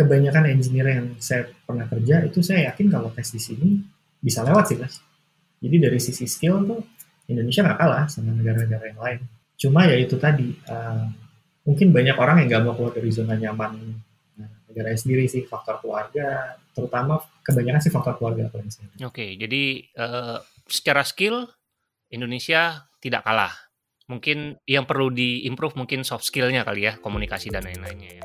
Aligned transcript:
kebanyakan 0.00 0.48
engineer 0.48 0.96
yang 0.96 1.06
saya 1.20 1.44
pernah 1.68 1.84
kerja 1.84 2.24
itu 2.24 2.40
saya 2.40 2.72
yakin 2.72 2.88
kalau 2.88 3.12
tes 3.12 3.28
di 3.28 3.40
sini 3.40 3.68
bisa 4.16 4.40
lewat 4.40 4.64
sih 4.72 4.80
mas. 4.80 5.04
Jadi 5.60 5.76
dari 5.76 6.00
sisi 6.00 6.24
skill 6.24 6.64
tuh 6.64 6.80
Indonesia 7.28 7.60
nggak 7.60 7.78
kalah 7.78 8.08
sama 8.08 8.32
negara-negara 8.32 8.96
yang 8.96 9.00
lain. 9.00 9.20
Cuma 9.60 9.84
ya 9.84 10.00
itu 10.00 10.16
tadi, 10.16 10.56
uh, 10.72 11.04
mungkin 11.68 11.92
banyak 11.92 12.16
orang 12.16 12.40
yang 12.40 12.48
nggak 12.48 12.62
mau 12.64 12.72
keluar 12.72 12.96
dari 12.96 13.12
zona 13.12 13.36
nyaman 13.36 13.76
uh, 14.40 14.52
negara 14.72 14.96
sendiri 14.96 15.28
sih, 15.28 15.44
faktor 15.44 15.84
keluarga, 15.84 16.56
terutama 16.72 17.20
kebanyakan 17.44 17.80
sih 17.84 17.92
faktor 17.92 18.16
keluarga. 18.16 18.48
Oke, 18.48 18.72
okay, 19.04 19.30
jadi 19.36 19.84
uh, 20.00 20.40
secara 20.64 21.04
skill 21.04 21.44
Indonesia 22.08 22.88
tidak 23.04 23.20
kalah. 23.28 23.52
Mungkin 24.08 24.58
yang 24.66 24.88
perlu 24.88 25.12
diimprove 25.12 25.76
mungkin 25.78 26.02
soft 26.02 26.26
skillnya 26.26 26.64
kali 26.64 26.88
ya, 26.88 26.98
komunikasi 26.98 27.52
dan 27.52 27.68
lain-lainnya 27.68 28.18
ya. 28.18 28.24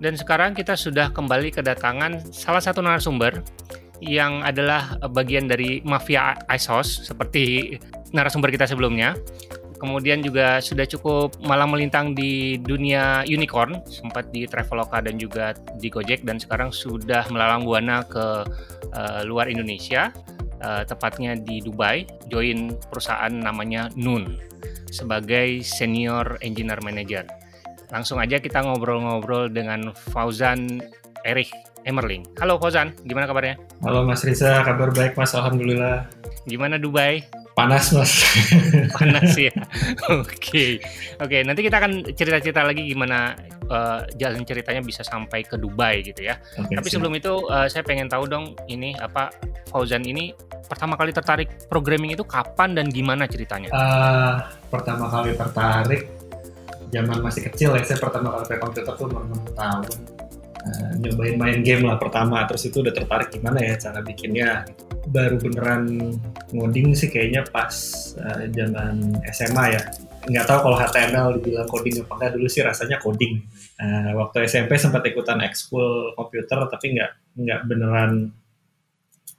Dan 0.00 0.16
sekarang 0.16 0.56
kita 0.56 0.74
sudah 0.80 1.12
kembali 1.12 1.52
kedatangan 1.52 2.32
salah 2.32 2.64
satu 2.64 2.80
narasumber 2.80 3.44
yang 4.00 4.40
adalah 4.40 4.96
bagian 5.12 5.44
dari 5.44 5.84
mafia 5.84 6.32
ISOS 6.48 7.04
seperti 7.12 7.76
narasumber 8.16 8.48
kita 8.48 8.64
sebelumnya. 8.64 9.12
Kemudian 9.80 10.20
juga 10.20 10.60
sudah 10.60 10.84
cukup 10.84 11.40
malam 11.40 11.72
melintang 11.72 12.12
di 12.12 12.60
dunia 12.60 13.24
unicorn, 13.24 13.80
sempat 13.88 14.28
di 14.28 14.44
Traveloka 14.44 15.00
dan 15.00 15.16
juga 15.16 15.56
di 15.80 15.88
Gojek 15.88 16.20
dan 16.24 16.36
sekarang 16.36 16.68
sudah 16.68 17.24
melalang 17.32 17.64
buana 17.64 18.04
ke 18.04 18.44
uh, 18.92 19.20
luar 19.24 19.48
Indonesia, 19.48 20.12
uh, 20.60 20.84
tepatnya 20.84 21.32
di 21.32 21.64
Dubai, 21.64 22.04
join 22.28 22.76
perusahaan 22.92 23.32
namanya 23.32 23.88
Nun 23.96 24.36
sebagai 24.92 25.64
senior 25.64 26.36
engineer 26.44 26.84
manager. 26.84 27.24
Langsung 27.90 28.22
aja 28.22 28.38
kita 28.38 28.62
ngobrol-ngobrol 28.62 29.50
dengan 29.50 29.90
Fauzan 30.14 30.78
Erich 31.26 31.50
Emerling. 31.82 32.22
Halo 32.38 32.56
Fauzan, 32.62 32.94
gimana 33.02 33.26
kabarnya? 33.26 33.58
Halo 33.82 34.06
Mas 34.06 34.22
Riza, 34.22 34.62
kabar 34.62 34.94
baik 34.94 35.18
Mas, 35.18 35.34
Alhamdulillah. 35.34 36.06
Gimana 36.46 36.78
Dubai? 36.78 37.26
Panas 37.58 37.90
Mas. 37.90 38.12
Panas 38.96 39.34
ya. 39.34 39.50
Oke, 40.06 40.22
okay. 40.22 40.70
oke. 41.18 41.28
Okay, 41.28 41.40
nanti 41.42 41.66
kita 41.66 41.82
akan 41.82 42.14
cerita-cerita 42.14 42.62
lagi 42.62 42.86
gimana 42.86 43.34
uh, 43.66 44.06
jalan 44.16 44.46
ceritanya 44.46 44.80
bisa 44.86 45.02
sampai 45.02 45.42
ke 45.42 45.58
Dubai 45.58 46.06
gitu 46.06 46.30
ya. 46.30 46.38
Okay, 46.56 46.78
Tapi 46.78 46.88
sebelum 46.88 47.12
itu 47.18 47.42
uh, 47.50 47.66
saya 47.66 47.82
pengen 47.82 48.06
tahu 48.06 48.30
dong 48.30 48.54
ini 48.70 48.94
apa 49.02 49.34
Fauzan 49.66 50.06
ini 50.06 50.30
pertama 50.70 50.94
kali 50.94 51.10
tertarik 51.10 51.66
programming 51.66 52.14
itu 52.14 52.22
kapan 52.22 52.78
dan 52.78 52.86
gimana 52.86 53.26
ceritanya? 53.26 53.74
Uh, 53.74 54.38
pertama 54.70 55.10
kali 55.10 55.34
tertarik 55.34 56.19
zaman 56.90 57.18
masih 57.22 57.46
kecil 57.46 57.74
ya 57.78 57.82
saya 57.86 57.98
pertama 58.02 58.34
kali 58.34 58.44
pakai 58.50 58.58
komputer 58.60 58.94
tuh 58.94 59.06
umur 59.06 59.22
6 59.30 59.58
tahun. 59.58 59.86
Uh, 60.60 60.92
nyobain 61.00 61.40
main 61.40 61.64
game 61.64 61.88
lah 61.88 61.96
pertama 61.96 62.44
terus 62.44 62.68
itu 62.68 62.84
udah 62.84 62.92
tertarik 62.92 63.32
gimana 63.32 63.64
ya 63.64 63.74
cara 63.80 64.04
bikinnya. 64.04 64.68
Baru 65.08 65.40
beneran 65.40 66.14
ngoding 66.52 66.92
sih 66.92 67.08
kayaknya 67.08 67.48
pas 67.48 67.72
uh, 68.20 68.44
zaman 68.52 69.16
SMA 69.32 69.64
ya. 69.72 69.82
Nggak 70.28 70.44
tahu 70.44 70.58
kalau 70.68 70.76
HTML 70.76 71.26
dibilang 71.40 71.64
coding 71.64 72.04
apa 72.04 72.12
enggak 72.20 72.32
dulu 72.36 72.46
sih 72.52 72.60
rasanya 72.60 73.00
coding. 73.00 73.40
Uh, 73.80 74.12
waktu 74.20 74.44
SMP 74.44 74.76
sempat 74.76 75.00
ikutan 75.08 75.40
ekskul 75.40 76.12
komputer 76.12 76.68
tapi 76.68 76.86
nggak 76.92 77.40
nggak 77.40 77.60
beneran 77.64 78.34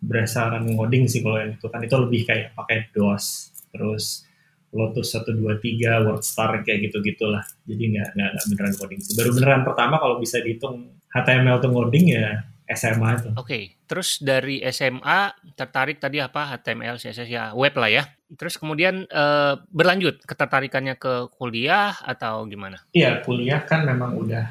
berdasarkan 0.02 0.66
ngoding 0.74 1.06
sih 1.06 1.22
kalau 1.22 1.38
yang 1.38 1.54
itu 1.54 1.68
kan 1.70 1.80
itu 1.86 1.96
lebih 2.02 2.22
kayak 2.26 2.58
pakai 2.58 2.90
DOS 2.90 3.54
terus 3.70 4.26
Lotus 4.72 5.12
123, 5.12 6.08
WordStar 6.08 6.64
kayak 6.64 6.92
gitu-gitulah. 6.92 7.44
Jadi 7.68 7.84
nggak 7.92 8.10
nggak 8.16 8.46
beneran 8.56 8.74
coding. 8.80 9.00
Baru 9.20 9.30
beneran 9.36 9.62
pertama 9.68 9.96
kalau 10.00 10.16
bisa 10.18 10.40
dihitung 10.40 10.96
HTML 11.12 11.60
tuh 11.60 11.70
ngoding 11.76 12.06
ya 12.16 12.48
SMA 12.72 13.10
itu. 13.20 13.30
Oke, 13.36 13.44
okay. 13.44 13.64
terus 13.84 14.24
dari 14.24 14.64
SMA 14.72 15.36
tertarik 15.60 16.00
tadi 16.00 16.24
apa 16.24 16.56
HTML, 16.56 16.96
CSS 16.96 17.28
ya 17.28 17.52
web 17.52 17.76
lah 17.76 17.92
ya. 17.92 18.04
Terus 18.32 18.56
kemudian 18.56 19.04
uh, 19.12 19.60
berlanjut 19.68 20.24
ketertarikannya 20.24 20.96
ke 20.96 21.28
kuliah 21.36 21.92
atau 22.00 22.48
gimana? 22.48 22.80
Iya, 22.96 23.20
kuliah 23.28 23.60
kan 23.68 23.84
memang 23.84 24.16
udah 24.16 24.46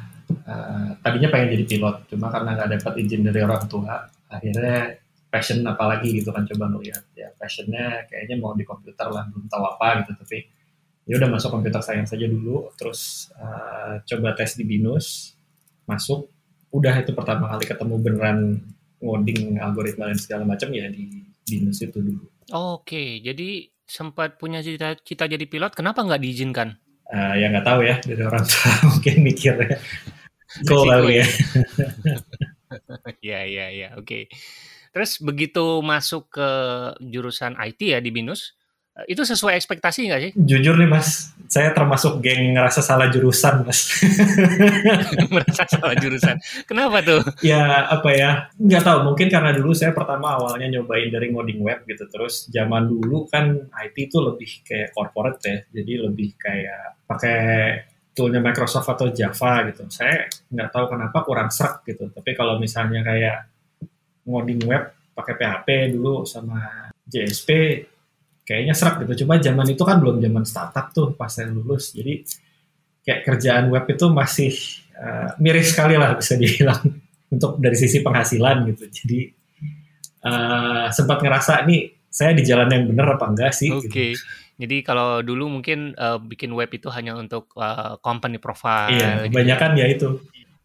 uh, 0.45 0.89
tadinya 1.01 1.33
pengen 1.33 1.57
jadi 1.57 1.65
pilot, 1.65 1.97
cuma 2.13 2.29
karena 2.29 2.61
nggak 2.61 2.71
dapat 2.77 2.93
izin 3.01 3.25
dari 3.25 3.41
orang 3.41 3.65
tua, 3.73 4.05
akhirnya 4.29 5.01
passion 5.31 5.63
apalagi 5.63 6.21
gitu 6.21 6.35
kan 6.35 6.43
coba 6.43 6.67
ngeliat 6.75 7.07
ya 7.15 7.31
passionnya 7.39 8.03
kayaknya 8.11 8.37
mau 8.43 8.53
di 8.59 8.67
komputer 8.67 9.07
lah 9.07 9.31
belum 9.31 9.47
tahu 9.47 9.63
apa 9.63 10.03
gitu 10.03 10.13
tapi 10.19 10.39
ya 11.07 11.15
udah 11.17 11.31
masuk 11.31 11.55
komputer 11.55 11.81
sayang 11.81 12.05
saja 12.05 12.27
dulu 12.27 12.67
terus 12.75 13.31
uh, 13.39 14.03
coba 14.05 14.35
tes 14.35 14.59
di 14.59 14.67
binus 14.67 15.39
masuk. 15.87 16.31
Udah 16.71 17.03
itu 17.03 17.11
pertama 17.11 17.51
kali 17.51 17.67
ketemu 17.67 17.95
beneran 17.99 18.39
ngoding 19.03 19.59
algoritma 19.59 20.07
dan 20.07 20.19
segala 20.23 20.47
macam 20.47 20.71
ya 20.71 20.87
di 20.87 21.27
binus 21.47 21.83
itu 21.83 21.99
dulu. 21.99 22.27
Oke 22.51 23.23
jadi 23.23 23.71
sempat 23.87 24.39
punya 24.39 24.63
cita-cita 24.63 25.27
jadi 25.27 25.47
pilot 25.51 25.75
kenapa 25.75 26.03
nggak 26.07 26.23
diizinkan? 26.23 26.79
Uh, 27.11 27.35
ya 27.35 27.51
nggak 27.51 27.67
tahu 27.67 27.83
ya 27.83 27.99
dari 28.03 28.23
orang 28.23 28.47
tua 28.47 28.71
mungkin 28.95 29.15
mikirnya. 29.27 29.79
Cool 30.67 30.87
kali 30.91 31.23
ya. 31.23 31.27
ya. 31.27 31.27
Ya 33.23 33.41
ya 33.71 33.89
oke 33.99 34.31
Terus 34.91 35.23
begitu 35.23 35.79
masuk 35.87 36.35
ke 36.35 36.51
jurusan 36.99 37.55
IT 37.55 37.95
ya 37.95 38.03
di 38.03 38.11
BINUS, 38.11 38.59
eh, 38.99 39.15
itu 39.15 39.23
sesuai 39.23 39.55
ekspektasi 39.55 40.11
nggak 40.11 40.21
sih? 40.21 40.33
Jujur 40.35 40.75
nih 40.75 40.91
mas, 40.91 41.31
saya 41.47 41.71
termasuk 41.71 42.19
geng 42.19 42.59
ngerasa 42.59 42.83
salah 42.83 43.07
jurusan 43.07 43.63
mas. 43.63 44.03
Merasa 45.35 45.63
salah 45.71 45.95
jurusan. 45.95 46.43
Kenapa 46.67 47.07
tuh? 47.07 47.23
Ya 47.47 47.87
apa 47.87 48.11
ya, 48.11 48.31
nggak 48.59 48.83
tahu. 48.83 48.99
Mungkin 49.15 49.31
karena 49.31 49.55
dulu 49.55 49.71
saya 49.79 49.95
pertama 49.95 50.35
awalnya 50.35 50.67
nyobain 50.79 51.07
dari 51.07 51.31
ngoding 51.31 51.63
web 51.63 51.87
gitu. 51.87 52.11
Terus 52.11 52.51
zaman 52.51 52.91
dulu 52.91 53.31
kan 53.31 53.71
IT 53.71 54.11
itu 54.11 54.19
lebih 54.19 54.67
kayak 54.67 54.91
corporate 54.91 55.39
ya. 55.47 55.59
Jadi 55.71 55.93
lebih 56.03 56.35
kayak 56.35 57.07
pakai 57.07 57.39
toolnya 58.11 58.43
Microsoft 58.43 58.91
atau 58.91 59.15
Java 59.15 59.71
gitu. 59.71 59.87
Saya 59.87 60.27
nggak 60.51 60.71
tahu 60.75 60.85
kenapa 60.91 61.19
kurang 61.23 61.51
serak 61.55 61.87
gitu. 61.87 62.11
Tapi 62.11 62.35
kalau 62.35 62.59
misalnya 62.59 63.07
kayak 63.07 63.50
ngoding 64.31 64.63
web 64.65 64.95
pakai 65.13 65.35
PHP 65.37 65.69
dulu 65.99 66.23
sama 66.25 66.91
JSP 67.05 67.51
kayaknya 68.47 68.75
serak 68.75 69.03
gitu. 69.07 69.27
Cuma 69.27 69.39
zaman 69.39 69.67
itu 69.71 69.83
kan 69.83 69.99
belum 69.99 70.19
zaman 70.23 70.45
startup 70.47 70.91
tuh 70.95 71.15
pas 71.15 71.31
saya 71.31 71.51
lulus. 71.51 71.95
Jadi 71.95 72.23
kayak 73.07 73.21
kerjaan 73.27 73.71
web 73.71 73.85
itu 73.91 74.07
masih 74.11 74.53
uh, 74.99 75.35
miris 75.43 75.75
sekali 75.75 75.95
lah 75.95 76.15
bisa 76.19 76.35
dibilang 76.39 76.83
untuk 77.35 77.59
dari 77.59 77.77
sisi 77.79 78.03
penghasilan 78.03 78.57
gitu. 78.75 78.85
Jadi 78.91 79.21
uh, 80.27 80.87
sempat 80.91 81.19
ngerasa 81.23 81.63
nih 81.67 81.95
saya 82.11 82.35
di 82.35 82.43
jalan 82.43 82.69
yang 82.71 82.85
benar 82.91 83.15
apa 83.15 83.27
enggak 83.31 83.53
sih? 83.55 83.71
Oke. 83.71 83.87
Okay. 83.87 84.11
Gitu. 84.15 84.23
Jadi 84.61 84.77
kalau 84.85 85.25
dulu 85.25 85.49
mungkin 85.49 85.97
uh, 85.97 86.21
bikin 86.21 86.53
web 86.53 86.69
itu 86.69 86.93
hanya 86.93 87.17
untuk 87.17 87.49
uh, 87.57 87.97
company 88.05 88.37
profile. 88.37 88.93
Iya, 88.93 89.25
gitu. 89.25 89.33
kebanyakan 89.33 89.71
ya 89.73 89.87
itu 89.89 90.21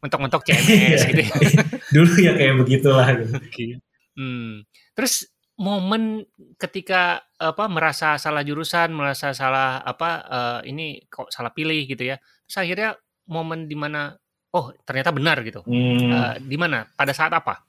mentok-mentok 0.05 0.45
CMS 0.45 1.09
gitu 1.09 1.21
ya. 1.25 1.33
Dulu 1.95 2.11
ya 2.21 2.31
kayak 2.37 2.55
begitulah 2.61 3.07
gitu. 3.19 3.81
Hmm. 4.13 4.63
Terus 4.93 5.25
momen 5.57 6.23
ketika 6.61 7.25
apa 7.41 7.65
merasa 7.65 8.21
salah 8.21 8.45
jurusan, 8.45 8.93
merasa 8.93 9.33
salah 9.33 9.81
apa 9.81 10.09
uh, 10.29 10.59
ini 10.63 11.03
kok 11.09 11.33
salah 11.33 11.49
pilih 11.49 11.89
gitu 11.89 12.05
ya. 12.05 12.21
Terus 12.45 12.57
akhirnya 12.61 12.89
momen 13.25 13.65
di 13.65 13.73
mana 13.73 14.13
oh 14.53 14.71
ternyata 14.85 15.09
benar 15.09 15.41
gitu. 15.41 15.65
Hmm. 15.65 16.11
Uh, 16.13 16.35
di 16.39 16.55
mana? 16.55 16.85
Pada 16.93 17.11
saat 17.11 17.33
apa? 17.33 17.65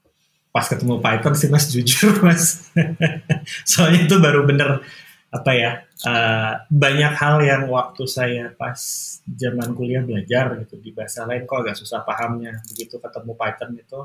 Pas 0.53 0.65
ketemu 0.69 1.01
Python 1.01 1.33
sih 1.35 1.49
mas 1.49 1.65
jujur 1.73 2.13
mas. 2.23 2.71
Soalnya 3.71 4.05
itu 4.05 4.15
baru 4.21 4.45
bener 4.47 4.85
apa 5.27 5.51
ya 5.51 5.71
uh, 6.07 6.53
banyak 6.71 7.13
hal 7.19 7.43
yang 7.43 7.63
waktu 7.67 8.07
saya 8.07 8.47
pas 8.55 8.79
zaman 9.27 9.75
kuliah 9.75 9.99
belajar 9.99 10.55
gitu 10.63 10.79
di 10.79 10.95
bahasa 10.95 11.27
lain 11.27 11.43
kok 11.43 11.67
agak 11.67 11.75
susah 11.75 12.07
pahamnya 12.07 12.63
begitu 12.71 12.95
ketemu 12.95 13.31
Python 13.35 13.71
itu 13.75 13.99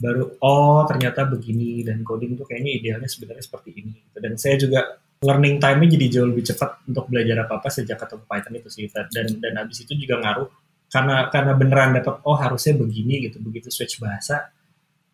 baru 0.00 0.24
oh 0.40 0.80
ternyata 0.88 1.28
begini 1.28 1.84
dan 1.84 2.00
coding 2.00 2.40
tuh 2.40 2.48
kayaknya 2.48 2.72
idealnya 2.80 3.08
sebenarnya 3.08 3.44
seperti 3.44 3.70
ini 3.76 3.92
gitu. 4.00 4.16
dan 4.20 4.32
saya 4.40 4.56
juga 4.56 4.80
learning 5.20 5.56
time-nya 5.60 5.88
jadi 5.96 6.06
jauh 6.12 6.28
lebih 6.28 6.44
cepat 6.44 6.88
untuk 6.88 7.04
belajar 7.08 7.48
apa 7.48 7.60
apa 7.60 7.68
sejak 7.68 7.96
ketemu 8.00 8.24
Python 8.24 8.54
itu 8.56 8.68
sih 8.72 8.84
dan 8.92 9.26
dan 9.40 9.52
abis 9.60 9.84
itu 9.84 9.92
juga 9.96 10.20
ngaruh 10.24 10.48
karena 10.88 11.16
karena 11.32 11.52
beneran 11.52 11.90
dapat 12.00 12.16
oh 12.24 12.36
harusnya 12.36 12.76
begini 12.80 13.28
gitu 13.28 13.40
begitu 13.44 13.68
switch 13.68 14.00
bahasa 14.00 14.52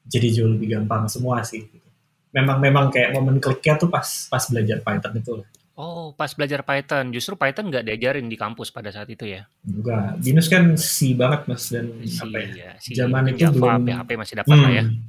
jadi 0.07 0.35
jauh 0.35 0.51
lebih 0.55 0.79
gampang 0.79 1.07
semua 1.07 1.43
sih 1.47 1.63
gitu. 1.63 1.89
Memang 2.33 2.59
memang 2.59 2.85
kayak 2.89 3.13
momen 3.13 3.37
kliknya 3.39 3.77
tuh 3.77 3.87
pas 3.87 4.05
pas 4.27 4.45
belajar 4.45 4.81
Python 4.81 5.15
itu 5.15 5.33
lah 5.39 5.49
Oh, 5.73 6.13
pas 6.13 6.29
belajar 6.37 6.61
Python, 6.61 7.09
justru 7.11 7.33
Python 7.33 7.73
nggak 7.73 7.89
diajarin 7.89 8.29
di 8.29 8.37
kampus 8.37 8.69
pada 8.69 8.93
saat 8.93 9.09
itu 9.09 9.25
ya? 9.25 9.49
Enggak, 9.65 10.21
Binus 10.21 10.45
kan 10.45 10.77
si 10.77 11.17
banget 11.17 11.49
mas 11.49 11.65
dan 11.73 11.89
Si, 12.05 12.21
apa 12.21 12.39
ya? 12.39 12.49
ya, 12.53 12.71
si 12.77 12.93
zaman 12.93 13.33
itu 13.33 13.41
Java, 13.41 13.81
belum- 13.81 13.89
PHP 13.89 14.11
masih 14.21 14.35
dapat 14.37 14.53
lah 14.53 14.69
ya. 14.71 14.85
Hmm, 14.85 15.01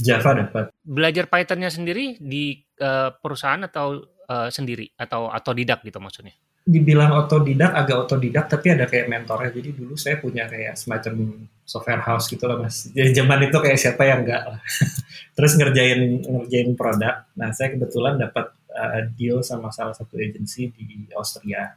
Java 0.00 0.30
dapat. 0.32 0.64
Belajar 0.80 1.24
Pythonnya 1.28 1.68
sendiri 1.68 2.16
di 2.16 2.56
eh, 2.58 3.10
perusahaan 3.12 3.60
atau 3.60 3.86
eh, 4.24 4.48
sendiri 4.48 4.88
atau 4.96 5.28
atau 5.28 5.52
didak 5.52 5.84
gitu 5.84 6.00
maksudnya? 6.00 6.32
Dibilang 6.64 7.12
otodidak, 7.12 7.76
agak 7.76 8.08
otodidak, 8.08 8.48
tapi 8.48 8.72
ada 8.72 8.88
kayak 8.88 9.12
mentornya. 9.12 9.52
Jadi 9.52 9.68
dulu 9.76 10.00
saya 10.00 10.16
punya 10.16 10.48
kayak 10.48 10.80
semacam 10.80 11.44
software 11.66 12.00
house 12.00 12.30
gitu 12.30 12.46
lah 12.46 12.62
mas. 12.62 12.86
Jadi 12.94 13.10
zaman 13.10 13.50
itu 13.50 13.58
kayak 13.58 13.76
siapa 13.76 14.06
yang 14.06 14.22
enggak 14.22 14.42
lah. 14.46 14.60
Terus 15.36 15.52
ngerjain 15.58 16.22
ngerjain 16.22 16.70
produk. 16.78 17.26
Nah 17.34 17.50
saya 17.50 17.74
kebetulan 17.74 18.16
dapat 18.22 18.54
uh, 18.70 19.02
deal 19.18 19.42
sama 19.42 19.74
salah 19.74 19.92
satu 19.92 20.14
agency 20.16 20.70
di 20.70 21.10
Austria. 21.18 21.74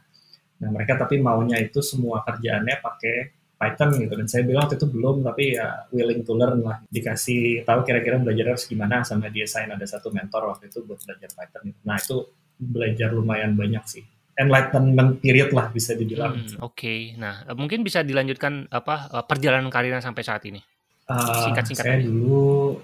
Nah 0.62 0.68
mereka 0.70 0.94
tapi 0.94 1.18
maunya 1.18 1.58
itu 1.58 1.82
semua 1.82 2.22
kerjaannya 2.22 2.78
pakai 2.78 3.16
Python 3.60 3.92
gitu 4.00 4.16
dan 4.16 4.24
saya 4.24 4.42
bilang 4.48 4.64
waktu 4.64 4.80
itu 4.80 4.88
belum 4.88 5.20
tapi 5.20 5.52
ya 5.52 5.84
willing 5.92 6.24
to 6.24 6.32
learn 6.32 6.64
lah 6.64 6.80
dikasih 6.88 7.60
tahu 7.68 7.84
kira-kira 7.84 8.16
belajar 8.16 8.56
harus 8.56 8.64
gimana 8.64 9.04
sama 9.04 9.28
dia 9.28 9.44
sign 9.44 9.68
ada 9.68 9.84
satu 9.84 10.08
mentor 10.08 10.48
waktu 10.48 10.72
itu 10.72 10.80
buat 10.80 10.96
belajar 11.04 11.28
Python 11.28 11.68
gitu. 11.68 11.80
Nah 11.84 12.00
itu 12.00 12.16
belajar 12.56 13.12
lumayan 13.12 13.52
banyak 13.52 13.84
sih 13.84 14.04
enlightenment 14.40 15.20
period 15.20 15.52
lah 15.52 15.68
bisa 15.68 15.92
dibilang. 15.92 16.40
Hmm, 16.40 16.64
Oke, 16.64 17.12
nah 17.20 17.44
eh, 17.44 17.56
mungkin 17.56 17.84
bisa 17.84 18.00
dilanjutkan 18.00 18.72
apa 18.72 19.12
eh, 19.12 19.24
perjalanan 19.28 19.68
karirnya 19.68 20.00
sampai 20.00 20.24
saat 20.24 20.42
ini? 20.48 20.64
Uh, 21.04 21.50
Singkat-singkat 21.50 21.84
saya 21.84 21.98
aja. 21.98 22.06
dulu 22.06 22.78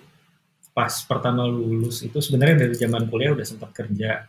pas 0.76 0.92
pertama 1.08 1.48
lulus 1.48 2.04
itu 2.04 2.18
sebenarnya 2.20 2.68
dari 2.68 2.74
zaman 2.76 3.08
kuliah 3.08 3.32
udah 3.32 3.46
sempat 3.46 3.70
kerja 3.72 4.28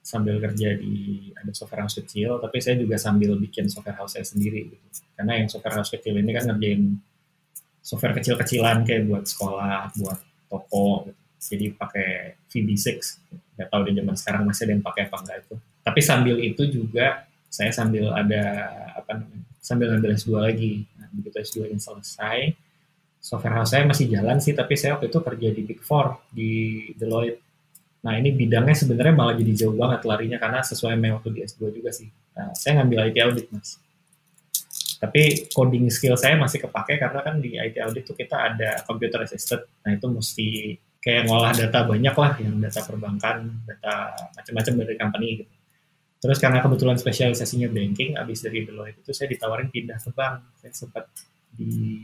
sambil 0.00 0.38
kerja 0.38 0.76
di 0.78 1.28
ada 1.34 1.50
software 1.50 1.84
house 1.84 1.98
kecil, 1.98 2.38
tapi 2.38 2.62
saya 2.62 2.78
juga 2.78 2.96
sambil 2.96 3.34
bikin 3.36 3.66
software 3.66 3.98
house 3.98 4.16
saya 4.16 4.24
sendiri 4.24 4.70
gitu. 4.70 4.86
Karena 5.18 5.40
yang 5.42 5.48
software 5.50 5.76
house 5.76 5.92
kecil 5.92 6.14
ini 6.16 6.30
kan 6.32 6.48
ngerjain 6.48 7.00
software 7.80 8.14
kecil-kecilan 8.16 8.86
kayak 8.86 9.08
buat 9.08 9.24
sekolah, 9.26 9.92
buat 9.98 10.18
toko 10.46 11.10
gitu. 11.10 11.20
Jadi 11.40 11.66
pakai 11.72 12.36
VB6. 12.52 12.86
Nggak 13.56 13.68
tahu 13.72 13.80
di 13.88 13.92
zaman 13.96 14.16
sekarang 14.16 14.42
masih 14.44 14.62
ada 14.68 14.72
yang 14.76 14.84
pakai 14.84 15.02
apa 15.08 15.16
enggak 15.24 15.38
itu. 15.40 15.56
Tapi 15.80 16.00
sambil 16.04 16.36
itu 16.40 16.68
juga 16.68 17.24
saya 17.50 17.72
sambil 17.72 18.12
ada 18.12 18.42
apa 18.94 19.16
namanya? 19.18 19.48
Sambil 19.60 19.92
ngambil 19.92 20.16
S2 20.16 20.30
lagi. 20.40 20.88
Nah, 20.96 21.08
begitu 21.12 21.36
S2 21.36 21.72
ini 21.72 21.80
selesai, 21.80 22.38
software 23.20 23.60
house 23.60 23.76
saya 23.76 23.84
masih 23.84 24.08
jalan 24.08 24.40
sih, 24.40 24.56
tapi 24.56 24.74
saya 24.74 24.96
waktu 24.96 25.12
itu 25.12 25.20
kerja 25.20 25.48
di 25.52 25.62
Big 25.68 25.80
Four 25.84 26.24
di 26.32 26.52
Deloitte. 26.96 27.44
Nah 28.00 28.16
ini 28.16 28.32
bidangnya 28.32 28.72
sebenarnya 28.72 29.12
malah 29.12 29.36
jadi 29.36 29.52
jauh 29.52 29.76
banget 29.76 30.08
larinya 30.08 30.40
karena 30.40 30.64
sesuai 30.64 30.96
sama 30.96 31.04
yang 31.04 31.16
waktu 31.20 31.30
di 31.36 31.40
S2 31.44 31.60
juga 31.68 31.92
sih. 31.92 32.08
Nah, 32.32 32.48
saya 32.56 32.80
ngambil 32.80 33.12
IT 33.12 33.16
audit 33.20 33.46
mas. 33.52 33.76
Tapi 35.00 35.48
coding 35.52 35.88
skill 35.92 36.16
saya 36.16 36.36
masih 36.36 36.64
kepake 36.64 36.96
karena 36.96 37.20
kan 37.20 37.40
di 37.40 37.60
IT 37.60 37.76
audit 37.80 38.08
tuh 38.08 38.16
kita 38.16 38.36
ada 38.36 38.80
computer 38.88 39.24
assisted. 39.24 39.64
Nah 39.84 39.96
itu 39.96 40.06
mesti 40.08 40.76
kayak 41.00 41.28
ngolah 41.28 41.52
data 41.56 41.88
banyak 41.88 42.14
lah, 42.16 42.32
yang 42.40 42.56
data 42.60 42.80
perbankan, 42.84 43.64
data 43.64 44.16
macam-macam 44.36 44.72
dari 44.84 44.94
company 45.00 45.28
gitu. 45.44 45.52
Terus 46.20 46.36
karena 46.36 46.60
kebetulan 46.60 47.00
spesialisasinya 47.00 47.72
banking, 47.72 48.12
abis 48.20 48.44
dari 48.44 48.68
Deloitte 48.68 49.00
itu 49.00 49.12
saya 49.16 49.32
ditawarin 49.32 49.72
pindah 49.72 49.96
ke 49.96 50.12
bank. 50.12 50.52
Saya 50.60 50.72
sempat 50.76 51.08
di 51.56 51.96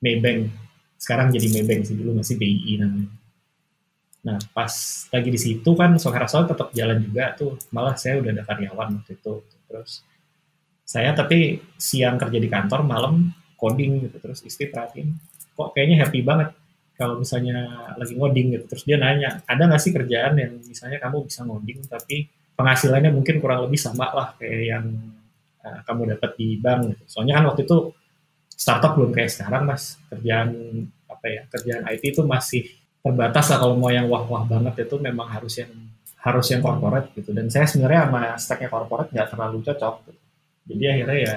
Maybank. 0.00 0.48
Sekarang 0.96 1.28
jadi 1.28 1.52
Maybank 1.52 1.92
sih 1.92 1.96
dulu 2.00 2.16
masih 2.16 2.40
BI 2.40 2.80
namanya. 2.80 3.12
Nah 4.24 4.40
pas 4.56 4.72
lagi 5.12 5.28
di 5.28 5.36
situ 5.36 5.70
kan 5.76 6.00
house 6.00 6.32
tetap 6.48 6.72
jalan 6.72 7.04
juga 7.04 7.36
tuh. 7.36 7.60
Malah 7.68 8.00
saya 8.00 8.16
udah 8.16 8.32
ada 8.32 8.48
karyawan 8.48 9.04
waktu 9.04 9.20
itu. 9.20 9.34
Terus 9.68 10.00
saya 10.88 11.12
tapi 11.12 11.60
siang 11.76 12.16
kerja 12.16 12.40
di 12.40 12.48
kantor, 12.48 12.80
malam 12.80 13.28
coding 13.60 14.08
gitu. 14.08 14.16
Terus 14.24 14.40
istri 14.48 14.72
perhatiin, 14.72 15.12
kok 15.52 15.76
kayaknya 15.76 16.08
happy 16.08 16.24
banget 16.24 16.56
kalau 16.96 17.20
misalnya 17.20 17.92
lagi 18.00 18.16
ngoding 18.16 18.56
gitu. 18.56 18.64
Terus 18.72 18.82
dia 18.88 18.96
nanya, 18.96 19.44
ada 19.44 19.68
nggak 19.68 19.82
sih 19.84 19.92
kerjaan 19.92 20.40
yang 20.40 20.56
misalnya 20.64 20.96
kamu 20.96 21.28
bisa 21.28 21.44
ngoding 21.44 21.84
tapi 21.92 22.40
penghasilannya 22.56 23.10
mungkin 23.12 23.40
kurang 23.40 23.66
lebih 23.68 23.80
sama 23.80 24.12
lah 24.12 24.28
kayak 24.36 24.62
yang 24.62 24.84
uh, 25.64 25.80
kamu 25.88 26.16
dapat 26.16 26.30
di 26.36 26.58
bank 26.60 26.80
gitu. 26.92 27.04
Soalnya 27.18 27.40
kan 27.40 27.44
waktu 27.52 27.62
itu 27.64 27.78
startup 28.52 28.92
belum 28.94 29.10
kayak 29.14 29.30
sekarang 29.32 29.62
mas. 29.66 29.98
Kerjaan 30.12 30.48
apa 31.08 31.26
ya 31.28 31.42
kerjaan 31.48 31.82
IT 31.88 32.02
itu 32.16 32.22
masih 32.24 32.62
terbatas 33.02 33.50
lah 33.50 33.58
kalau 33.58 33.74
mau 33.74 33.90
yang 33.90 34.06
wah-wah 34.06 34.46
banget 34.46 34.86
itu 34.86 34.96
memang 35.02 35.26
harus 35.26 35.58
yang 35.58 35.72
harus 36.22 36.46
yang 36.54 36.62
corporate 36.62 37.10
gitu. 37.18 37.34
Dan 37.34 37.50
saya 37.50 37.66
sebenarnya 37.66 38.06
sama 38.06 38.20
stacknya 38.38 38.68
corporate 38.70 39.10
nggak 39.10 39.28
terlalu 39.32 39.58
cocok 39.66 39.94
gitu. 40.06 40.20
jadi 40.62 40.84
akhirnya 40.94 41.18
ya 41.18 41.36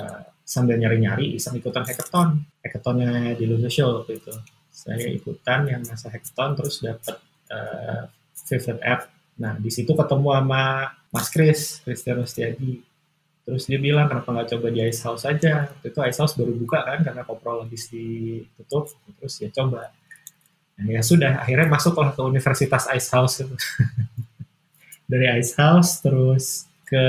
uh, 0.00 0.20
sambil 0.48 0.80
nyari-nyari 0.80 1.36
iseng 1.36 1.60
ikutan 1.60 1.84
hackathon. 1.84 2.48
Hackathonnya 2.64 3.36
di 3.36 3.44
Social 3.68 4.00
waktu 4.00 4.16
itu. 4.16 4.32
Saya 4.72 5.10
ikutan 5.12 5.68
yang 5.68 5.84
masa 5.84 6.08
hackathon 6.08 6.56
terus 6.56 6.80
dapat 6.80 7.20
uh, 7.52 8.08
favorite 8.32 8.80
app 8.80 9.17
nah 9.38 9.54
di 9.54 9.70
situ 9.70 9.94
ketemu 9.94 10.28
sama 10.34 10.62
Mas 11.14 11.28
Kris 11.30 11.80
Christian 11.86 12.20
Rustiadi 12.20 12.88
terus 13.48 13.64
dia 13.64 13.80
bilang 13.80 14.12
kenapa 14.12 14.28
nggak 14.28 14.48
coba 14.52 14.68
di 14.68 14.84
Ice 14.84 15.00
House 15.08 15.24
aja? 15.24 15.72
Waktu 15.72 15.88
itu 15.88 15.98
Ice 16.04 16.20
House 16.20 16.36
baru 16.36 16.52
buka 16.52 16.84
kan 16.84 17.00
karena 17.00 17.24
koprol 17.24 17.64
habis 17.64 17.88
ditutup. 17.88 18.92
Terus 19.16 19.34
ya 19.40 19.48
coba. 19.56 19.88
Nah, 20.76 20.84
ya 20.84 21.00
sudah 21.00 21.40
akhirnya 21.40 21.64
masuklah 21.64 22.12
ke 22.12 22.20
Universitas 22.20 22.84
Ice 22.92 23.08
House 23.08 23.40
dari 25.10 25.26
Ice 25.40 25.56
House 25.56 26.04
terus 26.04 26.68
ke 26.84 27.06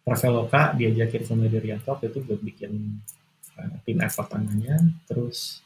Traveloka 0.00 0.72
diajakin 0.72 1.28
sama 1.28 1.44
Dirianto 1.44 2.00
itu 2.00 2.24
buat 2.24 2.40
bikin 2.40 2.72
uh, 3.60 3.76
tim 3.84 4.00
effort 4.00 4.32
tangannya. 4.32 4.96
Terus 5.04 5.60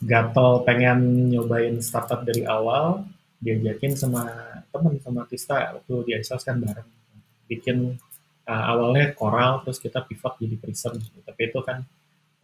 gatel 0.00 0.64
pengen 0.64 1.28
nyobain 1.28 1.76
startup 1.84 2.24
dari 2.24 2.48
awal 2.48 3.04
diajakin 3.42 3.98
sama 3.98 4.22
temen 4.70 4.94
sama 5.02 5.26
Tista 5.26 5.74
waktu 5.74 5.94
di 6.06 6.12
House 6.14 6.46
kan 6.46 6.62
bareng 6.62 6.86
bikin 7.50 7.98
uh, 8.46 8.64
awalnya 8.70 9.10
Coral 9.18 9.66
terus 9.66 9.82
kita 9.82 10.06
pivot 10.06 10.38
jadi 10.38 10.56
Prism 10.62 11.02
tapi 11.26 11.50
itu 11.50 11.60
kan 11.66 11.82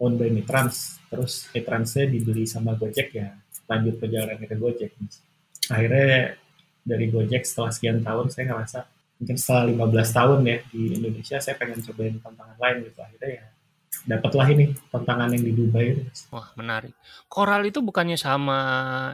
owned 0.02 0.18
by 0.18 0.26
Mitrans 0.34 0.98
terus 1.06 1.46
Mitransnya 1.54 2.10
dibeli 2.10 2.44
sama 2.50 2.74
Gojek 2.74 3.14
ya 3.14 3.30
lanjut 3.70 3.94
perjalanan 4.02 4.42
ke 4.42 4.56
Gojek 4.58 4.90
Mas. 4.98 5.22
akhirnya 5.70 6.34
dari 6.82 7.06
Gojek 7.14 7.46
setelah 7.46 7.70
sekian 7.70 8.02
tahun 8.02 8.26
saya 8.34 8.44
ngerasa 8.50 8.78
mungkin 9.22 9.36
setelah 9.38 9.64
15 9.70 10.18
tahun 10.18 10.38
ya 10.50 10.56
di 10.74 10.82
Indonesia 10.98 11.36
saya 11.38 11.54
pengen 11.54 11.78
cobain 11.78 12.18
tantangan 12.18 12.58
lain 12.58 12.76
gitu 12.90 12.98
akhirnya 12.98 13.30
ya 13.38 13.46
dapatlah 14.08 14.46
ini 14.54 14.72
tantangan 14.88 15.32
yang 15.34 15.42
di 15.42 15.52
Dubai. 15.52 15.88
Wah 16.30 16.48
menarik. 16.54 16.94
Coral 17.26 17.66
itu 17.66 17.84
bukannya 17.84 18.16
sama 18.16 18.58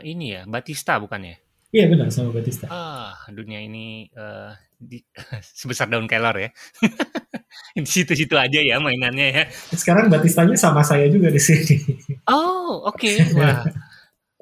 ini 0.07 0.39
ya, 0.39 0.43
Batista 0.45 0.99
bukannya? 1.03 1.44
Iya 1.75 1.85
benar 1.91 2.07
sama 2.15 2.31
Batista 2.31 2.71
Ah, 2.71 3.19
dunia 3.35 3.59
ini 3.59 4.07
eh, 4.09 4.53
di, 4.79 5.03
sebesar 5.59 5.91
daun 5.91 6.07
kelor 6.07 6.39
ya. 6.39 6.51
di 7.75 7.83
situ-situ 7.87 8.35
aja 8.39 8.61
ya 8.63 8.79
mainannya 8.79 9.27
ya. 9.35 9.45
sekarang 9.75 10.07
Batistanya 10.07 10.55
sama 10.55 10.87
saya 10.87 11.11
juga 11.11 11.29
di 11.35 11.43
sini 11.43 11.77
Oh, 12.31 12.87
oke. 12.87 13.11
Wah. 13.39 13.67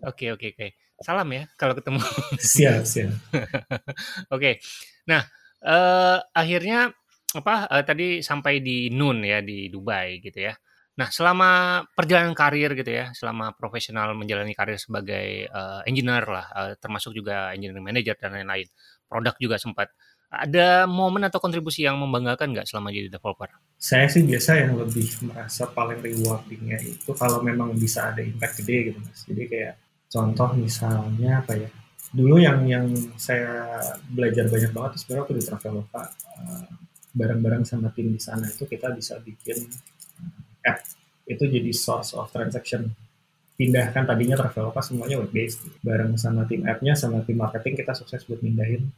Oke, 0.05 0.35
oke, 0.35 0.53
oke. 0.53 0.69
Salam 1.03 1.29
ya 1.35 1.49
kalau 1.57 1.75
ketemu. 1.75 1.99
siap 2.39 2.85
siap 2.87 3.11
Oke. 4.31 4.61
Nah, 5.09 5.23
eh, 5.65 6.19
akhirnya 6.37 6.93
apa 7.33 7.55
eh, 7.73 7.85
tadi 7.87 8.07
sampai 8.21 8.61
di 8.61 8.93
Nun 8.93 9.25
ya 9.25 9.41
di 9.41 9.67
Dubai 9.73 10.21
gitu 10.21 10.39
ya. 10.47 10.55
Nah, 10.92 11.08
selama 11.08 11.82
perjalanan 11.96 12.37
karir 12.37 12.76
gitu 12.76 12.92
ya, 12.92 13.11
selama 13.16 13.56
profesional 13.56 14.12
menjalani 14.12 14.52
karir 14.52 14.76
sebagai 14.76 15.49
eh, 15.49 15.80
engineer 15.88 16.25
lah, 16.28 16.46
eh, 16.52 16.72
termasuk 16.76 17.16
juga 17.16 17.52
engineering 17.56 17.84
manager 17.84 18.16
dan 18.20 18.37
lain-lain, 18.37 18.68
produk 19.08 19.34
juga 19.40 19.56
sempat. 19.56 19.88
Ada 20.32 20.88
momen 20.88 21.28
atau 21.28 21.40
kontribusi 21.40 21.84
yang 21.84 22.00
membanggakan 22.00 22.56
nggak 22.56 22.68
selama 22.68 22.88
jadi 22.88 23.12
developer? 23.12 23.52
saya 23.82 24.06
sih 24.06 24.22
biasa 24.22 24.62
yang 24.62 24.78
lebih 24.78 25.11
merasa 25.26 25.66
paling 25.66 25.99
rewardingnya 25.99 26.78
itu 26.87 27.11
kalau 27.18 27.42
memang 27.42 27.75
bisa 27.75 28.14
ada 28.14 28.22
impact 28.22 28.62
gede 28.62 28.94
gitu 28.94 28.99
mas 29.02 29.26
jadi 29.26 29.42
kayak 29.50 29.75
contoh 30.06 30.54
misalnya 30.54 31.42
apa 31.42 31.58
ya 31.58 31.68
dulu 32.14 32.38
yang 32.38 32.62
yang 32.70 32.87
saya 33.18 33.82
belajar 34.06 34.46
banyak 34.46 34.70
banget 34.70 35.02
sebenarnya 35.02 35.22
waktu 35.26 35.34
di 35.34 35.44
Traveloka 35.50 36.02
eh, 36.14 36.66
bareng-bareng 37.11 37.66
sama 37.66 37.90
tim 37.90 38.14
di 38.14 38.22
sana 38.22 38.46
itu 38.46 38.62
kita 38.70 38.94
bisa 38.94 39.18
bikin 39.18 39.66
app 40.66 40.83
itu 41.26 41.45
jadi 41.47 41.71
source 41.71 42.14
of 42.19 42.31
transaction. 42.31 42.90
Pindah 43.52 43.92
kan 43.95 44.09
tadinya 44.09 44.35
Traveloka 44.35 44.81
semuanya 44.83 45.21
web 45.23 45.31
based 45.31 45.62
bareng 45.85 46.16
sama 46.16 46.49
tim 46.49 46.64
app-nya 46.64 46.97
sama 46.97 47.21
tim 47.23 47.38
marketing 47.38 47.78
kita 47.78 47.92
sukses 47.95 48.25
buat 48.25 48.40
pindahin 48.40 48.88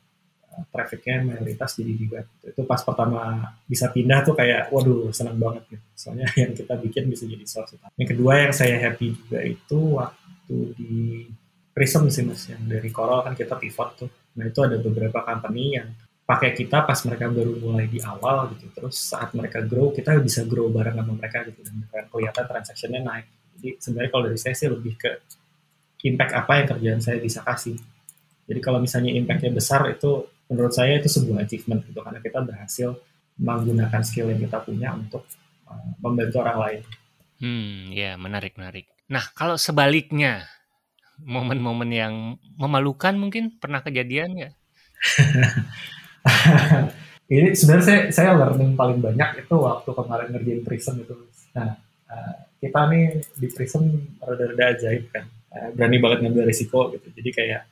uh, 0.55 0.63
trafficnya 0.71 1.27
mayoritas 1.27 1.75
jadi 1.75 1.93
di 1.93 2.07
web 2.07 2.25
itu 2.41 2.63
pas 2.63 2.81
pertama 2.81 3.51
bisa 3.67 3.91
pindah 3.91 4.23
tuh 4.23 4.33
kayak 4.39 4.71
waduh 4.71 5.11
senang 5.11 5.37
banget 5.37 5.69
gitu. 5.75 5.85
Soalnya 5.99 6.31
yang 6.41 6.55
kita 6.55 6.75
bikin 6.81 7.11
bisa 7.11 7.27
jadi 7.27 7.45
source 7.45 7.77
utama. 7.77 7.93
Yang 7.99 8.09
kedua 8.17 8.33
yang 8.47 8.53
saya 8.55 8.77
happy 8.79 9.07
juga 9.13 9.39
itu 9.43 9.79
waktu 10.01 10.57
di 10.79 10.95
Prism 11.75 12.07
sih 12.07 12.23
mas 12.23 12.47
yang 12.47 12.63
dari 12.71 12.87
Coral 12.95 13.27
kan 13.27 13.35
kita 13.35 13.59
pivot 13.59 13.91
tuh. 13.99 14.11
Nah 14.39 14.47
itu 14.47 14.63
ada 14.63 14.79
beberapa 14.79 15.27
company 15.27 15.75
yang 15.75 15.91
pakai 16.25 16.57
kita 16.57 16.89
pas 16.89 16.97
mereka 17.05 17.29
baru 17.29 17.53
mulai 17.61 17.85
di 17.85 18.01
awal 18.01 18.49
gitu 18.57 18.73
terus 18.73 18.97
saat 18.97 19.37
mereka 19.37 19.61
grow 19.61 19.93
kita 19.93 20.17
bisa 20.25 20.49
grow 20.49 20.73
bareng 20.73 20.97
sama 20.97 21.13
mereka 21.13 21.45
gitu 21.45 21.61
dan 21.69 22.09
kelihatan 22.09 22.45
transactionnya 22.49 23.01
naik 23.05 23.29
jadi 23.65 23.81
sebenarnya 23.81 24.11
kalau 24.13 24.25
dari 24.29 24.41
saya 24.41 24.55
sih 24.57 24.69
lebih 24.69 24.93
ke 25.01 25.11
impact 26.05 26.33
apa 26.37 26.53
yang 26.61 26.67
kerjaan 26.69 27.01
saya 27.01 27.17
bisa 27.17 27.41
kasih. 27.41 27.81
Jadi 28.45 28.61
kalau 28.61 28.77
misalnya 28.77 29.17
impactnya 29.17 29.57
besar 29.57 29.89
itu 29.89 30.29
menurut 30.53 30.77
saya 30.77 31.01
itu 31.01 31.09
sebuah 31.09 31.49
achievement 31.49 31.81
gitu 31.89 32.05
karena 32.05 32.21
kita 32.21 32.45
berhasil 32.45 32.89
menggunakan 33.41 34.03
skill 34.05 34.29
yang 34.29 34.41
kita 34.45 34.61
punya 34.61 34.93
untuk 34.93 35.25
uh, 35.65 35.97
membantu 36.05 36.45
orang 36.45 36.59
lain. 36.61 36.81
Hmm, 37.41 37.89
ya 37.91 38.21
menarik 38.21 38.53
menarik. 38.61 38.85
Nah 39.09 39.25
kalau 39.33 39.57
sebaliknya 39.57 40.45
momen-momen 41.25 41.89
yang 41.89 42.15
memalukan 42.61 43.17
mungkin 43.17 43.57
pernah 43.57 43.81
kejadian 43.81 44.37
ya? 44.37 44.51
Ini 47.33 47.57
sebenarnya 47.57 47.85
saya, 47.85 48.01
saya 48.13 48.31
learning 48.37 48.77
paling 48.77 49.01
banyak 49.01 49.45
itu 49.45 49.55
waktu 49.57 49.91
kemarin 49.97 50.29
ngerjain 50.29 50.61
Prism 50.61 51.01
itu. 51.01 51.17
Nah, 51.57 51.73
uh, 52.13 52.35
kita 52.61 52.81
nih 52.93 53.25
di 53.41 53.49
Prism 53.49 53.83
rada-rada 54.21 54.77
ajaib 54.77 55.09
kan. 55.09 55.25
Uh, 55.49 55.69
berani 55.73 55.97
banget 56.05 56.19
ngambil 56.21 56.45
risiko 56.45 56.93
gitu. 56.93 57.09
Jadi 57.17 57.31
kayak 57.33 57.63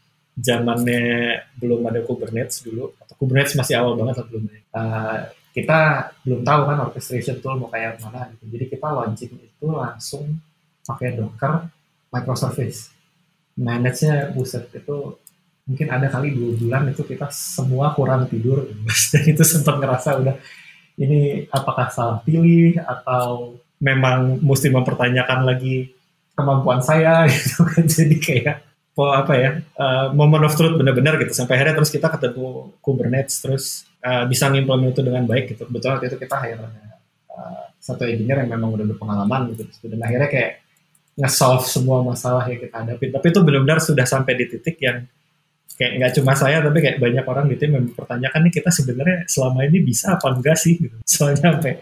zamannya 0.41 1.37
belum 1.61 1.85
ada 1.85 2.01
Kubernetes 2.01 2.65
dulu 2.65 2.97
atau 2.97 3.15
Kubernetes 3.21 3.53
masih 3.53 3.77
awal 3.77 4.01
banget 4.01 4.25
belum. 4.33 4.49
Uh, 4.73 5.29
kita 5.53 6.11
belum 6.25 6.41
tahu 6.49 6.61
kan 6.65 6.79
orchestration 6.89 7.37
tool 7.45 7.61
mau 7.61 7.69
kayak 7.69 8.01
mana 8.01 8.33
gitu. 8.33 8.57
Jadi 8.57 8.65
kita 8.73 8.89
launching 8.89 9.33
itu 9.37 9.67
langsung 9.69 10.41
pakai 10.89 11.13
Docker 11.13 11.69
microservice. 12.09 12.89
Manage-nya 13.53 14.33
buset 14.33 14.73
itu 14.73 15.21
mungkin 15.63 15.87
ada 15.91 16.11
kali 16.11 16.35
dua 16.35 16.59
bulan 16.59 16.83
itu 16.91 17.03
kita 17.07 17.31
semua 17.31 17.95
kurang 17.95 18.27
tidur. 18.27 18.67
Dan 19.13 19.23
itu 19.27 19.43
sempat 19.47 19.79
ngerasa 19.79 20.19
udah 20.19 20.37
ini 21.01 21.49
apakah 21.49 21.89
salah 21.89 22.19
pilih 22.23 22.77
atau 22.83 23.57
memang 23.83 24.39
mesti 24.43 24.69
mempertanyakan 24.71 25.43
lagi 25.49 25.91
kemampuan 26.37 26.83
saya 26.83 27.25
gitu 27.33 27.63
kan. 27.67 27.85
Jadi 27.87 28.17
kayak 28.19 28.57
po 28.93 29.09
apa 29.09 29.33
ya 29.33 29.51
uh, 29.81 30.13
moment 30.13 30.45
of 30.45 30.55
truth 30.55 30.77
benar-benar 30.77 31.17
gitu. 31.23 31.33
Sampai 31.33 31.57
akhirnya 31.59 31.79
terus 31.79 31.91
kita 31.91 32.13
ketemu 32.13 32.77
Kubernetes 32.83 33.41
terus 33.41 33.65
uh, 34.05 34.29
bisa 34.29 34.51
ngimplement 34.51 34.93
itu 34.93 35.03
dengan 35.03 35.25
baik 35.25 35.57
gitu. 35.57 35.65
Betul 35.71 35.97
waktu 35.97 36.13
itu 36.13 36.19
kita 36.21 36.37
hire 36.43 36.61
uh, 37.33 37.65
satu 37.81 38.05
engineer 38.05 38.45
yang 38.45 38.59
memang 38.59 38.75
udah 38.75 38.87
berpengalaman 38.95 39.55
gitu. 39.57 39.65
Dan 39.89 40.03
akhirnya 40.03 40.29
kayak 40.29 40.53
nge-solve 41.13 41.69
semua 41.69 42.01
masalah 42.01 42.45
yang 42.49 42.61
kita 42.61 42.77
hadapi. 42.85 43.13
Tapi 43.13 43.27
itu 43.29 43.41
benar-benar 43.45 43.79
sudah 43.85 44.07
sampai 44.09 44.33
di 44.37 44.45
titik 44.49 44.81
yang 44.81 45.05
kayak 45.77 45.93
nggak 45.99 46.13
cuma 46.21 46.33
saya 46.37 46.61
tapi 46.61 46.79
kayak 46.85 46.99
banyak 47.01 47.25
orang 47.25 47.47
di 47.49 47.57
tim 47.57 47.75
yang 47.75 47.85
mempertanyakan 47.89 48.41
nih 48.49 48.53
kita 48.61 48.71
sebenarnya 48.71 49.19
selama 49.27 49.61
ini 49.65 49.79
bisa 49.81 50.17
apa 50.17 50.27
enggak 50.33 50.57
sih 50.59 50.79
gitu. 50.79 50.97
soalnya 51.09 51.53
sampai 51.53 51.81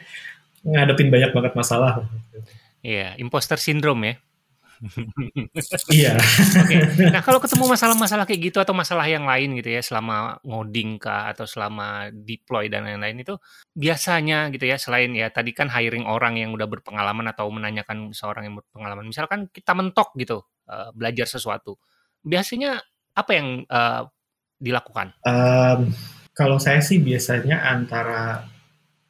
ngadepin 0.64 1.08
banyak 1.08 1.30
banget 1.32 1.52
masalah. 1.56 2.04
Iya, 2.80 3.16
imposter 3.20 3.60
syndrome 3.60 4.02
ya. 4.04 4.14
iya. 5.92 6.16
Okay. 6.16 7.12
Nah 7.12 7.20
kalau 7.20 7.36
ketemu 7.36 7.68
masalah-masalah 7.68 8.24
kayak 8.24 8.48
gitu 8.48 8.58
atau 8.64 8.72
masalah 8.72 9.04
yang 9.04 9.28
lain 9.28 9.52
gitu 9.60 9.76
ya 9.76 9.84
selama 9.84 10.40
ngoding 10.40 10.96
kah 10.96 11.28
atau 11.28 11.44
selama 11.44 12.08
deploy 12.08 12.72
dan 12.72 12.88
lain-lain 12.88 13.20
itu 13.20 13.36
biasanya 13.76 14.48
gitu 14.48 14.64
ya 14.64 14.80
selain 14.80 15.12
ya 15.12 15.28
tadi 15.28 15.52
kan 15.52 15.68
hiring 15.68 16.08
orang 16.08 16.40
yang 16.40 16.56
udah 16.56 16.64
berpengalaman 16.64 17.28
atau 17.28 17.52
menanyakan 17.52 18.16
seorang 18.16 18.48
yang 18.48 18.56
berpengalaman 18.56 19.04
misalkan 19.04 19.52
kita 19.52 19.76
mentok 19.76 20.16
gitu 20.16 20.40
uh, 20.72 20.88
belajar 20.96 21.28
sesuatu 21.28 21.76
biasanya 22.24 22.80
apa 23.14 23.30
yang 23.34 23.48
uh, 23.66 24.06
dilakukan? 24.60 25.16
Um, 25.24 25.90
kalau 26.36 26.60
saya 26.60 26.80
sih 26.84 27.00
biasanya 27.00 27.64
antara 27.64 28.44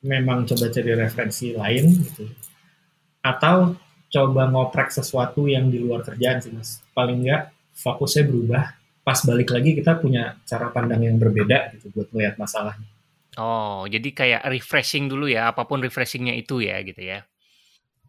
memang 0.01 0.49
coba 0.49 0.73
cari 0.73 0.97
referensi 0.97 1.53
lain 1.53 1.85
gitu 2.09 2.25
atau 3.21 3.77
coba 4.11 4.49
ngoprek 4.49 4.91
sesuatu 4.91 5.45
yang 5.45 5.69
di 5.69 5.79
luar 5.79 6.01
kerjaan 6.03 6.41
sih 6.41 6.51
mas. 6.51 6.81
Paling 6.97 7.23
enggak 7.23 7.53
fokusnya 7.77 8.25
berubah. 8.27 8.65
Pas 9.01 9.17
balik 9.25 9.53
lagi 9.55 9.77
kita 9.77 9.97
punya 9.97 10.37
cara 10.45 10.69
pandang 10.73 11.05
yang 11.05 11.17
berbeda 11.17 11.73
gitu 11.77 11.93
buat 11.95 12.09
melihat 12.13 12.37
masalahnya. 12.41 12.89
Oh 13.39 13.87
jadi 13.87 14.09
kayak 14.11 14.43
refreshing 14.51 15.07
dulu 15.07 15.31
ya 15.31 15.55
apa 15.55 15.63
pun 15.65 15.79
refreshingnya 15.79 16.35
itu 16.35 16.61
ya 16.65 16.83
gitu 16.83 16.99
ya 16.99 17.23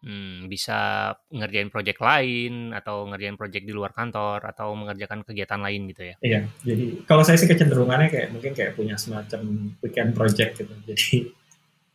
hmm, 0.01 0.49
bisa 0.49 1.11
ngerjain 1.29 1.69
project 1.69 1.99
lain 2.01 2.73
atau 2.73 3.07
ngerjain 3.09 3.37
project 3.37 3.63
di 3.65 3.73
luar 3.73 3.93
kantor 3.93 4.43
atau 4.45 4.73
mengerjakan 4.73 5.25
kegiatan 5.25 5.61
lain 5.61 5.81
gitu 5.89 6.03
ya 6.11 6.15
iya 6.21 6.39
jadi 6.65 7.05
kalau 7.05 7.21
saya 7.21 7.37
sih 7.37 7.49
kecenderungannya 7.49 8.09
kayak 8.09 8.27
mungkin 8.33 8.51
kayak 8.53 8.77
punya 8.77 8.97
semacam 8.97 9.71
weekend 9.81 10.11
project 10.17 10.61
gitu 10.61 10.73
jadi 10.89 11.31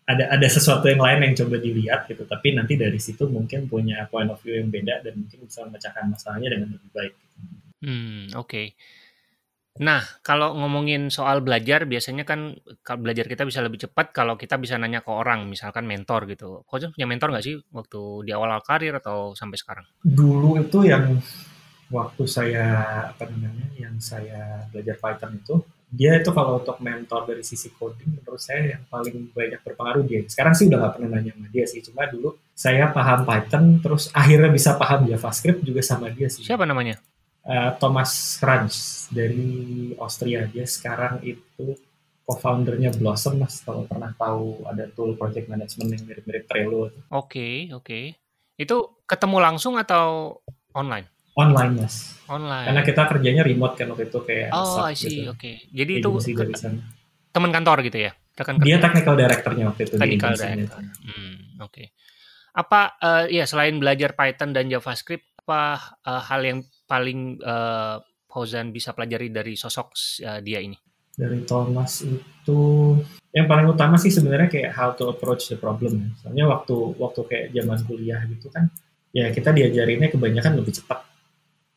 ada 0.07 0.31
ada 0.31 0.47
sesuatu 0.47 0.87
yang 0.87 1.03
lain 1.03 1.19
yang 1.27 1.35
coba 1.35 1.59
dilihat 1.59 2.07
gitu 2.07 2.23
tapi 2.31 2.55
nanti 2.55 2.79
dari 2.79 2.99
situ 3.03 3.27
mungkin 3.27 3.67
punya 3.67 4.07
point 4.07 4.31
of 4.31 4.39
view 4.39 4.55
yang 4.55 4.71
beda 4.71 5.03
dan 5.03 5.19
mungkin 5.19 5.43
bisa 5.43 5.67
memecahkan 5.67 6.07
masalahnya 6.07 6.49
dengan 6.55 6.69
lebih 6.79 6.91
baik. 6.95 7.15
Hmm 7.83 8.31
oke. 8.39 8.47
Okay. 8.47 8.67
Nah 9.80 10.02
kalau 10.25 10.56
ngomongin 10.56 11.12
soal 11.12 11.45
belajar 11.45 11.85
biasanya 11.85 12.25
kan 12.25 12.56
kalau 12.80 13.04
belajar 13.04 13.28
kita 13.28 13.45
bisa 13.45 13.61
lebih 13.61 13.88
cepat 13.88 14.12
kalau 14.12 14.35
kita 14.40 14.56
bisa 14.56 14.80
nanya 14.80 15.04
ke 15.04 15.11
orang 15.12 15.49
misalkan 15.49 15.85
mentor 15.85 16.25
gitu. 16.30 16.64
Kau 16.64 16.78
punya 16.78 17.09
mentor 17.09 17.33
nggak 17.33 17.45
sih 17.45 17.56
waktu 17.73 18.25
di 18.25 18.30
awal-awal 18.33 18.64
karir 18.64 18.97
atau 18.97 19.37
sampai 19.37 19.59
sekarang? 19.61 19.87
Dulu 20.00 20.61
itu 20.61 20.78
yang 20.87 21.21
waktu 21.87 22.25
saya 22.26 22.66
apa 23.14 23.30
namanya 23.30 23.71
yang 23.78 23.95
saya 24.02 24.66
belajar 24.75 24.99
Python 24.99 25.38
itu 25.38 25.54
dia 25.87 26.18
itu 26.18 26.35
kalau 26.35 26.59
untuk 26.59 26.83
mentor 26.83 27.30
dari 27.30 27.47
sisi 27.47 27.71
coding 27.71 28.18
menurut 28.18 28.42
saya 28.42 28.75
yang 28.75 28.83
paling 28.90 29.30
banyak 29.30 29.62
berpengaruh 29.62 30.02
dia. 30.02 30.26
Sekarang 30.26 30.50
sih 30.50 30.66
udah 30.66 30.83
gak 30.83 30.92
pernah 30.99 31.11
nanya 31.14 31.30
sama 31.38 31.47
dia 31.54 31.64
sih, 31.64 31.78
cuma 31.78 32.11
dulu 32.11 32.35
saya 32.52 32.90
paham 32.90 33.23
Python, 33.23 33.64
terus 33.78 34.11
akhirnya 34.11 34.50
bisa 34.50 34.75
paham 34.75 35.06
JavaScript 35.06 35.62
juga 35.62 35.80
sama 35.87 36.11
dia 36.11 36.26
sih. 36.26 36.42
Siapa 36.42 36.66
namanya? 36.66 36.99
Uh, 37.47 37.71
Thomas 37.79 38.43
Kranz 38.43 39.07
dari 39.15 39.95
Austria. 40.03 40.50
Dia 40.50 40.67
sekarang 40.67 41.23
itu 41.23 41.79
co-foundernya 42.26 42.91
Blossom, 42.99 43.38
mas 43.38 43.62
kalau 43.62 43.87
pernah 43.87 44.11
tahu 44.19 44.67
ada 44.67 44.91
tool 44.91 45.15
project 45.15 45.47
management 45.47 45.95
yang 45.95 46.03
mirip-mirip 46.11 46.45
Trello. 46.50 46.91
Oke, 46.91 46.99
okay, 47.15 47.55
oke. 47.71 47.87
Okay. 47.87 48.05
Itu 48.59 48.99
ketemu 49.07 49.38
langsung 49.38 49.79
atau 49.79 50.43
online? 50.75 51.07
online 51.37 51.73
mas 51.85 52.17
online 52.33 52.67
karena 52.73 52.83
kita 52.83 53.03
kerjanya 53.12 53.43
remote 53.45 53.76
kan 53.76 53.93
waktu 53.93 54.09
itu 54.09 54.19
kayak 54.25 54.49
oh 54.57 54.81
I 54.88 54.97
see 54.97 55.29
gitu. 55.29 55.37
oke 55.37 55.38
okay. 55.38 55.55
jadi 55.69 55.93
itu 56.00 56.09
teman 57.31 57.53
kantor 57.53 57.85
gitu 57.85 58.09
ya 58.09 58.12
rekan 58.37 58.57
dia 58.65 58.81
technical 58.81 59.15
directornya 59.15 59.65
waktu 59.69 59.83
itu 59.85 59.95
technical 60.00 60.33
director 60.33 60.81
hmm, 60.81 61.61
oke 61.61 61.73
okay. 61.73 61.87
apa 62.57 62.97
uh, 63.05 63.25
ya 63.29 63.45
selain 63.45 63.76
belajar 63.76 64.17
Python 64.17 64.57
dan 64.57 64.73
JavaScript 64.73 65.29
apa 65.45 65.95
uh, 66.09 66.23
hal 66.25 66.41
yang 66.43 66.59
paling 66.87 67.43
uh, 67.43 67.99
Fauzan 68.26 68.71
bisa 68.71 68.95
pelajari 68.95 69.28
dari 69.28 69.55
sosok 69.59 69.88
uh, 70.25 70.40
dia 70.40 70.62
ini 70.62 70.78
dari 71.16 71.43
Thomas 71.49 72.05
itu 72.05 72.61
yang 73.33 73.49
paling 73.49 73.73
utama 73.73 73.97
sih 73.97 74.12
sebenarnya 74.12 74.52
kayak 74.52 74.71
how 74.76 74.93
to 74.93 75.09
approach 75.09 75.49
the 75.49 75.57
problem 75.57 75.97
ya. 75.97 76.09
Soalnya 76.21 76.45
waktu 76.45 76.76
waktu 77.00 77.21
kayak 77.25 77.47
zaman 77.57 77.78
kuliah 77.88 78.21
gitu 78.28 78.52
kan 78.52 78.69
ya 79.16 79.33
kita 79.33 79.57
diajarinnya 79.57 80.12
kebanyakan 80.12 80.61
lebih 80.61 80.76
cepat 80.76 81.09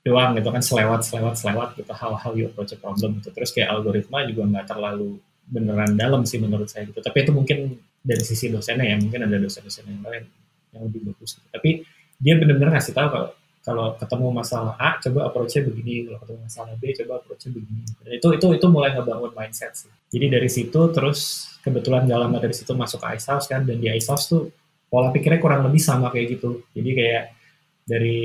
doang 0.03 0.35
gitu 0.35 0.51
kan 0.51 0.59
selewat 0.59 1.07
selewat 1.07 1.35
selewat 1.39 1.69
gitu 1.79 1.91
hal-hal 1.95 2.31
you 2.35 2.51
approach 2.51 2.75
a 2.75 2.79
problem 2.79 3.19
gitu 3.19 3.31
terus 3.31 3.55
kayak 3.55 3.71
algoritma 3.71 4.27
juga 4.27 4.43
nggak 4.47 4.65
terlalu 4.67 5.19
beneran 5.47 5.95
dalam 5.95 6.27
sih 6.27 6.39
menurut 6.39 6.67
saya 6.67 6.87
gitu 6.87 6.99
tapi 6.99 7.23
itu 7.23 7.31
mungkin 7.31 7.79
dari 7.99 8.23
sisi 8.23 8.51
dosennya 8.51 8.95
ya 8.95 8.95
mungkin 8.99 9.27
ada 9.27 9.35
dosen-dosen 9.39 9.87
yang 9.87 10.03
lain 10.03 10.23
yang 10.71 10.81
lebih 10.87 11.11
bagus 11.11 11.39
gitu. 11.39 11.47
tapi 11.51 11.83
dia 12.19 12.35
benar-benar 12.35 12.79
ngasih 12.79 12.95
tahu 12.95 13.07
kalau 13.07 13.29
kalau 13.59 13.93
ketemu 13.99 14.27
masalah 14.31 14.73
A 14.79 14.97
coba 15.03 15.29
approach-nya 15.29 15.67
begini 15.67 16.07
kalau 16.07 16.19
ketemu 16.23 16.39
masalah 16.47 16.73
B 16.79 16.83
coba 16.95 17.11
approach-nya 17.19 17.51
begini 17.53 17.81
Dan 18.01 18.11
itu 18.17 18.27
itu 18.35 18.47
itu 18.55 18.65
mulai 18.71 18.89
ngebangun 18.95 19.31
mindset 19.35 19.73
sih 19.75 19.91
jadi 20.09 20.25
dari 20.39 20.49
situ 20.49 20.81
terus 20.95 21.19
kebetulan 21.63 22.07
dalam 22.07 22.33
dari 22.35 22.55
situ 22.55 22.71
masuk 22.73 23.03
ke 23.03 23.07
Ice 23.19 23.27
House 23.27 23.45
kan 23.45 23.67
dan 23.67 23.77
di 23.77 23.91
Ice 23.91 24.07
House 24.07 24.31
tuh 24.31 24.49
pola 24.89 25.13
pikirnya 25.13 25.37
kurang 25.37 25.67
lebih 25.67 25.81
sama 25.81 26.09
kayak 26.09 26.39
gitu 26.39 26.65
jadi 26.73 26.89
kayak 26.95 27.23
dari 27.89 28.19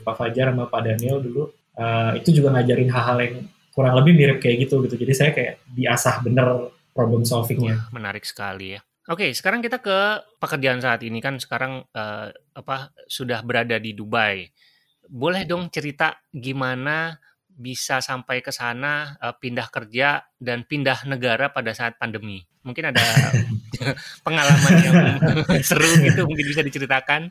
Pak 0.00 0.14
Fajar 0.16 0.52
sama 0.52 0.64
Pak 0.68 0.80
Daniel 0.80 1.20
dulu 1.20 1.52
uh, 1.76 2.12
itu 2.16 2.32
juga 2.32 2.56
ngajarin 2.56 2.90
hal-hal 2.90 3.18
yang 3.20 3.36
kurang 3.74 3.94
lebih 3.98 4.14
mirip 4.14 4.38
kayak 4.38 4.70
gitu 4.70 4.80
gitu. 4.86 4.94
Jadi 4.94 5.12
saya 5.12 5.30
kayak 5.34 5.54
diasah 5.74 6.22
bener 6.22 6.70
problem 6.94 7.26
solvingnya. 7.26 7.90
Menarik 7.90 8.22
sekali 8.22 8.78
ya. 8.78 8.80
Oke, 9.04 9.36
sekarang 9.36 9.60
kita 9.60 9.84
ke 9.84 10.24
pekerjaan 10.40 10.80
saat 10.80 11.04
ini 11.04 11.20
kan 11.20 11.36
sekarang 11.36 11.84
uh, 11.92 12.32
apa 12.56 12.88
sudah 13.04 13.44
berada 13.44 13.76
di 13.76 13.92
Dubai. 13.92 14.48
boleh 15.04 15.44
dong 15.44 15.68
cerita 15.68 16.16
gimana 16.32 17.20
bisa 17.44 18.00
sampai 18.00 18.40
ke 18.40 18.48
sana 18.48 19.20
uh, 19.20 19.36
pindah 19.36 19.68
kerja 19.68 20.24
dan 20.40 20.64
pindah 20.64 21.04
negara 21.04 21.52
pada 21.52 21.76
saat 21.76 22.00
pandemi. 22.00 22.40
Mungkin 22.64 22.88
ada 22.88 23.04
pengalaman 24.26 24.74
yang 24.80 24.96
seru 25.60 26.00
gitu 26.00 26.24
mungkin 26.24 26.46
bisa 26.48 26.64
diceritakan. 26.64 27.28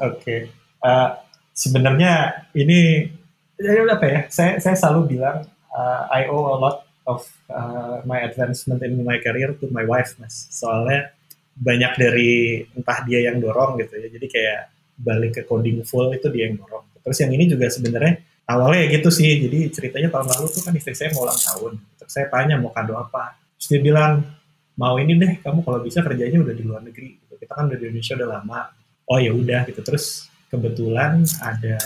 Oke. 0.00 0.16
Okay. 0.24 0.40
Uh, 0.80 1.12
sebenarnya 1.52 2.48
ini 2.56 3.12
ya 3.60 3.84
apa 3.84 4.06
ya? 4.08 4.20
Saya 4.32 4.56
saya 4.56 4.72
selalu 4.72 5.20
bilang 5.20 5.44
uh, 5.68 6.08
I 6.08 6.26
owe 6.32 6.48
a 6.48 6.56
lot 6.56 6.89
of 7.10 7.26
uh, 7.50 8.00
my 8.06 8.22
advancement 8.22 8.80
in 8.86 9.02
my 9.02 9.18
career 9.18 9.52
to 9.58 9.66
my 9.74 9.82
wife, 9.82 10.14
Mas. 10.22 10.46
Soalnya 10.54 11.10
banyak 11.58 11.92
dari 11.98 12.62
entah 12.72 13.02
dia 13.02 13.26
yang 13.26 13.42
dorong 13.42 13.82
gitu 13.82 13.98
ya. 13.98 14.08
Jadi 14.08 14.26
kayak 14.30 14.60
balik 15.00 15.32
ke 15.36 15.42
coding 15.44 15.82
full 15.82 16.14
itu 16.14 16.30
dia 16.30 16.46
yang 16.46 16.62
dorong. 16.62 16.86
Terus 17.02 17.18
yang 17.20 17.32
ini 17.34 17.44
juga 17.50 17.66
sebenarnya 17.66 18.22
awalnya 18.50 18.78
ya 18.86 18.98
gitu 18.98 19.08
sih 19.14 19.30
jadi 19.46 19.70
ceritanya 19.70 20.08
tahun 20.10 20.26
lalu 20.34 20.46
tuh 20.50 20.62
kan 20.66 20.74
istri 20.74 20.94
saya 20.98 21.14
mau 21.14 21.22
ulang 21.22 21.38
tahun 21.38 21.72
terus 22.02 22.12
saya 22.12 22.26
tanya 22.26 22.58
mau 22.58 22.74
kado 22.74 22.98
apa 22.98 23.38
terus 23.54 23.66
dia 23.70 23.80
bilang 23.80 24.26
mau 24.74 24.98
ini 24.98 25.14
deh 25.14 25.32
kamu 25.38 25.62
kalau 25.62 25.78
bisa 25.86 26.02
kerjanya 26.02 26.42
udah 26.42 26.54
di 26.54 26.64
luar 26.66 26.82
negeri 26.82 27.14
gitu. 27.14 27.34
kita 27.38 27.52
kan 27.54 27.70
udah 27.70 27.78
di 27.78 27.84
Indonesia 27.86 28.14
udah 28.18 28.28
lama 28.28 28.60
oh 29.06 29.18
ya 29.22 29.30
udah 29.30 29.60
gitu 29.70 29.80
terus 29.86 30.26
kebetulan 30.50 31.22
ada 31.38 31.78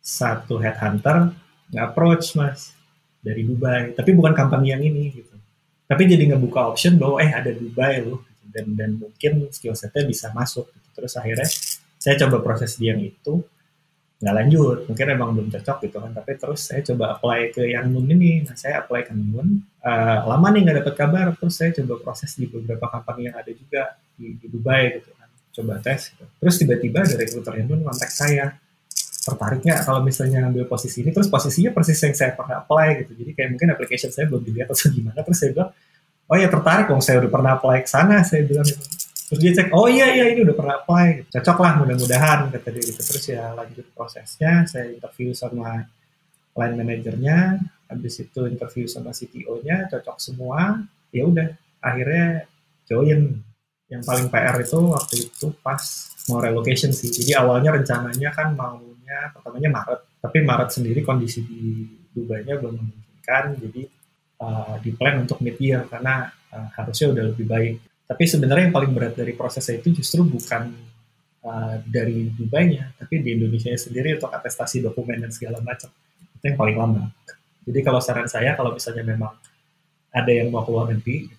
satu 0.00 0.56
headhunter 0.56 1.36
nge-approach 1.76 2.40
mas 2.40 2.72
dari 3.20 3.44
Dubai. 3.44 3.92
Tapi 3.92 4.10
bukan 4.16 4.32
company 4.32 4.72
yang 4.72 4.82
ini 4.82 5.12
gitu. 5.12 5.36
Tapi 5.86 6.02
jadi 6.08 6.34
ngebuka 6.34 6.72
option 6.72 6.96
bahwa 6.96 7.20
eh 7.20 7.30
ada 7.30 7.52
Dubai 7.52 8.02
loh 8.02 8.24
gitu. 8.24 8.44
dan 8.50 8.66
dan 8.74 8.90
mungkin 8.98 9.46
skill 9.54 9.76
setnya 9.76 10.06
bisa 10.08 10.32
masuk 10.34 10.66
gitu. 10.70 10.88
terus 11.00 11.14
akhirnya 11.14 11.46
saya 12.00 12.14
coba 12.26 12.42
proses 12.42 12.74
dia 12.80 12.96
yang 12.96 13.02
itu 13.04 13.44
nggak 14.20 14.34
lanjut. 14.36 14.78
Mungkin 14.84 15.06
emang 15.16 15.30
belum 15.32 15.48
cocok 15.48 15.76
gitu 15.88 15.96
kan. 15.96 16.12
Tapi 16.12 16.32
terus 16.36 16.60
saya 16.60 16.80
coba 16.84 17.16
apply 17.16 17.40
ke 17.56 17.62
yang 17.72 17.88
Nun 17.88 18.08
ini. 18.12 18.44
Nah 18.44 18.52
saya 18.56 18.84
apply 18.84 19.08
ke 19.08 19.12
Nun 19.16 19.64
uh, 19.80 20.18
lama 20.28 20.46
nih 20.52 20.60
nggak 20.68 20.76
dapat 20.84 20.94
kabar. 20.96 21.26
Terus 21.40 21.54
saya 21.56 21.70
coba 21.80 21.94
proses 22.04 22.36
di 22.36 22.44
beberapa 22.44 22.86
company 22.88 23.32
yang 23.32 23.36
ada 23.40 23.52
juga 23.52 23.96
di, 24.16 24.36
di 24.36 24.46
Dubai 24.46 25.00
gitu 25.00 25.10
kan. 25.16 25.28
Coba 25.50 25.82
tes 25.82 26.14
gitu. 26.14 26.24
terus 26.38 26.54
tiba-tiba 26.62 27.00
dari 27.02 27.26
recruiter 27.26 27.54
Nun 27.64 27.80
kontak 27.82 28.12
saya 28.12 28.60
tertariknya 29.20 29.84
kalau 29.84 30.00
misalnya 30.00 30.48
ngambil 30.48 30.64
posisi 30.64 31.04
ini 31.04 31.12
terus 31.12 31.28
posisinya 31.28 31.76
persis 31.76 32.00
yang 32.00 32.16
saya 32.16 32.32
pernah 32.32 32.64
apply 32.64 33.04
gitu. 33.04 33.12
Jadi 33.20 33.30
kayak 33.36 33.48
mungkin 33.52 33.68
application 33.76 34.08
saya 34.08 34.24
belum 34.32 34.42
dilihat 34.42 34.72
atau 34.72 34.88
gimana 34.96 35.20
terus 35.20 35.38
saya 35.38 35.50
bilang 35.52 35.70
oh 36.30 36.36
ya 36.38 36.48
tertarik 36.48 36.86
dong 36.88 37.02
saya 37.04 37.16
udah 37.20 37.30
pernah 37.30 37.50
apply 37.60 37.78
ke 37.84 37.90
sana 37.90 38.24
saya 38.24 38.42
bilang 38.48 38.64
gitu. 38.64 38.80
Terus 39.30 39.40
dia 39.44 39.52
cek 39.62 39.68
oh 39.76 39.86
iya 39.86 40.10
iya 40.10 40.24
ini 40.32 40.40
udah 40.42 40.56
pernah 40.56 40.74
apply. 40.80 41.30
Cocok 41.30 41.58
lah 41.60 41.72
mudah-mudahan 41.84 42.38
kata 42.50 42.68
dia 42.72 42.82
gitu. 42.82 43.00
Terus 43.04 43.24
ya 43.28 43.44
lanjut 43.52 43.86
prosesnya 43.92 44.64
saya 44.64 44.90
interview 44.90 45.36
sama 45.36 45.84
line 46.56 46.74
manajernya 46.74 47.38
habis 47.86 48.14
itu 48.22 48.40
interview 48.46 48.86
sama 48.90 49.14
CTO-nya 49.14 49.86
cocok 49.90 50.16
semua 50.18 50.82
ya 51.12 51.28
udah 51.28 51.48
akhirnya 51.84 52.48
join. 52.88 53.36
Yang 53.90 54.02
paling 54.06 54.26
PR 54.30 54.56
itu 54.62 54.78
waktu 54.86 55.14
itu 55.28 55.46
pas 55.60 55.82
mau 56.30 56.38
relocation 56.38 56.94
sih. 56.94 57.10
Jadi 57.10 57.34
awalnya 57.34 57.74
rencananya 57.74 58.30
kan 58.30 58.54
maunya 59.10 59.34
pertamanya 59.34 59.70
Maret 59.74 60.00
tapi 60.22 60.38
Maret 60.46 60.70
sendiri 60.70 61.00
kondisi 61.02 61.42
di 61.42 61.82
Dubai-nya 62.10 62.58
belum 62.58 62.74
memungkinkan 62.78 63.44
jadi 63.58 63.82
uh, 64.42 64.74
di 64.78 64.90
plan 64.94 65.26
untuk 65.26 65.42
mid 65.42 65.58
year 65.58 65.82
karena 65.90 66.30
uh, 66.54 66.68
harusnya 66.78 67.10
udah 67.10 67.24
lebih 67.34 67.46
baik 67.50 67.74
tapi 68.06 68.22
sebenarnya 68.26 68.70
yang 68.70 68.74
paling 68.74 68.92
berat 68.94 69.14
dari 69.14 69.34
prosesnya 69.34 69.78
itu 69.78 70.02
justru 70.02 70.26
bukan 70.26 70.74
uh, 71.46 71.78
dari 71.86 72.26
Dubai-nya, 72.34 72.90
tapi 72.98 73.22
di 73.22 73.38
Indonesia 73.38 73.70
sendiri 73.78 74.18
untuk 74.18 74.34
atestasi 74.34 74.82
dokumen 74.82 75.22
dan 75.22 75.30
segala 75.30 75.62
macam. 75.62 75.94
Itu 76.34 76.42
yang 76.50 76.58
paling 76.58 76.74
lama. 76.74 77.06
Jadi 77.62 77.78
kalau 77.86 78.02
saran 78.02 78.26
saya, 78.26 78.58
kalau 78.58 78.74
misalnya 78.74 79.06
memang 79.06 79.30
ada 80.10 80.26
yang 80.26 80.50
mau 80.50 80.66
keluar 80.66 80.90
negeri, 80.90 81.30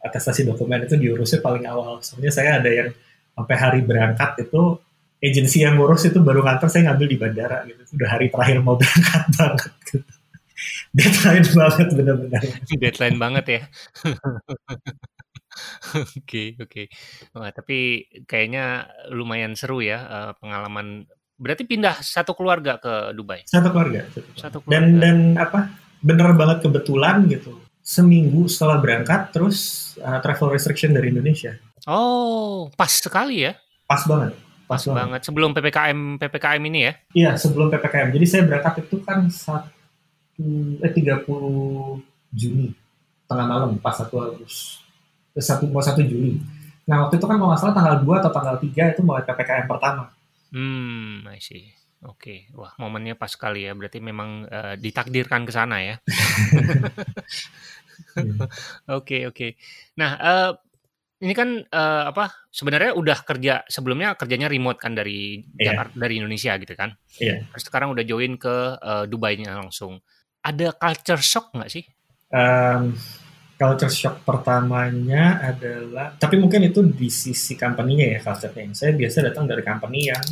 atestasi 0.00 0.48
dokumen 0.48 0.88
itu 0.88 0.96
diurusnya 0.96 1.44
paling 1.44 1.68
awal. 1.68 2.00
Soalnya 2.00 2.32
saya 2.32 2.56
ada 2.56 2.72
yang 2.72 2.88
sampai 3.36 3.56
hari 3.60 3.80
berangkat 3.84 4.48
itu 4.48 4.80
agensi 5.24 5.64
yang 5.64 5.80
ngurus 5.80 6.04
itu 6.10 6.20
baru 6.20 6.44
ngantar 6.44 6.68
saya 6.68 6.92
ngambil 6.92 7.06
di 7.08 7.16
bandara 7.16 7.58
gitu. 7.64 7.80
Udah 7.96 8.08
hari 8.12 8.28
terakhir 8.28 8.60
mau 8.60 8.76
berangkat 8.76 9.24
banget 9.32 9.72
gitu. 9.88 9.98
Deadline 10.96 11.46
banget 11.50 11.88
benar-benar. 11.90 12.42
Deadline 12.82 13.18
banget 13.18 13.44
ya. 13.46 13.60
Oke 15.94 16.58
oke. 16.58 16.90
Wah, 17.30 17.54
tapi 17.54 18.10
kayaknya 18.26 18.90
lumayan 19.14 19.54
seru 19.54 19.78
ya, 19.78 20.02
uh, 20.02 20.32
pengalaman 20.42 21.06
berarti 21.38 21.62
pindah 21.62 22.02
satu 22.02 22.34
keluarga 22.34 22.82
ke 22.82 23.14
Dubai? 23.14 23.46
Satu 23.46 23.70
keluarga 23.70 24.02
satu 24.34 24.66
keluarga. 24.66 24.74
Dan 24.74 24.98
dan 24.98 25.16
apa, 25.38 25.70
bener 26.02 26.34
banget 26.34 26.66
kebetulan 26.66 27.22
gitu, 27.30 27.54
seminggu 27.86 28.50
setelah 28.50 28.82
berangkat 28.82 29.30
terus, 29.30 29.94
uh, 30.02 30.18
travel 30.18 30.50
restriction 30.50 30.90
dari 30.90 31.14
Indonesia. 31.14 31.54
Oh, 31.86 32.66
pas 32.74 32.90
sekali 32.90 33.46
ya? 33.46 33.54
Pas 33.86 34.02
banget 34.10 34.34
pas 34.74 34.82
banget. 34.82 34.98
banget. 34.98 35.20
Sebelum 35.22 35.50
PPKM 35.54 36.00
PPKM 36.18 36.62
ini 36.66 36.78
ya? 36.84 36.92
Iya, 37.14 37.30
sebelum 37.38 37.70
PPKM. 37.70 38.10
Jadi 38.10 38.26
saya 38.26 38.42
berangkat 38.42 38.82
itu 38.82 38.96
kan 39.06 39.30
satu 39.30 40.48
eh 40.82 40.90
30 40.90 41.22
Juni, 42.34 42.74
tengah 43.30 43.46
malam, 43.46 43.78
pas 43.78 43.94
satu 43.94 44.18
Agustus 44.18 44.84
satu 45.42 45.66
mau 45.66 45.82
satu 45.82 46.02
Juli. 46.02 46.38
Nah 46.86 47.06
waktu 47.06 47.18
itu 47.18 47.26
kan 47.26 47.40
kalau 47.40 47.50
nggak 47.50 47.60
salah 47.60 47.74
tanggal 47.74 47.96
2 48.06 48.20
atau 48.22 48.30
tanggal 48.30 48.56
3 48.60 48.92
itu 48.94 49.00
mulai 49.02 49.24
ppkm 49.26 49.66
pertama. 49.66 50.12
Hmm, 50.54 51.26
I 51.26 51.42
see. 51.42 51.74
Oke, 52.04 52.52
okay. 52.52 52.52
wah 52.52 52.76
momennya 52.76 53.16
pas 53.16 53.32
sekali 53.32 53.64
ya. 53.64 53.72
Berarti 53.72 53.98
memang 53.98 54.44
uh, 54.44 54.76
ditakdirkan 54.76 55.48
ke 55.48 55.52
sana 55.56 55.80
ya. 55.80 55.96
Oke 58.94 59.26
oke. 59.26 59.34
Okay, 59.34 59.50
Nah 59.98 60.10
uh, 60.20 60.50
ini 61.24 61.32
kan 61.32 61.64
uh, 61.64 62.12
apa? 62.12 62.44
Sebenarnya 62.52 62.92
udah 62.92 63.24
kerja 63.24 63.64
sebelumnya 63.64 64.12
kerjanya 64.12 64.52
remote 64.52 64.76
kan 64.76 64.92
dari 64.92 65.40
yeah. 65.56 65.72
Jakarta 65.72 65.96
dari 65.96 66.14
Indonesia 66.20 66.52
gitu 66.60 66.74
kan? 66.76 66.92
Iya. 67.16 67.40
Yeah. 67.40 67.48
Terus 67.48 67.64
sekarang 67.72 67.96
udah 67.96 68.04
join 68.04 68.36
ke 68.36 68.76
uh, 68.76 69.08
Dubai-nya 69.08 69.56
langsung. 69.56 70.04
Ada 70.44 70.76
culture 70.76 71.24
shock 71.24 71.56
nggak 71.56 71.70
sih? 71.72 71.84
Um, 72.28 72.92
culture 73.56 73.88
shock 73.88 74.20
pertamanya 74.28 75.40
adalah, 75.40 76.12
tapi 76.20 76.36
mungkin 76.36 76.68
itu 76.68 76.84
di 76.84 77.08
sisi 77.08 77.56
company-nya 77.56 78.06
ya 78.12 78.18
culture-nya. 78.20 78.76
Saya 78.76 78.92
biasa 78.92 79.24
datang 79.24 79.48
dari 79.48 79.64
company 79.64 80.12
yang 80.12 80.24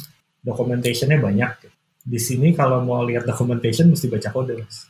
documentation-nya 0.44 1.16
banyak. 1.16 1.72
Di 2.04 2.20
sini 2.20 2.52
kalau 2.52 2.84
mau 2.84 3.00
lihat 3.00 3.24
documentation 3.24 3.88
mesti 3.88 4.12
baca 4.12 4.28
kode, 4.28 4.60
Mas. 4.60 4.84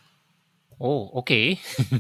Oh, 0.83 1.07
oke. 1.15 1.31
Okay. 1.31 1.47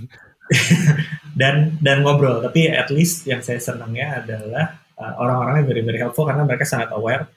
dan 1.41 1.79
dan 1.81 2.03
ngobrol, 2.03 2.43
tapi 2.43 2.69
at 2.69 2.91
least 2.93 3.25
yang 3.25 3.41
saya 3.41 3.63
senangnya 3.63 4.21
adalah 4.25 4.83
uh, 4.99 5.15
orang-orangnya 5.23 5.65
very 5.65 5.83
very 5.87 5.99
helpful 6.03 6.27
karena 6.29 6.45
mereka 6.45 6.67
sangat 6.69 6.93
aware 6.93 7.31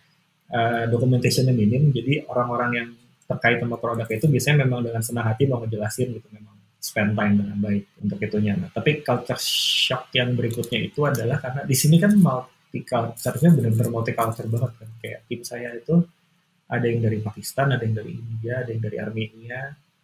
uh, 0.51 0.89
documentation-nya 0.89 1.53
minim. 1.55 1.93
Jadi 1.93 2.25
orang-orang 2.27 2.71
yang 2.75 2.89
terkait 3.25 3.57
sama 3.57 3.77
produk 3.81 4.05
itu 4.05 4.25
biasanya 4.29 4.65
memang 4.67 4.85
dengan 4.85 5.01
senang 5.01 5.25
hati 5.25 5.49
mau 5.49 5.57
ngejelasin 5.65 6.13
gitu 6.13 6.27
memang 6.29 6.53
spend 6.77 7.17
time 7.17 7.33
dengan 7.41 7.57
baik 7.57 7.83
untuk 8.05 8.19
itunya. 8.21 8.53
Nah, 8.53 8.69
tapi 8.69 9.01
culture 9.01 9.41
shock 9.41 10.13
yang 10.13 10.37
berikutnya 10.37 10.85
itu 10.85 11.01
adalah 11.01 11.41
karena 11.41 11.65
di 11.65 11.73
sini 11.73 11.97
kan 11.97 12.13
multi 12.13 12.85
culture-nya 12.85 13.49
benar-benar 13.57 13.89
multi 13.89 14.13
culture 14.13 14.45
banget 14.45 14.71
kan. 14.77 14.89
Kayak 15.01 15.19
tim 15.25 15.41
saya 15.41 15.69
itu 15.73 16.05
ada 16.69 16.85
yang 16.85 17.01
dari 17.01 17.17
Pakistan, 17.25 17.73
ada 17.73 17.81
yang 17.81 17.97
dari 17.97 18.13
India, 18.13 18.61
ada 18.61 18.69
yang 18.69 18.83
dari 18.85 18.97
Armenia, 19.01 19.61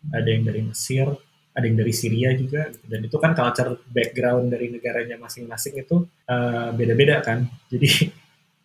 ada 0.09 0.29
yang 0.29 0.43
dari 0.45 0.61
Mesir, 0.65 1.07
ada 1.51 1.65
yang 1.67 1.77
dari 1.79 1.93
Syria 1.93 2.31
juga. 2.35 2.71
Gitu. 2.71 2.85
Dan 2.87 2.99
itu 3.07 3.17
kan 3.19 3.31
culture 3.35 3.79
background 3.91 4.51
dari 4.51 4.71
negaranya 4.71 5.19
masing-masing 5.19 5.83
itu 5.83 6.07
uh, 6.27 6.69
beda-beda 6.75 7.19
kan. 7.23 7.47
Jadi 7.71 8.11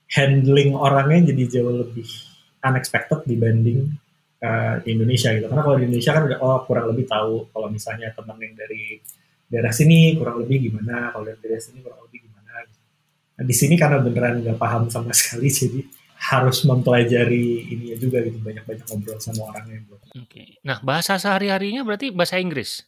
handling 0.06 0.78
orangnya 0.78 1.34
jadi 1.34 1.58
jauh 1.58 1.82
lebih 1.82 2.06
unexpected 2.62 3.26
dibanding 3.26 3.90
uh, 4.38 4.78
di 4.82 4.94
Indonesia 4.94 5.34
gitu. 5.34 5.50
Karena 5.50 5.62
kalau 5.66 5.76
di 5.82 5.84
Indonesia 5.90 6.12
kan 6.14 6.22
udah 6.30 6.38
oh 6.38 6.58
kurang 6.62 6.86
lebih 6.94 7.10
tahu 7.10 7.50
kalau 7.50 7.68
misalnya 7.70 8.14
teman 8.14 8.38
yang 8.38 8.54
dari 8.54 9.02
daerah 9.50 9.74
sini 9.74 10.14
kurang 10.14 10.42
lebih 10.42 10.70
gimana, 10.70 11.10
kalau 11.10 11.26
dari 11.26 11.38
daerah 11.42 11.62
sini 11.62 11.78
kurang 11.82 12.00
lebih 12.06 12.18
gimana. 12.22 12.52
Nah, 13.36 13.44
di 13.44 13.54
sini 13.54 13.74
karena 13.74 13.98
beneran 13.98 14.34
nggak 14.42 14.58
paham 14.58 14.86
sama 14.90 15.10
sekali, 15.18 15.50
jadi 15.50 15.80
harus 16.26 16.66
mempelajari 16.66 17.70
ini 17.70 17.94
juga 17.94 18.18
gitu 18.26 18.42
banyak-banyak 18.42 18.84
ngobrol 18.90 19.18
sama 19.22 19.54
orangnya. 19.54 19.78
Gitu. 19.82 19.94
Oke. 19.94 20.10
Okay. 20.26 20.48
Nah 20.66 20.82
bahasa 20.82 21.14
sehari-harinya 21.22 21.86
berarti 21.86 22.10
bahasa 22.10 22.42
Inggris. 22.42 22.82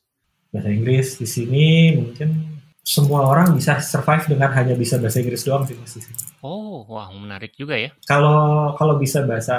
Bahasa 0.50 0.70
Inggris 0.74 1.22
di 1.22 1.28
sini 1.28 1.66
mungkin 1.94 2.58
semua 2.82 3.28
orang 3.30 3.54
bisa 3.54 3.78
survive 3.84 4.32
dengan 4.32 4.50
hanya 4.56 4.74
bisa 4.74 4.98
bahasa 4.98 5.20
Inggris 5.22 5.44
doang 5.44 5.62
sih 5.68 5.76
mas 5.76 5.94
Oh, 6.40 6.88
wah 6.88 7.12
menarik 7.14 7.54
juga 7.54 7.78
ya. 7.78 7.94
Kalau 8.08 8.72
kalau 8.74 8.98
bisa 8.98 9.22
bahasa 9.22 9.54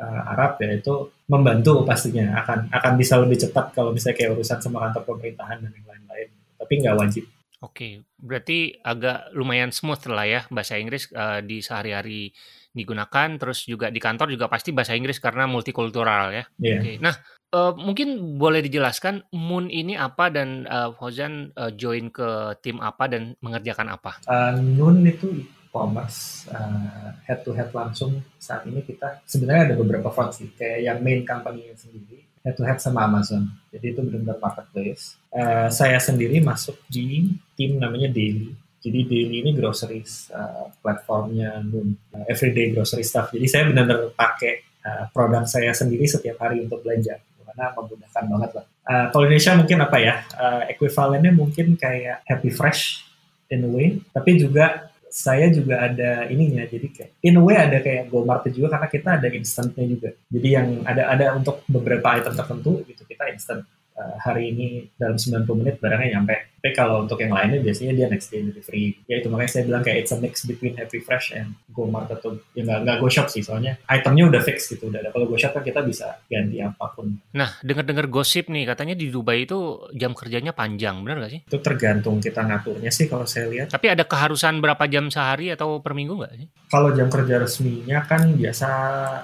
uh, 0.00 0.32
Arab 0.36 0.60
ya 0.60 0.76
itu 0.76 1.12
membantu 1.28 1.84
pastinya 1.88 2.36
akan 2.42 2.72
akan 2.72 2.92
bisa 2.96 3.20
lebih 3.20 3.38
cepat 3.48 3.76
kalau 3.76 3.92
misalnya 3.92 4.16
kayak 4.18 4.32
urusan 4.34 4.58
sama 4.58 4.88
kantor 4.88 5.14
pemerintahan 5.14 5.62
dan 5.62 5.70
yang 5.70 5.86
lain-lain 5.86 6.28
tapi 6.58 6.72
nggak 6.80 6.96
wajib 6.98 7.24
Oke, 7.60 8.00
berarti 8.16 8.72
agak 8.80 9.36
lumayan 9.36 9.68
smooth 9.68 10.00
lah 10.08 10.24
ya 10.24 10.40
bahasa 10.48 10.80
Inggris 10.80 11.12
uh, 11.12 11.44
di 11.44 11.60
sehari-hari 11.60 12.32
digunakan, 12.70 13.28
terus 13.36 13.66
juga 13.66 13.90
di 13.90 13.98
kantor 13.98 14.34
juga 14.34 14.46
pasti 14.46 14.70
bahasa 14.70 14.94
Inggris 14.94 15.18
karena 15.18 15.46
multikultural 15.50 16.30
ya. 16.30 16.44
Yeah. 16.58 16.80
Oke, 16.80 16.92
nah 17.02 17.14
uh, 17.54 17.72
mungkin 17.74 18.38
boleh 18.38 18.62
dijelaskan 18.62 19.26
Moon 19.34 19.68
ini 19.68 19.98
apa 19.98 20.30
dan 20.30 20.64
uh, 20.70 20.94
Fauzan 20.94 21.50
uh, 21.58 21.74
join 21.74 22.14
ke 22.14 22.58
tim 22.62 22.78
apa 22.78 23.10
dan 23.10 23.34
mengerjakan 23.42 23.94
apa? 23.94 24.22
Uh, 24.30 24.54
Moon 24.62 25.02
itu 25.02 25.26
e-commerce 25.70 26.50
uh, 26.50 27.14
head 27.26 27.42
to 27.42 27.54
head 27.54 27.70
langsung 27.74 28.22
saat 28.38 28.66
ini 28.66 28.82
kita 28.82 29.22
sebenarnya 29.26 29.74
ada 29.74 29.76
beberapa 29.78 30.10
front 30.10 30.34
sih 30.34 30.50
kayak 30.54 30.82
yang 30.82 30.98
main 31.02 31.22
company 31.22 31.70
sendiri 31.74 32.30
head 32.44 32.56
to 32.56 32.64
head 32.64 32.80
sama 32.80 33.04
Amazon. 33.04 33.48
Jadi 33.68 33.92
itu 33.92 34.00
benar-benar 34.00 34.40
marketplace. 34.40 35.20
Uh, 35.30 35.68
saya 35.68 36.00
sendiri 36.00 36.40
masuk 36.40 36.76
di 36.88 37.28
tim 37.54 37.76
namanya 37.76 38.08
Daily. 38.08 38.56
Jadi 38.80 39.04
Daily 39.04 39.44
ini 39.44 39.50
groceries 39.52 40.32
uh, 40.32 40.72
platformnya 40.80 41.60
Noon, 41.60 41.92
uh, 42.16 42.24
everyday 42.26 42.72
grocery 42.72 43.04
stuff. 43.04 43.28
Jadi 43.28 43.46
saya 43.46 43.68
benar-benar 43.68 44.16
pakai 44.16 44.64
uh, 44.84 45.04
produk 45.12 45.44
saya 45.44 45.76
sendiri 45.76 46.08
setiap 46.08 46.40
hari 46.40 46.64
untuk 46.64 46.80
belanja 46.80 47.20
karena 47.20 47.76
memudahkan 47.76 48.24
banget 48.24 48.50
lah. 48.56 48.64
Uh, 48.88 49.06
kalau 49.12 49.24
Indonesia 49.28 49.52
mungkin 49.58 49.78
apa 49.84 49.96
ya? 50.00 50.14
Uh, 50.32 50.62
equivalennya 50.72 51.32
mungkin 51.36 51.76
kayak 51.76 52.24
Happy 52.24 52.48
Fresh 52.48 53.04
in 53.52 53.66
a 53.66 53.70
way, 53.70 54.00
tapi 54.16 54.40
juga 54.40 54.90
saya 55.10 55.50
juga 55.50 55.82
ada 55.82 56.30
ininya 56.30 56.62
jadi 56.70 56.86
kayak 56.86 57.10
in 57.26 57.34
a 57.34 57.42
way 57.42 57.58
ada 57.58 57.82
kayak 57.82 58.06
GoMart 58.08 58.46
juga 58.54 58.78
karena 58.78 58.88
kita 58.88 59.08
ada 59.18 59.28
instantnya 59.34 59.84
juga 59.90 60.14
jadi 60.30 60.48
yang 60.62 60.68
ada 60.86 61.02
ada 61.10 61.26
untuk 61.34 61.66
beberapa 61.66 62.14
item 62.14 62.38
tertentu 62.38 62.86
gitu 62.86 63.02
kita 63.02 63.26
instant 63.34 63.66
uh, 63.98 64.16
hari 64.22 64.54
ini 64.54 64.86
dalam 64.94 65.18
90 65.18 65.50
menit 65.58 65.82
barangnya 65.82 66.08
nyampe 66.14 66.59
tapi 66.60 66.76
kalau 66.76 67.08
untuk 67.08 67.16
yang 67.16 67.32
lainnya 67.32 67.64
biasanya 67.64 67.96
dia 67.96 68.06
next 68.12 68.28
day 68.28 68.44
delivery. 68.44 68.92
Ya 69.08 69.24
itu 69.24 69.32
makanya 69.32 69.48
saya 69.56 69.62
bilang 69.64 69.80
kayak 69.80 70.04
it's 70.04 70.12
a 70.12 70.20
mix 70.20 70.44
between 70.44 70.76
Happy 70.76 71.00
Fresh 71.00 71.32
and 71.32 71.56
Go 71.72 71.88
Mart 71.88 72.12
atau 72.12 72.36
ya 72.52 72.68
nggak 72.68 72.84
nggak 72.84 72.96
Go 73.00 73.08
Shop 73.08 73.32
sih 73.32 73.40
soalnya 73.40 73.80
itemnya 73.88 74.28
udah 74.28 74.44
fix 74.44 74.68
gitu 74.68 74.92
udah 74.92 75.00
ada. 75.00 75.08
Kalau 75.08 75.24
Go 75.24 75.40
Shop 75.40 75.56
kan 75.56 75.64
kita 75.64 75.80
bisa 75.80 76.20
ganti 76.28 76.60
apa 76.60 76.92
pun. 76.92 77.16
Nah 77.32 77.56
dengar-dengar 77.64 78.12
gosip 78.12 78.52
nih 78.52 78.68
katanya 78.68 78.92
di 78.92 79.08
Dubai 79.08 79.48
itu 79.48 79.88
jam 79.96 80.12
kerjanya 80.12 80.52
panjang 80.52 81.00
benar 81.00 81.24
nggak 81.24 81.32
sih? 81.32 81.40
Itu 81.48 81.64
tergantung 81.64 82.20
kita 82.20 82.44
ngaturnya 82.44 82.92
sih 82.92 83.08
kalau 83.08 83.24
saya 83.24 83.48
lihat. 83.48 83.72
Tapi 83.72 83.96
ada 83.96 84.04
keharusan 84.04 84.60
berapa 84.60 84.84
jam 84.84 85.08
sehari 85.08 85.48
atau 85.48 85.80
per 85.80 85.96
minggu 85.96 86.12
nggak 86.12 86.32
sih? 86.44 86.46
Kalau 86.68 86.92
jam 86.92 87.08
kerja 87.08 87.40
resminya 87.40 88.04
kan 88.04 88.36
biasa 88.36 88.68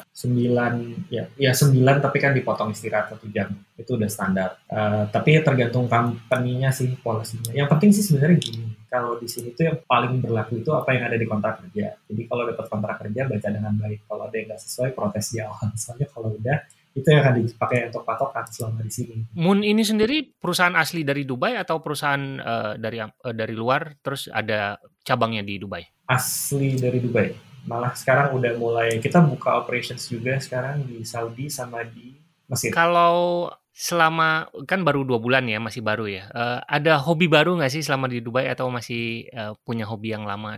9 0.09 1.13
ya 1.13 1.29
ya 1.37 1.53
9 1.53 1.77
tapi 2.01 2.17
kan 2.17 2.33
dipotong 2.33 2.73
istirahat 2.73 3.13
satu 3.13 3.29
jam 3.29 3.53
itu 3.77 3.93
udah 3.93 4.09
standar. 4.09 4.57
Uh, 4.73 5.05
tapi 5.13 5.37
tergantung 5.45 5.85
company-nya 5.85 6.73
sih 6.73 6.97
policy-nya. 7.27 7.53
Yang 7.55 7.69
penting 7.75 7.91
sih 7.91 8.05
sebenarnya 8.07 8.39
gini, 8.39 8.65
kalau 8.87 9.19
di 9.19 9.27
sini 9.27 9.51
tuh 9.53 9.65
yang 9.67 9.79
paling 9.83 10.23
berlaku 10.23 10.63
itu 10.63 10.71
apa 10.71 10.95
yang 10.95 11.11
ada 11.11 11.17
di 11.19 11.27
kontrak 11.27 11.59
kerja. 11.67 11.99
Jadi 12.07 12.23
kalau 12.31 12.43
dapat 12.47 12.67
kontrak 12.71 12.97
kerja 13.03 13.21
baca 13.27 13.49
dengan 13.51 13.75
baik. 13.75 13.99
Kalau 14.07 14.23
ada 14.31 14.35
yang 14.39 14.47
nggak 14.55 14.63
sesuai 14.63 14.91
protes 14.95 15.27
di 15.35 15.39
awal. 15.43 15.71
Soalnya 15.83 16.07
kalau 16.15 16.31
udah 16.31 16.59
itu 16.97 17.05
yang 17.13 17.21
akan 17.29 17.45
dipakai 17.45 17.93
untuk 17.93 18.03
patokan 18.09 18.45
selama 18.49 18.81
di 18.81 18.93
sini. 18.93 19.17
Moon 19.37 19.61
ini 19.61 19.85
sendiri 19.85 20.33
perusahaan 20.33 20.73
asli 20.73 21.05
dari 21.05 21.29
Dubai 21.29 21.53
atau 21.61 21.85
perusahaan 21.85 22.41
uh, 22.41 22.73
dari 22.81 23.05
uh, 23.05 23.35
dari 23.37 23.53
luar 23.53 24.01
terus 24.01 24.33
ada 24.33 24.81
cabangnya 25.05 25.45
di 25.45 25.61
Dubai? 25.61 25.85
Asli 26.09 26.73
dari 26.81 27.05
Dubai. 27.05 27.29
Malah 27.69 27.93
sekarang 27.99 28.33
udah 28.39 28.53
mulai 28.57 28.97
kita 29.03 29.21
buka 29.21 29.61
operations 29.61 30.09
juga 30.09 30.41
sekarang 30.41 30.89
di 30.89 31.05
Saudi 31.05 31.53
sama 31.53 31.85
di 31.85 32.17
Mesir. 32.49 32.73
Kalau 32.73 33.51
selama 33.77 34.49
kan 34.65 34.81
baru 34.81 35.05
dua 35.05 35.21
bulan 35.21 35.45
ya 35.45 35.61
masih 35.61 35.85
baru 35.85 36.09
ya. 36.09 36.33
Uh, 36.33 36.59
ada 36.65 36.97
hobi 36.97 37.29
baru 37.29 37.61
nggak 37.61 37.69
sih 37.69 37.85
selama 37.85 38.09
di 38.09 38.25
Dubai 38.25 38.49
atau 38.49 38.73
masih 38.73 39.29
uh, 39.37 39.53
punya 39.69 39.85
hobi 39.85 40.17
yang 40.17 40.25
lama 40.25 40.57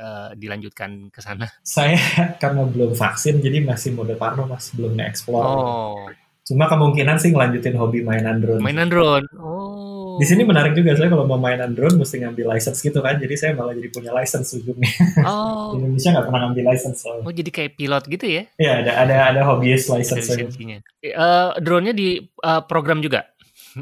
uh, 0.00 0.32
dilanjutkan 0.32 1.12
ke 1.12 1.20
sana? 1.20 1.52
Saya 1.60 2.00
karena 2.42 2.64
belum 2.64 2.96
vaksin 2.96 3.44
jadi 3.44 3.60
masih 3.60 3.92
mode 3.92 4.16
parno 4.16 4.48
masih 4.48 4.72
belum 4.80 4.96
nge-explore. 4.96 5.44
Oh 5.44 6.08
cuma 6.46 6.70
kemungkinan 6.70 7.18
sih 7.18 7.34
ngelanjutin 7.34 7.74
hobi 7.74 8.06
mainan 8.06 8.38
drone. 8.38 8.62
Mainan 8.62 8.86
drone. 8.86 9.26
Oh. 9.34 10.14
Di 10.16 10.24
sini 10.24 10.46
menarik 10.46 10.72
juga 10.72 10.96
saya 10.96 11.10
kalau 11.12 11.26
mau 11.26 11.36
mainan 11.36 11.74
drone 11.74 11.98
mesti 11.98 12.22
ngambil 12.22 12.56
license 12.56 12.80
gitu 12.80 13.02
kan. 13.02 13.18
Jadi 13.18 13.34
saya 13.34 13.52
malah 13.52 13.74
jadi 13.74 13.90
punya 13.90 14.14
license 14.14 14.54
ujungnya. 14.54 14.88
Oh. 15.26 15.74
Di 15.76 15.82
Indonesia 15.82 16.08
nggak 16.14 16.26
pernah 16.30 16.40
ngambil 16.48 16.64
license 16.70 16.98
soalnya. 17.02 17.24
oh 17.26 17.34
jadi 17.34 17.50
kayak 17.50 17.72
pilot 17.74 18.04
gitu 18.06 18.26
ya? 18.30 18.42
Iya 18.56 18.72
ada 18.80 18.92
ada 19.02 19.16
ada 19.34 19.40
hobbyist 19.44 19.90
license 19.90 20.26
uh, 20.30 21.50
drone-nya 21.58 21.92
di 21.92 22.22
uh, 22.46 22.62
program 22.64 23.02
juga? 23.02 23.26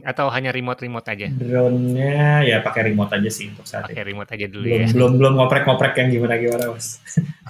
Atau 0.03 0.27
hanya 0.27 0.50
remote 0.50 0.83
remote 0.83 1.07
aja? 1.07 1.31
Drone-nya 1.31 2.42
ya 2.42 2.59
pakai 2.64 2.90
remote 2.90 3.14
aja 3.14 3.31
sih 3.31 3.53
untuk 3.53 3.68
saat 3.68 3.87
pakai 3.87 4.03
remote 4.03 4.31
aja 4.33 4.46
dulu 4.50 4.66
belum, 4.66 4.81
ya. 4.83 4.88
belum 4.90 5.11
belum 5.20 5.33
ngoprek-ngoprek 5.38 5.94
yang 6.03 6.09
gimana 6.11 6.35
gimana 6.40 6.64
mas 6.74 6.98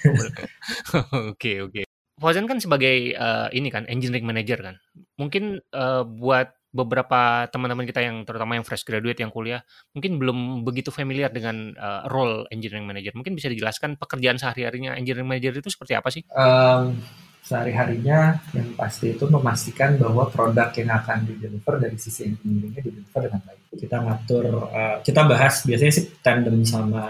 oke 1.32 1.52
oke 1.70 1.82
Fauzan 2.14 2.46
kan 2.46 2.62
sebagai 2.62 3.16
uh, 3.18 3.50
ini 3.50 3.68
kan 3.74 3.84
engineering 3.90 4.26
manager 4.26 4.58
kan 4.62 4.76
mungkin 5.18 5.58
uh, 5.74 6.06
buat 6.06 6.54
beberapa 6.74 7.46
teman-teman 7.54 7.86
kita 7.86 8.02
yang 8.02 8.26
terutama 8.26 8.58
yang 8.58 8.66
fresh 8.66 8.82
graduate 8.82 9.22
yang 9.22 9.30
kuliah 9.30 9.62
mungkin 9.94 10.18
belum 10.18 10.66
begitu 10.66 10.90
familiar 10.90 11.30
dengan 11.30 11.70
uh, 11.78 12.10
role 12.10 12.50
engineering 12.50 12.82
manager. 12.82 13.14
Mungkin 13.14 13.38
bisa 13.38 13.46
dijelaskan 13.46 13.94
pekerjaan 13.94 14.42
sehari-harinya 14.42 14.98
engineering 14.98 15.30
manager 15.30 15.54
itu 15.54 15.70
seperti 15.70 15.94
apa 15.94 16.10
sih? 16.10 16.26
Um, 16.34 16.98
sehari-harinya 17.46 18.42
yang 18.58 18.74
pasti 18.74 19.14
itu 19.14 19.22
memastikan 19.30 19.94
bahwa 20.02 20.26
produk 20.26 20.74
yang 20.74 20.90
akan 20.90 21.30
di 21.30 21.38
deliver 21.38 21.78
dari 21.78 21.94
sisi 21.94 22.34
engineeringnya 22.34 22.82
di 22.82 22.90
deliver 22.90 23.20
dengan 23.22 23.40
baik. 23.46 23.62
Kita 23.78 23.96
ngatur, 24.02 24.44
uh, 24.66 24.96
kita 25.06 25.20
bahas 25.30 25.54
biasanya 25.62 25.92
sih 25.94 26.04
tandem 26.26 26.66
sama 26.66 27.04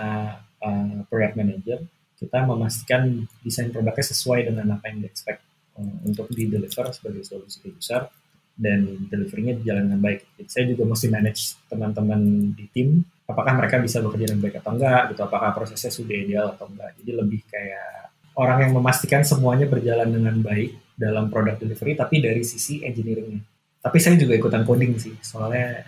uh, 0.61 0.97
product 1.09 1.41
manager. 1.41 1.81
Kita 2.15 2.47
memastikan 2.47 3.27
desain 3.43 3.69
produknya 3.75 4.07
sesuai 4.07 4.49
dengan 4.49 4.79
apa 4.79 4.91
yang 4.91 5.03
di 5.03 5.07
expect 5.11 5.43
uh, 5.77 5.97
untuk 6.07 6.31
di 6.31 6.47
deliver 6.47 6.91
sebagai 6.95 7.27
solusi 7.27 7.59
ke 7.61 7.75
user 7.75 8.07
dan 8.55 8.87
deliverynya 9.11 9.59
berjalan 9.59 9.91
dengan 9.91 10.01
baik. 10.01 10.21
Jadi 10.39 10.49
saya 10.51 10.65
juga 10.71 10.87
mesti 10.87 11.07
manage 11.11 11.43
teman-teman 11.67 12.21
di 12.55 12.67
tim, 12.71 13.03
apakah 13.27 13.53
mereka 13.59 13.83
bisa 13.83 13.99
bekerja 13.99 14.31
dengan 14.31 14.47
baik 14.47 14.63
atau 14.63 14.71
enggak, 14.79 15.03
gitu. 15.11 15.21
Apakah 15.27 15.51
prosesnya 15.51 15.91
sudah 15.91 16.15
ideal 16.15 16.47
atau 16.55 16.71
enggak. 16.71 16.95
Jadi 17.03 17.11
lebih 17.19 17.41
kayak 17.51 18.15
orang 18.39 18.59
yang 18.67 18.73
memastikan 18.79 19.27
semuanya 19.27 19.67
berjalan 19.67 20.07
dengan 20.07 20.39
baik 20.39 20.95
dalam 20.95 21.27
produk 21.31 21.59
delivery, 21.59 21.99
tapi 21.99 22.23
dari 22.23 22.47
sisi 22.47 22.87
engineeringnya. 22.87 23.43
Tapi 23.83 23.99
saya 23.99 24.15
juga 24.17 24.39
ikutan 24.39 24.63
coding 24.63 24.97
sih, 24.97 25.15
soalnya 25.21 25.83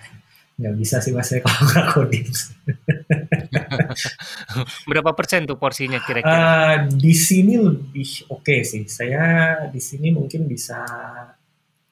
nggak 0.56 0.74
bisa 0.80 1.04
sih 1.04 1.12
mas 1.12 1.28
saya 1.28 1.40
kalau 1.44 1.62
nggak 1.68 1.86
coding. 1.92 2.26
Berapa 4.88 5.12
persen 5.12 5.44
tuh 5.44 5.60
porsinya 5.60 6.00
kira-kira? 6.00 6.32
Uh, 6.32 6.76
di 6.96 7.12
sini 7.12 7.60
lebih 7.60 8.24
oke 8.32 8.44
okay 8.44 8.60
sih. 8.64 8.88
Saya 8.88 9.54
di 9.68 9.80
sini 9.80 10.10
mungkin 10.10 10.48
bisa 10.48 10.80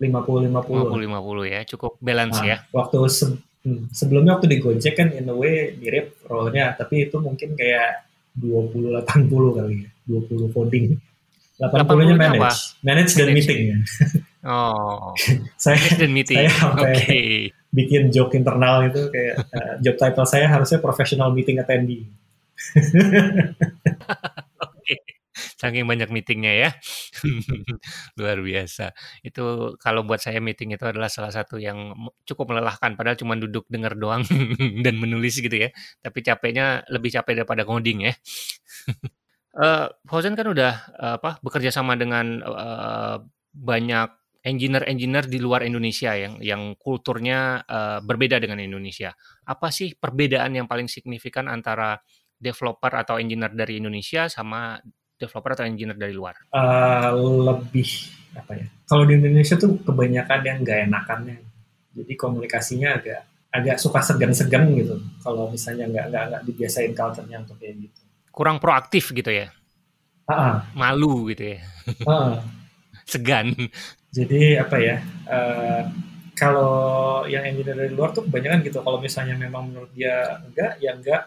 50 0.00 0.50
50 0.50 1.06
50 1.06 1.54
ya 1.54 1.60
cukup 1.64 1.92
balance 2.02 2.42
nah, 2.42 2.46
ya 2.46 2.56
waktu 2.74 2.98
se 3.06 3.26
hmm, 3.62 3.94
sebelumnya 3.94 4.36
waktu 4.36 4.50
di 4.50 4.58
Gojek 4.58 4.94
kan 4.98 5.08
in 5.14 5.30
a 5.30 5.34
way 5.34 5.78
mirip 5.78 6.18
role-nya 6.26 6.74
tapi 6.74 7.06
itu 7.06 7.16
mungkin 7.22 7.54
kayak 7.54 8.02
20 8.34 9.06
80 9.06 9.30
kali 9.30 9.86
ya 9.86 9.90
20 10.10 10.50
coding 10.50 10.98
80 11.60 12.08
nya 12.10 12.14
manage 12.18 12.40
apa? 12.40 12.50
manage 12.82 13.12
dan 13.14 13.28
meeting 13.30 13.60
oh 14.42 15.14
saya 15.64 15.78
dan 15.94 16.10
meeting 16.10 16.46
saya 16.46 16.52
okay. 16.74 17.50
bikin 17.70 18.10
joke 18.10 18.34
internal 18.34 18.86
itu 18.86 19.10
kayak 19.10 19.46
uh, 19.54 19.74
job 19.82 19.96
title 19.98 20.26
saya 20.26 20.50
harusnya 20.50 20.82
professional 20.82 21.30
meeting 21.30 21.62
attendee 21.62 22.06
Saking 25.34 25.88
banyak 25.90 26.14
meetingnya 26.14 26.52
ya. 26.54 26.70
Luar 28.20 28.38
biasa. 28.38 28.94
Itu 29.26 29.74
kalau 29.82 30.06
buat 30.06 30.22
saya 30.22 30.38
meeting 30.38 30.78
itu 30.78 30.86
adalah 30.86 31.10
salah 31.10 31.34
satu 31.34 31.58
yang 31.58 31.90
cukup 32.22 32.54
melelahkan 32.54 32.94
padahal 32.94 33.18
cuma 33.18 33.34
duduk 33.34 33.66
dengar 33.66 33.98
doang 33.98 34.22
dan 34.84 34.94
menulis 34.94 35.40
gitu 35.42 35.56
ya. 35.56 35.74
Tapi 35.98 36.18
capeknya 36.22 36.86
lebih 36.86 37.10
capek 37.10 37.42
daripada 37.42 37.66
coding 37.66 38.06
ya. 38.06 38.14
Uh, 39.58 39.86
Fauzan 40.06 40.34
kan 40.34 40.46
udah 40.50 40.72
uh, 40.98 41.14
apa 41.22 41.38
bekerja 41.40 41.70
sama 41.70 41.94
dengan 41.94 42.42
uh, 42.42 43.22
banyak 43.54 44.08
engineer-engineer 44.44 45.24
di 45.24 45.40
luar 45.40 45.64
Indonesia 45.64 46.12
yang 46.12 46.36
yang 46.44 46.76
kulturnya 46.76 47.64
uh, 47.64 47.98
berbeda 48.04 48.36
dengan 48.36 48.60
Indonesia. 48.60 49.16
Apa 49.48 49.72
sih 49.72 49.96
perbedaan 49.96 50.52
yang 50.52 50.68
paling 50.68 50.86
signifikan 50.86 51.48
antara 51.48 51.96
developer 52.36 52.92
atau 52.92 53.16
engineer 53.16 53.56
dari 53.56 53.80
Indonesia 53.80 54.28
sama 54.28 54.76
developer 55.16 55.56
atau 55.56 55.64
engineer 55.64 55.96
dari 55.96 56.12
luar? 56.12 56.36
Uh, 56.52 57.16
lebih 57.16 57.88
apa 58.36 58.52
ya? 58.52 58.66
Kalau 58.84 59.08
di 59.08 59.16
Indonesia 59.16 59.56
tuh 59.56 59.80
kebanyakan 59.80 60.40
yang 60.44 60.56
nggak 60.60 60.78
enakannya. 60.92 61.38
Jadi 61.94 62.12
komunikasinya 62.18 63.00
agak 63.00 63.20
agak 63.48 63.76
suka 63.80 64.04
segan-segan 64.04 64.76
gitu. 64.76 65.00
Kalau 65.24 65.48
misalnya 65.48 65.88
nggak 65.88 66.06
nggak 66.12 66.24
nggak 66.28 66.42
dibiasain 66.52 66.92
culture-nya 66.92 67.40
untuk 67.40 67.56
kayak 67.56 67.88
gitu. 67.88 68.03
Kurang 68.34 68.58
proaktif 68.58 69.14
gitu 69.14 69.30
ya? 69.30 69.54
Uh-uh. 70.26 70.66
Malu 70.74 71.30
gitu 71.30 71.54
ya? 71.54 71.58
Uh. 72.02 72.42
Segan. 73.10 73.54
Jadi 74.10 74.58
apa 74.58 74.76
ya? 74.82 74.98
Uh, 75.30 75.86
kalau 76.34 77.22
yang 77.30 77.46
engineer 77.46 77.78
dari 77.78 77.94
luar 77.94 78.10
tuh 78.10 78.26
kebanyakan 78.26 78.66
gitu 78.66 78.82
kalau 78.82 78.98
misalnya 78.98 79.38
memang 79.38 79.70
menurut 79.70 79.90
dia 79.94 80.42
enggak 80.42 80.72
ya 80.82 80.90
enggak 80.98 81.22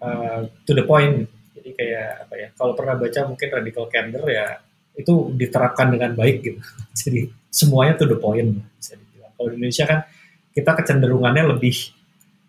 uh, 0.00 0.48
to 0.64 0.72
the 0.72 0.84
point 0.88 1.28
jadi 1.52 1.70
kayak 1.76 2.10
apa 2.26 2.34
ya 2.40 2.48
kalau 2.56 2.72
pernah 2.72 2.96
baca 2.96 3.20
mungkin 3.28 3.48
radical 3.52 3.86
candor 3.92 4.24
ya 4.32 4.64
itu 4.96 5.12
diterapkan 5.36 5.92
dengan 5.92 6.16
baik 6.16 6.36
gitu 6.40 6.60
jadi 7.04 7.28
semuanya 7.52 8.00
to 8.00 8.08
the 8.08 8.16
point 8.16 8.64
bisa 8.80 8.96
dibilang 8.96 9.32
kalau 9.36 9.48
di 9.52 9.56
Indonesia 9.60 9.84
kan 9.84 10.00
kita 10.56 10.70
kecenderungannya 10.72 11.44
lebih 11.52 11.76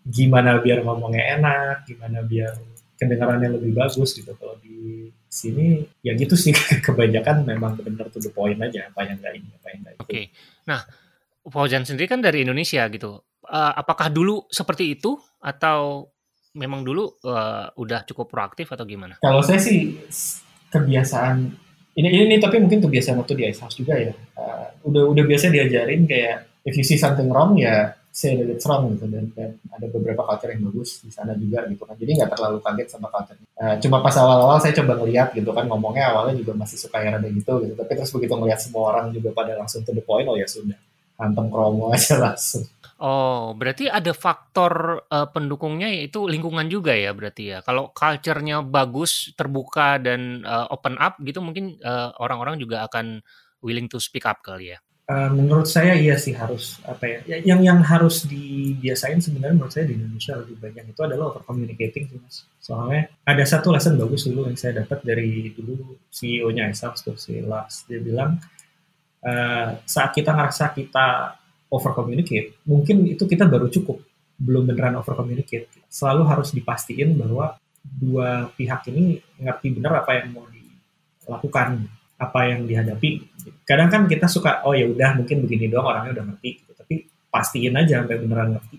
gimana 0.08 0.56
biar 0.64 0.80
ngomongnya 0.80 1.36
enak 1.36 1.84
gimana 1.84 2.24
biar 2.24 2.56
kedengarannya 2.98 3.54
lebih 3.54 3.78
bagus 3.78 4.18
gitu 4.18 4.34
kalau 4.34 4.58
di 4.58 5.06
sini 5.30 5.86
ya 6.02 6.18
gitu 6.18 6.34
sih 6.34 6.50
kebanyakan 6.86 7.46
memang 7.46 7.78
benar 7.78 8.10
to 8.10 8.18
the 8.18 8.32
point 8.34 8.58
aja 8.58 8.90
apa 8.90 9.06
yang 9.06 9.16
enggak 9.22 9.32
ini 9.38 9.48
apa 9.54 9.66
yang 9.70 9.78
enggak 9.86 9.94
itu. 9.94 10.02
Oke. 10.02 10.10
Okay. 10.10 10.24
Nah, 10.66 10.80
Fauzan 11.48 11.86
sendiri 11.86 12.10
kan 12.10 12.20
dari 12.20 12.42
Indonesia 12.42 12.82
gitu. 12.90 13.22
Uh, 13.48 13.72
apakah 13.72 14.12
dulu 14.12 14.44
seperti 14.52 14.98
itu 14.98 15.16
atau 15.40 16.10
memang 16.52 16.84
dulu 16.84 17.16
uh, 17.24 17.70
udah 17.78 18.04
cukup 18.04 18.28
proaktif 18.28 18.68
atau 18.74 18.84
gimana? 18.84 19.16
Kalau 19.22 19.40
saya 19.40 19.62
sih 19.62 19.96
kebiasaan 20.68 21.36
ini 21.96 22.08
ini, 22.12 22.24
ini 22.28 22.36
tapi 22.42 22.60
mungkin 22.60 22.82
kebiasaan 22.84 23.16
waktu 23.22 23.34
di 23.38 23.42
Ice 23.48 23.62
House 23.62 23.78
juga 23.78 23.96
ya. 23.96 24.12
Uh, 24.36 24.68
udah 24.90 25.02
udah 25.14 25.24
biasa 25.24 25.54
diajarin 25.54 26.04
kayak 26.04 26.50
if 26.66 26.74
you 26.76 26.84
see 26.84 27.00
something 27.00 27.30
wrong 27.30 27.56
ya 27.56 27.97
say 28.18 28.34
that 28.34 28.50
it's 28.50 28.66
wrong 28.66 28.90
gitu 28.98 29.06
dan, 29.06 29.30
dan 29.38 29.54
ada 29.70 29.86
beberapa 29.94 30.26
culture 30.26 30.50
yang 30.50 30.66
bagus 30.66 30.98
di 31.06 31.10
sana 31.14 31.38
juga 31.38 31.62
gitu 31.70 31.86
kan. 31.86 31.94
Jadi 31.94 32.18
nggak 32.18 32.34
terlalu 32.34 32.58
kaget 32.58 32.88
sama 32.90 33.06
culture. 33.14 33.38
Uh, 33.54 33.78
cuma 33.78 34.02
pas 34.02 34.14
awal-awal 34.18 34.58
saya 34.58 34.74
coba 34.74 34.98
ngeliat 34.98 35.30
gitu 35.38 35.54
kan 35.54 35.70
ngomongnya 35.70 36.10
awalnya 36.10 36.34
juga 36.34 36.58
masih 36.58 36.82
suka 36.82 36.98
yang 36.98 37.14
ada 37.22 37.30
gitu 37.30 37.62
gitu. 37.62 37.78
Tapi 37.78 37.92
terus 37.94 38.10
begitu 38.10 38.34
ngeliat 38.34 38.58
semua 38.58 38.90
orang 38.90 39.14
juga 39.14 39.30
pada 39.30 39.54
langsung 39.54 39.86
to 39.86 39.94
the 39.94 40.02
point 40.02 40.26
oh 40.26 40.34
ya 40.34 40.50
sudah 40.50 40.74
hantem 41.14 41.46
kromo 41.46 41.90
aja 41.94 42.18
langsung. 42.18 42.66
Oh, 42.98 43.54
berarti 43.54 43.86
ada 43.86 44.10
faktor 44.10 45.06
uh, 45.06 45.30
pendukungnya 45.30 45.86
yaitu 45.86 46.26
lingkungan 46.26 46.66
juga 46.66 46.98
ya 46.98 47.14
berarti 47.14 47.54
ya. 47.54 47.58
Kalau 47.62 47.94
culture-nya 47.94 48.66
bagus, 48.66 49.30
terbuka 49.38 50.02
dan 50.02 50.42
uh, 50.42 50.66
open 50.74 50.98
up 50.98 51.14
gitu 51.22 51.38
mungkin 51.38 51.78
orang-orang 52.18 52.58
uh, 52.58 52.60
juga 52.66 52.76
akan 52.90 53.22
willing 53.62 53.86
to 53.86 54.02
speak 54.02 54.26
up 54.26 54.42
kali 54.42 54.74
ya. 54.74 54.82
Uh, 55.08 55.32
menurut 55.32 55.64
saya 55.64 55.96
iya 55.96 56.20
sih 56.20 56.36
harus 56.36 56.84
apa 56.84 57.08
ya, 57.08 57.18
ya 57.24 57.36
yang 57.40 57.64
yang 57.64 57.80
harus 57.80 58.28
dibiasain 58.28 59.16
sebenarnya 59.24 59.56
menurut 59.56 59.72
saya 59.72 59.88
di 59.88 59.96
Indonesia 59.96 60.36
lebih 60.36 60.60
banyak 60.60 60.84
itu 60.92 61.00
adalah 61.00 61.32
over 61.32 61.40
communicating 61.48 62.12
sih 62.12 62.20
mas. 62.20 62.44
Soalnya 62.60 63.08
ada 63.24 63.40
satu 63.48 63.72
lesson 63.72 63.96
bagus 63.96 64.28
dulu 64.28 64.44
yang 64.44 64.60
saya 64.60 64.84
dapat 64.84 65.00
dari 65.00 65.48
dulu 65.56 65.96
CEO-nya 66.12 66.68
Esaf 66.68 67.00
tuh 67.00 67.16
si 67.16 67.40
Lars. 67.40 67.88
Dia 67.88 68.04
bilang 68.04 68.36
uh, 69.24 69.80
saat 69.88 70.12
kita 70.12 70.28
ngerasa 70.36 70.76
kita 70.76 71.40
over 71.72 71.96
communicate, 71.96 72.60
mungkin 72.68 73.08
itu 73.08 73.24
kita 73.24 73.48
baru 73.48 73.72
cukup, 73.72 74.04
belum 74.36 74.68
beneran 74.68 75.00
over 75.00 75.16
communicate. 75.16 75.72
Selalu 75.88 76.28
harus 76.28 76.52
dipastiin 76.52 77.16
bahwa 77.16 77.56
dua 77.80 78.52
pihak 78.52 78.92
ini 78.92 79.24
ngerti 79.40 79.72
bener 79.72 80.04
apa 80.04 80.20
yang 80.20 80.36
mau 80.36 80.44
dilakukan, 80.52 81.88
apa 82.18 82.50
yang 82.50 82.66
dihadapi. 82.66 83.22
Kadang 83.62 83.88
kan 83.88 84.02
kita 84.10 84.26
suka, 84.26 84.66
oh 84.66 84.74
ya 84.74 84.90
udah 84.90 85.14
mungkin 85.14 85.46
begini 85.46 85.70
doang 85.70 85.86
orangnya 85.86 86.18
udah 86.18 86.24
ngerti, 86.34 86.50
gitu. 86.60 86.72
tapi 86.74 86.94
pastiin 87.30 87.74
aja 87.78 88.02
sampai 88.02 88.18
beneran 88.18 88.58
ngerti. 88.58 88.78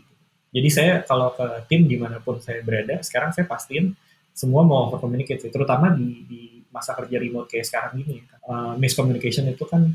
Jadi 0.49 0.69
saya 0.69 0.93
kalau 1.07 1.31
ke 1.37 1.45
tim 1.71 1.87
di 1.87 1.95
mana 1.95 2.19
pun 2.19 2.41
saya 2.43 2.59
berada, 2.65 2.99
sekarang 2.99 3.31
saya 3.31 3.47
pastiin 3.47 3.95
semua 4.35 4.65
mau 4.67 4.87
over 4.91 4.99
communicate, 4.99 5.47
terutama 5.47 5.93
di, 5.95 6.25
di 6.27 6.41
masa 6.69 6.95
kerja 6.95 7.17
remote 7.17 7.47
kayak 7.47 7.65
sekarang 7.65 8.03
ini. 8.03 8.23
Uh, 8.49 8.73
miscommunication 8.81 9.45
itu 9.51 9.61
kan 9.69 9.93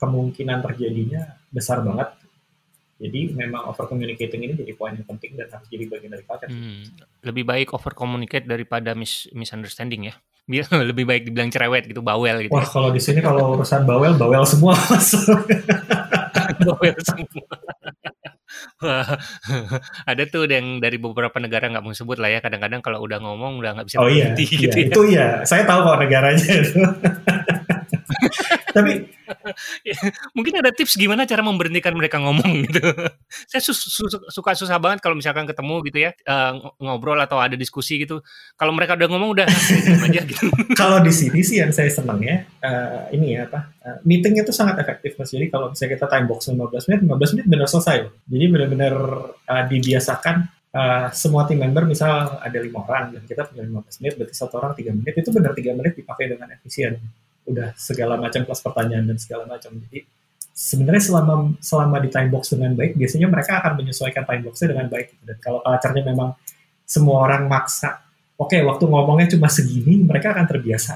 kemungkinan 0.00 0.64
terjadinya 0.64 1.36
besar 1.52 1.84
banget. 1.84 2.08
Jadi 2.96 3.36
memang 3.36 3.68
over 3.68 3.84
communicating 3.84 4.48
ini 4.48 4.54
jadi 4.56 4.72
poin 4.72 4.96
yang 4.96 5.04
penting 5.04 5.36
dan 5.36 5.52
harus 5.52 5.68
jadi 5.68 5.84
bagian 5.84 6.12
dari 6.16 6.24
culture. 6.24 6.48
Hmm, 6.48 6.88
lebih 7.20 7.44
baik 7.44 7.76
over 7.76 7.92
communicate 7.92 8.48
daripada 8.48 8.96
mis 8.96 9.28
misunderstanding 9.36 10.08
ya. 10.08 10.16
Biar 10.46 10.64
lebih 10.90 11.04
baik 11.04 11.22
dibilang 11.26 11.50
cerewet 11.50 11.90
gitu, 11.90 12.00
bawel 12.00 12.46
gitu. 12.46 12.54
Wah, 12.54 12.66
kalau 12.66 12.94
di 12.94 13.02
sini 13.02 13.18
kalau 13.18 13.58
urusan 13.58 13.82
bawel, 13.82 14.14
bawel 14.14 14.46
semua 14.46 14.78
bawel 16.66 16.96
semua. 17.02 17.46
ada 20.06 20.22
tuh 20.28 20.48
yang 20.48 20.78
dari 20.80 20.96
beberapa 20.96 21.36
negara 21.42 21.66
nggak 21.66 21.84
mau 21.84 21.92
sebut 21.92 22.22
lah 22.22 22.30
ya. 22.30 22.38
Kadang-kadang 22.38 22.80
kalau 22.80 23.02
udah 23.02 23.18
ngomong 23.18 23.58
udah 23.58 23.74
nggak 23.74 23.86
bisa 23.90 23.98
oh, 23.98 24.06
iya, 24.06 24.32
iya, 24.32 24.46
gitu 24.46 24.76
ya. 24.76 24.86
Itu 24.86 25.00
iya, 25.04 25.26
saya 25.42 25.66
tahu 25.66 25.82
kok 25.82 25.98
negaranya 26.06 26.46
itu. 26.46 26.78
Tapi 28.76 29.08
mungkin 30.36 30.54
ada 30.60 30.68
tips 30.68 31.00
gimana 31.00 31.24
cara 31.24 31.40
memberhentikan 31.40 31.96
mereka 31.96 32.20
ngomong 32.20 32.68
gitu. 32.68 32.84
Saya 33.50 33.64
su 33.64 33.72
su 33.72 34.04
suka 34.28 34.52
susah 34.52 34.76
banget 34.76 35.00
kalau 35.00 35.16
misalkan 35.16 35.48
ketemu 35.48 35.80
gitu 35.88 35.98
ya 36.04 36.10
uh, 36.28 36.60
ngobrol 36.76 37.16
atau 37.16 37.40
ada 37.40 37.56
diskusi 37.56 37.96
gitu. 38.04 38.20
Kalau 38.60 38.76
mereka 38.76 39.00
udah 39.00 39.08
ngomong 39.08 39.32
udah 39.32 39.46
aja 39.48 40.20
gitu. 40.28 40.52
kalau 40.80 41.00
di 41.00 41.08
sini 41.08 41.40
sih 41.40 41.64
yang 41.64 41.72
saya 41.72 41.88
senang 41.88 42.20
ya 42.20 42.44
uh, 42.60 43.08
ini 43.16 43.40
ya 43.40 43.48
apa 43.48 43.72
uh, 43.80 43.98
meeting 44.04 44.36
itu 44.36 44.52
sangat 44.52 44.76
efektif 44.84 45.16
mas. 45.16 45.32
Jadi 45.32 45.48
kalau 45.48 45.72
misalnya 45.72 45.96
kita 45.96 46.06
time 46.12 46.26
box 46.28 46.52
15 46.52 46.60
menit, 46.92 47.00
15 47.08 47.32
menit 47.32 47.46
benar 47.48 47.68
selesai. 47.72 47.96
Jadi 48.28 48.44
benar-benar 48.52 48.94
uh, 49.48 49.64
dibiasakan 49.72 50.52
Uh, 50.76 51.08
semua 51.16 51.48
tim 51.48 51.56
member 51.56 51.88
misal 51.88 52.36
ada 52.36 52.58
lima 52.60 52.84
orang 52.84 53.08
dan 53.08 53.24
kita 53.24 53.48
punya 53.48 53.64
15 53.64 53.96
menit 53.96 54.12
berarti 54.20 54.34
satu 54.36 54.60
orang 54.60 54.76
tiga 54.76 54.92
menit 54.92 55.16
itu 55.16 55.32
benar 55.32 55.56
tiga 55.56 55.72
menit 55.72 55.96
dipakai 55.96 56.28
dengan 56.28 56.52
efisien 56.52 57.00
udah 57.46 57.72
segala 57.78 58.18
macam 58.18 58.42
kelas 58.42 58.60
pertanyaan 58.60 59.06
dan 59.06 59.16
segala 59.18 59.46
macam. 59.46 59.74
Jadi 59.88 60.06
sebenarnya 60.50 61.02
selama 61.02 61.34
selama 61.62 61.96
di 62.02 62.08
time 62.10 62.30
box 62.30 62.52
dengan 62.52 62.72
baik, 62.74 62.98
biasanya 62.98 63.28
mereka 63.30 63.62
akan 63.62 63.72
menyesuaikan 63.78 64.24
time 64.26 64.42
boxnya 64.46 64.68
dengan 64.74 64.86
baik. 64.90 65.08
Dan 65.22 65.36
kalau 65.38 65.60
culture 65.62 65.94
memang 65.94 66.28
semua 66.86 67.16
orang 67.26 67.46
maksa, 67.46 68.02
oke 68.38 68.52
okay, 68.54 68.60
waktu 68.66 68.84
ngomongnya 68.86 69.26
cuma 69.38 69.48
segini, 69.50 70.02
mereka 70.02 70.34
akan 70.34 70.46
terbiasa 70.46 70.94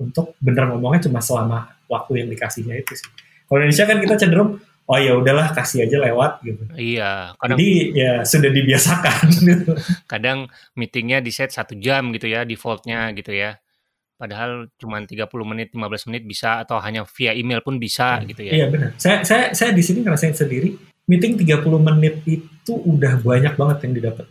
untuk 0.00 0.34
bener 0.40 0.64
ngomongnya 0.72 1.06
cuma 1.06 1.20
selama 1.20 1.70
waktu 1.86 2.24
yang 2.24 2.28
dikasihnya 2.32 2.74
itu 2.80 2.96
sih. 2.96 3.10
Kalau 3.46 3.58
Indonesia 3.60 3.84
kan 3.84 3.98
kita 3.98 4.14
cenderung 4.16 4.50
oh 4.90 4.98
ya 4.98 5.14
udahlah 5.14 5.54
kasih 5.54 5.86
aja 5.86 6.02
lewat 6.02 6.42
gitu. 6.42 6.62
Iya. 6.74 7.38
Kadang, 7.38 7.58
Jadi 7.58 7.68
ya 7.94 8.12
sudah 8.26 8.50
dibiasakan. 8.50 9.24
kadang 10.12 10.38
meetingnya 10.74 11.22
di 11.22 11.30
set 11.30 11.54
satu 11.54 11.78
jam 11.78 12.10
gitu 12.10 12.26
ya 12.26 12.42
defaultnya 12.42 13.14
gitu 13.14 13.30
ya. 13.30 13.60
Padahal 14.20 14.68
cuma 14.76 15.00
30 15.00 15.24
menit, 15.48 15.72
15 15.72 16.12
menit 16.12 16.22
bisa 16.28 16.60
atau 16.60 16.76
hanya 16.76 17.08
via 17.08 17.32
email 17.32 17.64
pun 17.64 17.80
bisa 17.80 18.20
hmm. 18.20 18.36
gitu 18.36 18.42
ya. 18.44 18.52
Iya 18.52 18.66
benar. 18.68 18.90
Saya 19.00 19.24
saya 19.24 19.44
saya 19.56 19.72
di 19.72 19.80
sini 19.80 20.04
ngerasain 20.04 20.36
sendiri 20.36 20.76
meeting 21.08 21.40
30 21.40 21.64
menit 21.80 22.20
itu 22.28 22.72
udah 22.76 23.16
banyak 23.24 23.56
banget 23.56 23.78
yang 23.88 23.92
didapat. 23.96 24.26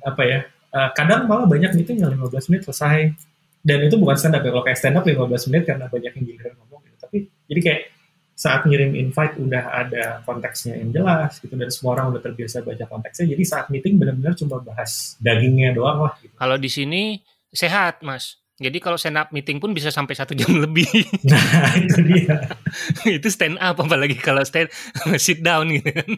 Apa 0.00 0.22
ya? 0.24 0.40
Uh, 0.72 0.88
kadang 0.96 1.28
malah 1.28 1.44
banyak 1.44 1.76
meeting 1.76 2.00
yang 2.00 2.16
15 2.16 2.48
menit 2.48 2.64
selesai. 2.64 3.12
Dan 3.60 3.78
itu 3.84 4.00
bukan 4.00 4.16
stand 4.16 4.40
up 4.40 4.42
ya. 4.42 4.56
Kalau 4.56 4.64
kayak 4.64 4.78
stand 4.80 4.96
up 4.96 5.04
15 5.04 5.52
menit 5.52 5.62
karena 5.68 5.84
banyak 5.92 6.12
yang 6.16 6.24
giliran 6.24 6.54
ngomong 6.56 6.80
gitu. 6.88 6.96
Tapi 6.96 7.18
jadi 7.52 7.60
kayak 7.60 7.82
saat 8.36 8.68
ngirim 8.68 8.92
invite 8.92 9.40
udah 9.40 9.64
ada 9.72 10.04
konteksnya 10.28 10.76
yang 10.76 10.92
jelas 10.92 11.40
gitu 11.40 11.56
dan 11.56 11.72
semua 11.72 11.96
orang 11.96 12.12
udah 12.12 12.20
terbiasa 12.20 12.60
baca 12.60 12.84
konteksnya 12.84 13.32
jadi 13.32 13.42
saat 13.48 13.66
meeting 13.72 13.96
benar-benar 13.96 14.36
cuma 14.36 14.60
bahas 14.60 15.16
dagingnya 15.24 15.72
doang 15.72 16.04
lah 16.04 16.12
gitu. 16.20 16.36
kalau 16.36 16.60
di 16.60 16.68
sini 16.68 17.24
sehat 17.48 18.04
mas 18.04 18.36
jadi 18.56 18.80
kalau 18.80 18.96
stand 18.96 19.20
up 19.20 19.28
meeting 19.36 19.60
pun 19.60 19.76
bisa 19.76 19.92
sampai 19.92 20.16
satu 20.16 20.32
jam 20.40 20.48
lebih. 20.56 20.88
Nah 21.28 21.76
itu 21.76 22.00
dia. 22.08 22.36
itu 23.20 23.28
stand 23.28 23.60
up 23.60 23.76
apalagi 23.76 24.16
kalau 24.16 24.40
stand 24.48 24.72
sit 25.20 25.44
down 25.44 25.68
gitu 25.68 25.92
kan. 25.92 26.08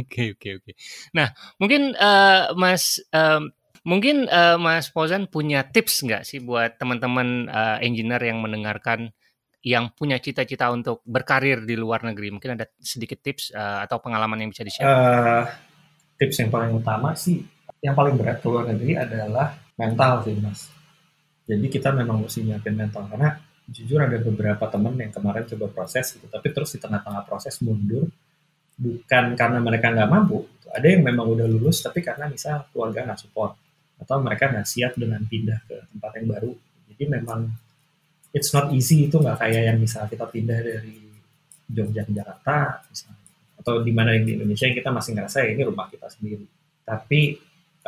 Oke 0.00 0.32
oke 0.32 0.48
oke. 0.60 0.72
Nah 1.12 1.36
mungkin 1.60 1.92
uh, 2.00 2.56
Mas 2.56 2.96
uh, 3.12 3.44
mungkin 3.84 4.24
uh, 4.32 4.56
Mas 4.56 4.88
Pozan 4.88 5.28
punya 5.28 5.68
tips 5.68 6.00
nggak 6.00 6.24
sih 6.24 6.40
buat 6.40 6.80
teman-teman 6.80 7.52
uh, 7.52 7.76
engineer 7.84 8.24
yang 8.24 8.40
mendengarkan 8.40 9.12
yang 9.64 9.92
punya 9.96 10.20
cita-cita 10.20 10.68
untuk 10.68 11.00
berkarir 11.08 11.64
di 11.64 11.76
luar 11.76 12.04
negeri? 12.04 12.32
Mungkin 12.32 12.56
ada 12.56 12.68
sedikit 12.80 13.20
tips 13.20 13.52
uh, 13.52 13.84
atau 13.84 13.96
pengalaman 14.00 14.44
yang 14.44 14.52
bisa 14.52 14.60
di-share? 14.60 14.84
Uh, 14.84 15.44
tips 16.20 16.40
yang 16.40 16.52
paling 16.52 16.72
utama 16.76 17.16
sih, 17.16 17.40
yang 17.80 17.96
paling 17.96 18.16
berat 18.20 18.44
ke 18.44 18.46
luar 18.48 18.68
negeri 18.68 18.92
adalah 19.00 19.63
mental 19.78 20.22
sih 20.24 20.36
mas. 20.38 20.70
Jadi 21.44 21.66
kita 21.68 21.92
memang 21.92 22.24
mesti 22.24 22.40
nyiapin 22.40 22.72
mental 22.72 23.04
karena 23.10 23.36
jujur 23.68 24.00
ada 24.00 24.16
beberapa 24.20 24.64
temen 24.68 24.96
yang 24.96 25.12
kemarin 25.12 25.44
coba 25.48 25.66
proses 25.72 26.16
gitu, 26.16 26.26
tapi 26.28 26.52
terus 26.52 26.76
di 26.76 26.78
tengah-tengah 26.80 27.24
proses 27.24 27.56
mundur 27.64 28.08
bukan 28.74 29.38
karena 29.38 29.58
mereka 29.62 29.94
nggak 29.94 30.10
mampu, 30.10 30.44
ada 30.72 30.84
yang 30.84 31.06
memang 31.06 31.30
udah 31.30 31.46
lulus 31.46 31.80
tapi 31.80 32.02
karena 32.02 32.26
misal 32.26 32.66
keluarga 32.74 33.06
nggak 33.06 33.20
support 33.24 33.54
atau 34.00 34.18
mereka 34.20 34.50
nggak 34.50 34.66
siap 34.66 34.92
dengan 34.98 35.22
pindah 35.24 35.58
ke 35.64 35.76
tempat 35.94 36.10
yang 36.18 36.26
baru. 36.28 36.50
Jadi 36.92 37.04
memang 37.08 37.40
it's 38.34 38.50
not 38.50 38.68
easy 38.74 39.06
itu 39.06 39.16
nggak 39.16 39.38
kayak 39.38 39.62
yang 39.72 39.78
misal 39.78 40.04
kita 40.10 40.26
pindah 40.26 40.58
dari 40.60 40.98
Jogja 41.64 42.04
ke 42.04 42.12
Jakarta 42.12 42.84
misalnya 42.88 43.24
atau 43.64 43.80
di 43.80 43.92
mana 43.96 44.12
yang 44.12 44.28
di 44.28 44.36
Indonesia 44.36 44.68
yang 44.68 44.76
kita 44.76 44.90
masih 44.92 45.10
ngerasa 45.16 45.36
ya 45.40 45.48
ini 45.56 45.62
rumah 45.64 45.88
kita 45.88 46.04
sendiri. 46.12 46.44
Tapi 46.84 47.20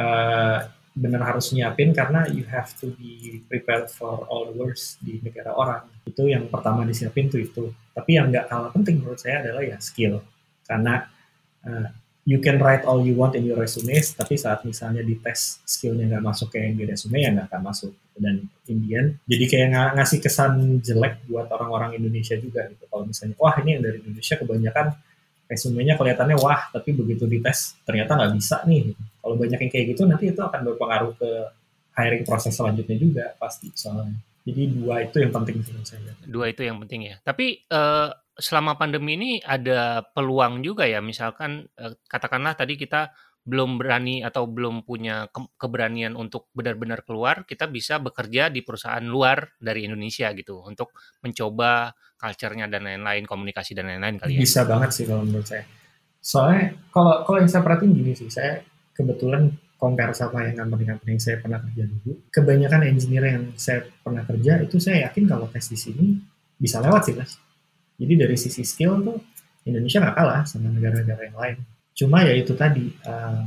uh, 0.00 0.58
benar 0.96 1.20
harus 1.28 1.52
nyiapin 1.52 1.92
karena 1.92 2.24
you 2.32 2.48
have 2.48 2.72
to 2.80 2.88
be 2.96 3.44
prepared 3.52 3.92
for 3.92 4.24
all 4.32 4.48
the 4.48 4.56
worst 4.56 4.96
di 5.04 5.20
negara 5.20 5.52
orang. 5.52 5.84
Itu 6.08 6.24
yang 6.24 6.48
pertama 6.48 6.88
disiapin 6.88 7.28
tuh 7.28 7.44
itu. 7.44 7.68
Tapi 7.92 8.16
yang 8.16 8.32
nggak 8.32 8.48
kalah 8.48 8.72
penting 8.72 9.04
menurut 9.04 9.20
saya 9.20 9.44
adalah 9.44 9.60
ya 9.60 9.76
skill. 9.76 10.24
Karena 10.64 11.04
uh, 11.68 11.92
you 12.24 12.40
can 12.40 12.56
write 12.56 12.88
all 12.88 13.04
you 13.04 13.12
want 13.12 13.36
in 13.36 13.44
your 13.44 13.60
resume, 13.60 13.92
tapi 14.16 14.40
saat 14.40 14.64
misalnya 14.64 15.04
di 15.04 15.20
tes 15.20 15.60
skillnya 15.68 16.16
nggak 16.16 16.24
masuk 16.24 16.48
kayak 16.48 16.72
yang 16.72 16.76
di 16.80 16.84
resume 16.88 17.18
ya 17.20 17.28
nggak 17.28 17.46
akan 17.52 17.62
masuk. 17.62 17.92
Dan 18.16 18.48
Indian 18.64 19.12
jadi 19.28 19.44
kayak 19.44 19.66
ng 19.68 19.76
ngasih 20.00 20.18
kesan 20.24 20.80
jelek 20.80 21.28
buat 21.28 21.52
orang-orang 21.52 22.00
Indonesia 22.00 22.40
juga 22.40 22.64
gitu. 22.72 22.88
Kalau 22.88 23.04
misalnya 23.04 23.36
wah 23.36 23.52
ini 23.60 23.76
yang 23.76 23.82
dari 23.84 24.00
Indonesia 24.00 24.34
kebanyakan 24.40 24.96
resumenya 25.46 25.94
kelihatannya 25.94 26.36
wah, 26.42 26.70
tapi 26.74 26.94
begitu 26.94 27.26
dites 27.30 27.78
ternyata 27.86 28.18
nggak 28.18 28.32
bisa 28.34 28.62
nih. 28.66 28.90
Kalau 29.22 29.34
banyak 29.38 29.58
yang 29.62 29.70
kayak 29.70 29.86
gitu 29.94 30.02
nanti 30.06 30.24
itu 30.34 30.40
akan 30.42 30.60
berpengaruh 30.74 31.12
ke 31.18 31.30
hiring 31.96 32.24
proses 32.26 32.52
selanjutnya 32.52 32.96
juga 32.98 33.24
pasti 33.38 33.70
soalnya. 33.72 34.18
Jadi 34.46 34.62
dua 34.78 35.02
itu 35.02 35.16
yang 35.18 35.32
penting 35.34 35.58
menurut 35.58 35.86
saya. 35.86 36.14
Dua 36.22 36.46
itu 36.46 36.62
yang 36.62 36.78
penting 36.78 37.10
ya. 37.10 37.16
Tapi 37.18 37.66
uh, 37.66 38.14
selama 38.38 38.78
pandemi 38.78 39.18
ini 39.18 39.30
ada 39.42 40.06
peluang 40.14 40.62
juga 40.62 40.86
ya. 40.86 41.02
Misalkan 41.02 41.66
uh, 41.78 41.94
katakanlah 42.06 42.54
tadi 42.54 42.78
kita 42.78 43.10
belum 43.46 43.78
berani 43.78 44.26
atau 44.26 44.50
belum 44.50 44.82
punya 44.82 45.30
ke 45.30 45.38
keberanian 45.54 46.18
untuk 46.18 46.50
benar-benar 46.50 47.06
keluar, 47.06 47.46
kita 47.46 47.70
bisa 47.70 48.02
bekerja 48.02 48.50
di 48.50 48.66
perusahaan 48.66 49.02
luar 49.06 49.54
dari 49.62 49.86
Indonesia 49.86 50.34
gitu 50.34 50.66
untuk 50.66 50.90
mencoba 51.22 51.94
culture-nya 52.16 52.66
dan 52.66 52.84
lain-lain, 52.84 53.24
komunikasi 53.28 53.76
dan 53.76 53.92
lain-lain 53.92 54.16
kali 54.16 54.36
ya. 54.36 54.40
Bisa 54.42 54.64
banget 54.64 54.90
sih 54.92 55.04
kalau 55.04 55.22
menurut 55.22 55.46
saya. 55.46 55.64
Soalnya 56.18 56.74
kalau 56.90 57.22
kalau 57.22 57.38
yang 57.38 57.50
saya 57.50 57.62
perhatiin 57.62 57.92
gini 57.92 58.12
sih, 58.16 58.28
saya 58.32 58.60
kebetulan 58.96 59.52
compare 59.76 60.16
sama 60.16 60.48
yang 60.48 60.56
company-company 60.56 61.10
yang 61.14 61.22
saya 61.22 61.36
pernah 61.38 61.60
kerja 61.60 61.84
dulu, 61.84 62.12
kebanyakan 62.32 62.80
engineer 62.88 63.24
yang 63.36 63.44
saya 63.60 63.84
pernah 64.00 64.24
kerja 64.24 64.64
itu 64.64 64.76
saya 64.80 65.08
yakin 65.08 65.24
kalau 65.28 65.46
tes 65.52 65.68
di 65.68 65.78
sini 65.78 66.16
bisa 66.56 66.80
lewat 66.80 67.02
sih 67.06 67.14
mas. 67.14 67.36
Jadi 67.96 68.12
dari 68.16 68.36
sisi 68.40 68.64
skill 68.64 69.04
tuh 69.04 69.16
Indonesia 69.68 70.00
nggak 70.00 70.16
kalah 70.16 70.42
sama 70.48 70.72
negara-negara 70.72 71.28
yang 71.28 71.36
lain 71.36 71.58
Cuma 71.96 72.20
ya 72.20 72.36
itu 72.36 72.52
tadi, 72.52 72.92
uh, 73.08 73.40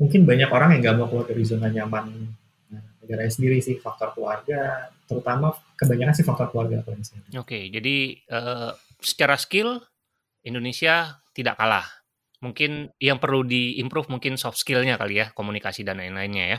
mungkin 0.00 0.24
banyak 0.24 0.48
orang 0.48 0.72
yang 0.74 0.80
nggak 0.80 0.96
mau 0.96 1.06
keluar 1.12 1.28
dari 1.28 1.44
zona 1.44 1.68
nyaman 1.68 2.08
negara 3.02 3.26
sendiri 3.26 3.58
sih, 3.58 3.82
faktor 3.82 4.14
keluarga, 4.14 4.88
terutama 5.10 5.50
kebanyakan 5.74 6.14
sih 6.14 6.26
faktor 6.26 6.48
keluarga. 6.54 6.80
Oke, 6.86 7.02
okay, 7.34 7.62
jadi 7.68 8.16
uh, 8.30 8.70
secara 9.02 9.34
skill 9.34 9.82
Indonesia 10.46 11.18
tidak 11.34 11.58
kalah. 11.58 11.86
Mungkin 12.42 12.90
yang 12.98 13.22
perlu 13.22 13.46
diimprove 13.46 14.10
mungkin 14.10 14.34
soft 14.34 14.58
skillnya 14.58 14.98
kali 14.98 15.22
ya, 15.22 15.30
komunikasi 15.34 15.86
dan 15.86 16.02
lain-lainnya 16.02 16.58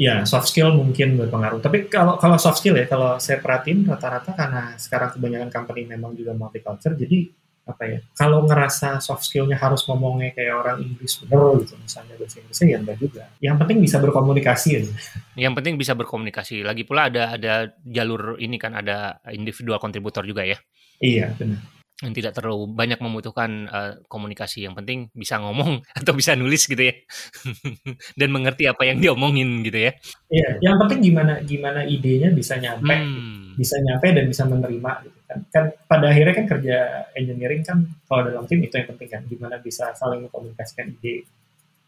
Ya, 0.00 0.14
soft 0.24 0.48
skill 0.48 0.72
mungkin 0.72 1.20
berpengaruh. 1.20 1.60
Tapi 1.60 1.86
kalau 1.86 2.16
kalau 2.16 2.40
soft 2.40 2.64
skill 2.64 2.74
ya, 2.80 2.88
kalau 2.88 3.20
saya 3.20 3.38
perhatiin 3.38 3.84
rata-rata 3.86 4.32
karena 4.32 4.74
sekarang 4.80 5.14
kebanyakan 5.14 5.50
company 5.52 5.84
memang 5.84 6.16
juga 6.16 6.32
multicultural, 6.32 6.96
jadi 6.96 7.28
apa 7.62 7.82
ya 7.86 7.98
kalau 8.18 8.42
ngerasa 8.42 8.98
soft 8.98 9.22
skillnya 9.22 9.54
harus 9.54 9.86
ngomongnya 9.86 10.34
kayak 10.34 10.54
orang 10.58 10.82
Inggris 10.82 11.22
bener 11.22 11.62
gitu 11.62 11.78
misalnya 11.78 12.14
bahasa 12.18 12.36
Inggrisnya 12.42 12.66
ya 12.66 12.78
enggak 12.82 12.98
juga. 12.98 13.22
Yang 13.38 13.56
penting 13.62 13.78
bisa 13.78 13.96
berkomunikasi 14.02 14.68
aja. 14.82 14.92
Yang 15.38 15.52
penting 15.62 15.74
bisa 15.78 15.92
berkomunikasi. 15.94 16.66
Lagi 16.66 16.82
pula 16.82 17.06
ada 17.06 17.38
ada 17.38 17.70
jalur 17.86 18.34
ini 18.42 18.58
kan 18.58 18.74
ada 18.74 19.22
individual 19.30 19.78
kontributor 19.78 20.26
juga 20.26 20.42
ya. 20.42 20.58
Iya 20.98 21.38
benar. 21.38 21.62
Yang 22.02 22.14
tidak 22.18 22.32
terlalu 22.34 22.66
banyak 22.66 22.98
membutuhkan 22.98 23.50
uh, 23.70 23.92
komunikasi. 24.10 24.66
Yang 24.66 24.82
penting 24.82 24.98
bisa 25.14 25.38
ngomong 25.38 25.86
atau 26.02 26.12
bisa 26.18 26.34
nulis 26.34 26.66
gitu 26.66 26.82
ya. 26.82 26.94
Dan 28.18 28.34
mengerti 28.34 28.66
apa 28.66 28.90
yang 28.90 28.98
diomongin 28.98 29.62
gitu 29.62 29.86
ya. 29.86 29.94
Iya 30.34 30.48
yang 30.66 30.82
penting 30.82 30.98
gimana 31.14 31.38
gimana 31.46 31.86
idenya 31.86 32.34
bisa 32.34 32.58
nyampe. 32.58 32.90
Hmm. 32.90 33.38
bisa 33.52 33.76
nyampe 33.84 34.16
dan 34.16 34.24
bisa 34.32 34.48
menerima 34.48 34.90
gitu 35.04 35.18
kan 35.32 35.40
kan 35.48 35.64
pada 35.88 36.12
akhirnya 36.12 36.34
kan 36.36 36.46
kerja 36.46 36.76
engineering 37.16 37.64
kan 37.64 37.88
kalau 38.04 38.28
dalam 38.28 38.44
tim 38.44 38.60
itu 38.60 38.76
yang 38.76 38.88
penting 38.92 39.08
kan 39.08 39.22
gimana 39.24 39.56
bisa 39.56 39.96
saling 39.96 40.28
mengkomunikasikan 40.28 40.92
ide 41.00 41.24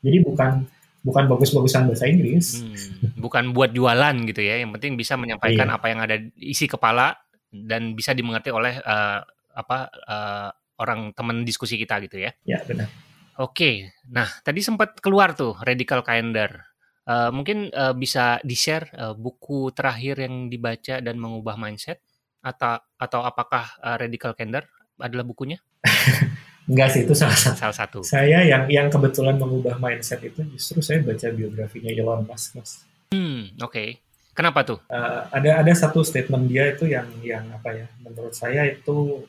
jadi 0.00 0.24
bukan 0.24 0.64
bukan 1.04 1.24
bagus-bagusan 1.28 1.84
bahasa 1.84 2.08
Inggris 2.08 2.64
hmm. 2.64 3.20
bukan 3.20 3.52
buat 3.52 3.76
jualan 3.76 4.16
gitu 4.24 4.40
ya 4.40 4.64
yang 4.64 4.72
penting 4.72 4.96
bisa 4.96 5.20
menyampaikan 5.20 5.68
iya. 5.68 5.76
apa 5.76 5.86
yang 5.92 6.00
ada 6.00 6.16
isi 6.40 6.64
kepala 6.64 7.12
dan 7.52 7.92
bisa 7.92 8.16
dimengerti 8.16 8.48
oleh 8.48 8.80
uh, 8.80 9.20
apa 9.54 9.78
uh, 10.08 10.50
orang 10.82 11.14
teman 11.14 11.46
diskusi 11.46 11.78
kita 11.78 12.02
gitu 12.02 12.18
ya. 12.18 12.34
Ya 12.42 12.58
benar. 12.66 12.90
Oke, 13.38 13.94
nah 14.10 14.26
tadi 14.42 14.62
sempat 14.62 14.98
keluar 14.98 15.34
tuh 15.34 15.58
radical 15.62 16.02
calendar. 16.02 16.70
Uh, 17.04 17.28
mungkin 17.28 17.68
uh, 17.76 17.92
bisa 17.92 18.40
di 18.40 18.56
share 18.56 18.88
uh, 18.96 19.12
buku 19.12 19.68
terakhir 19.76 20.24
yang 20.24 20.48
dibaca 20.48 21.04
dan 21.04 21.20
mengubah 21.20 21.60
mindset 21.60 22.00
atau 22.44 22.76
atau 23.00 23.20
apakah 23.24 23.64
uh, 23.80 23.96
radical 23.96 24.36
calendar 24.36 24.68
adalah 25.00 25.24
bukunya? 25.24 25.56
Enggak 26.70 26.96
sih 26.96 27.00
itu 27.08 27.16
salah 27.16 27.36
satu. 27.36 27.56
Salah 27.56 27.76
satu. 27.76 27.98
Saya 28.04 28.44
yang 28.44 28.68
yang 28.68 28.88
kebetulan 28.92 29.40
mengubah 29.40 29.80
mindset 29.80 30.20
itu 30.20 30.44
justru 30.52 30.84
saya 30.84 31.00
baca 31.00 31.28
biografinya 31.32 31.92
Elon 31.92 32.24
Musk, 32.28 32.56
Mas. 32.56 32.84
Hmm, 33.12 33.52
oke. 33.60 33.72
Okay. 33.72 33.88
Kenapa 34.34 34.66
tuh? 34.66 34.78
Uh, 34.90 35.24
ada 35.30 35.62
ada 35.62 35.72
satu 35.72 36.02
statement 36.02 36.50
dia 36.50 36.72
itu 36.72 36.88
yang 36.88 37.06
yang 37.24 37.44
apa 37.52 37.72
ya? 37.72 37.86
Menurut 38.04 38.32
saya 38.36 38.68
itu 38.68 39.24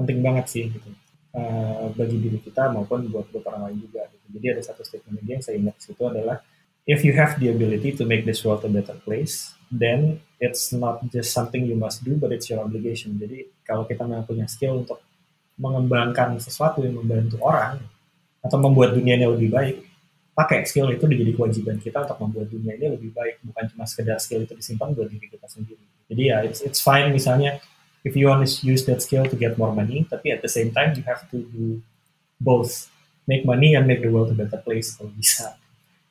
penting 0.00 0.24
banget 0.24 0.46
sih 0.48 0.64
gitu 0.72 0.90
uh, 1.36 1.92
bagi 1.94 2.16
diri 2.16 2.38
kita 2.40 2.72
maupun 2.72 3.06
buat 3.12 3.28
buat 3.30 3.44
orang 3.52 3.70
lain 3.70 3.78
juga 3.84 4.08
gitu. 4.10 4.26
jadi 4.40 4.46
ada 4.56 4.62
satu 4.64 4.82
statement 4.82 5.20
dia 5.22 5.38
yang 5.38 5.44
saya 5.44 5.56
ingat 5.60 5.76
situ 5.76 6.02
adalah 6.02 6.40
if 6.88 7.04
you 7.04 7.12
have 7.12 7.36
the 7.38 7.52
ability 7.52 7.92
to 7.92 8.08
make 8.08 8.24
this 8.24 8.42
world 8.42 8.64
a 8.64 8.70
better 8.70 8.96
place 9.04 9.54
then 9.70 10.18
it's 10.42 10.74
not 10.74 11.00
just 11.14 11.30
something 11.30 11.64
you 11.64 11.78
must 11.78 12.02
do 12.02 12.18
but 12.18 12.34
it's 12.34 12.50
your 12.50 12.60
obligation. 12.60 13.16
Jadi 13.16 13.46
kalau 13.62 13.86
kita 13.86 14.02
memang 14.04 14.26
punya 14.26 14.50
skill 14.50 14.82
untuk 14.82 14.98
mengembangkan 15.56 16.36
sesuatu 16.42 16.82
yang 16.82 16.98
membantu 16.98 17.38
orang 17.40 17.78
atau 18.40 18.58
membuat 18.58 18.96
dunia 18.96 19.14
ini 19.16 19.26
lebih 19.28 19.50
baik 19.52 19.76
pakai 20.34 20.64
skill 20.64 20.88
itu 20.88 21.04
menjadi 21.04 21.32
kewajiban 21.36 21.76
kita 21.76 22.08
untuk 22.08 22.18
membuat 22.24 22.48
dunia 22.48 22.72
ini 22.80 22.86
lebih 22.96 23.10
baik. 23.12 23.44
Bukan 23.44 23.64
cuma 23.76 23.84
sekedar 23.84 24.16
skill 24.16 24.48
itu 24.48 24.56
disimpan 24.56 24.96
buat 24.96 25.12
diri 25.12 25.26
kita 25.28 25.44
sendiri. 25.44 25.84
Jadi 26.08 26.22
ya 26.26 26.36
it's, 26.42 26.64
it's 26.64 26.80
fine 26.80 27.12
misalnya 27.12 27.60
if 28.02 28.16
you 28.16 28.32
want 28.32 28.40
to 28.40 28.48
use 28.64 28.88
that 28.88 29.04
skill 29.04 29.28
to 29.28 29.36
get 29.36 29.60
more 29.60 29.70
money, 29.76 30.08
tapi 30.08 30.32
at 30.32 30.40
the 30.40 30.48
same 30.48 30.72
time 30.72 30.96
you 30.96 31.04
have 31.04 31.28
to 31.28 31.44
do 31.52 31.84
both, 32.40 32.88
make 33.28 33.44
money 33.44 33.76
and 33.76 33.84
make 33.84 34.00
the 34.00 34.08
world 34.08 34.32
a 34.32 34.36
better 34.36 34.58
place 34.64 34.96
kalau 34.96 35.12
bisa. 35.12 35.60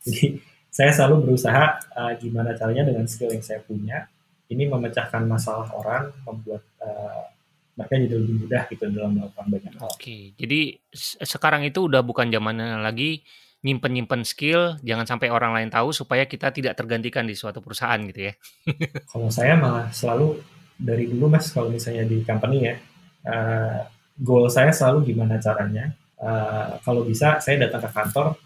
Jadi 0.05 0.39
saya 0.79 0.95
selalu 0.95 1.27
berusaha 1.27 1.75
uh, 1.91 2.15
gimana 2.15 2.55
caranya 2.55 2.87
dengan 2.87 3.03
skill 3.03 3.35
yang 3.35 3.43
saya 3.43 3.59
punya, 3.59 4.07
ini 4.47 4.63
memecahkan 4.63 5.27
masalah 5.27 5.67
orang, 5.75 6.07
membuat 6.23 6.63
uh, 6.79 7.27
mereka 7.75 7.99
jadi 7.99 8.15
lebih 8.15 8.35
mudah 8.47 8.63
gitu 8.71 8.87
dalam 8.87 9.19
melakukan 9.19 9.45
banyak 9.51 9.73
hal. 9.75 9.91
Oke, 9.91 10.31
jadi 10.39 10.79
sekarang 11.27 11.67
itu 11.67 11.83
udah 11.83 11.99
bukan 11.99 12.31
zamannya 12.31 12.79
lagi 12.79 13.27
nyimpen-nyimpen 13.59 14.23
skill, 14.23 14.79
jangan 14.79 15.03
sampai 15.03 15.27
orang 15.27 15.51
lain 15.51 15.67
tahu 15.67 15.91
supaya 15.91 16.23
kita 16.23 16.55
tidak 16.55 16.79
tergantikan 16.79 17.27
di 17.27 17.35
suatu 17.35 17.59
perusahaan 17.59 17.99
gitu 18.07 18.31
ya. 18.31 18.33
Kalau 19.11 19.27
saya 19.27 19.59
malah 19.59 19.91
selalu 19.91 20.39
dari 20.79 21.11
dulu 21.11 21.27
mas 21.27 21.51
kalau 21.51 21.67
misalnya 21.67 22.07
di 22.07 22.23
company 22.23 22.71
ya 22.71 22.75
uh, 23.27 23.83
goal 24.15 24.47
saya 24.47 24.71
selalu 24.71 25.11
gimana 25.11 25.35
caranya 25.35 25.91
uh, 26.23 26.79
kalau 26.87 27.03
bisa 27.03 27.43
saya 27.43 27.67
datang 27.67 27.83
ke 27.83 27.91
kantor 27.91 28.39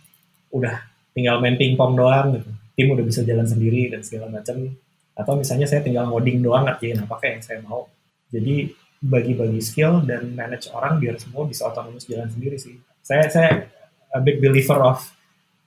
udah 0.50 0.93
tinggal 1.14 1.40
main 1.40 1.56
pingpong 1.56 1.94
doang 1.94 2.38
gitu. 2.38 2.50
Tim 2.74 2.88
udah 2.90 3.06
bisa 3.06 3.22
jalan 3.22 3.46
sendiri 3.46 3.94
dan 3.94 4.02
segala 4.02 4.30
macam. 4.34 4.70
Atau 5.14 5.38
misalnya 5.38 5.70
saya 5.70 5.86
tinggal 5.86 6.10
ngoding 6.10 6.42
doang 6.42 6.66
ngerjain 6.66 6.98
apa 7.06 7.16
kayak 7.22 7.34
yang 7.40 7.44
saya 7.46 7.60
mau. 7.62 7.86
Jadi 8.34 8.74
bagi-bagi 9.04 9.62
skill 9.62 10.02
dan 10.08 10.34
manage 10.34 10.72
orang 10.74 10.98
biar 10.98 11.22
semua 11.22 11.46
bisa 11.46 11.70
otomatis 11.70 12.10
jalan 12.10 12.28
sendiri 12.34 12.58
sih. 12.58 12.82
Saya 13.06 13.30
saya 13.30 13.70
a 14.16 14.20
big 14.24 14.42
believer 14.42 14.82
of 14.82 15.06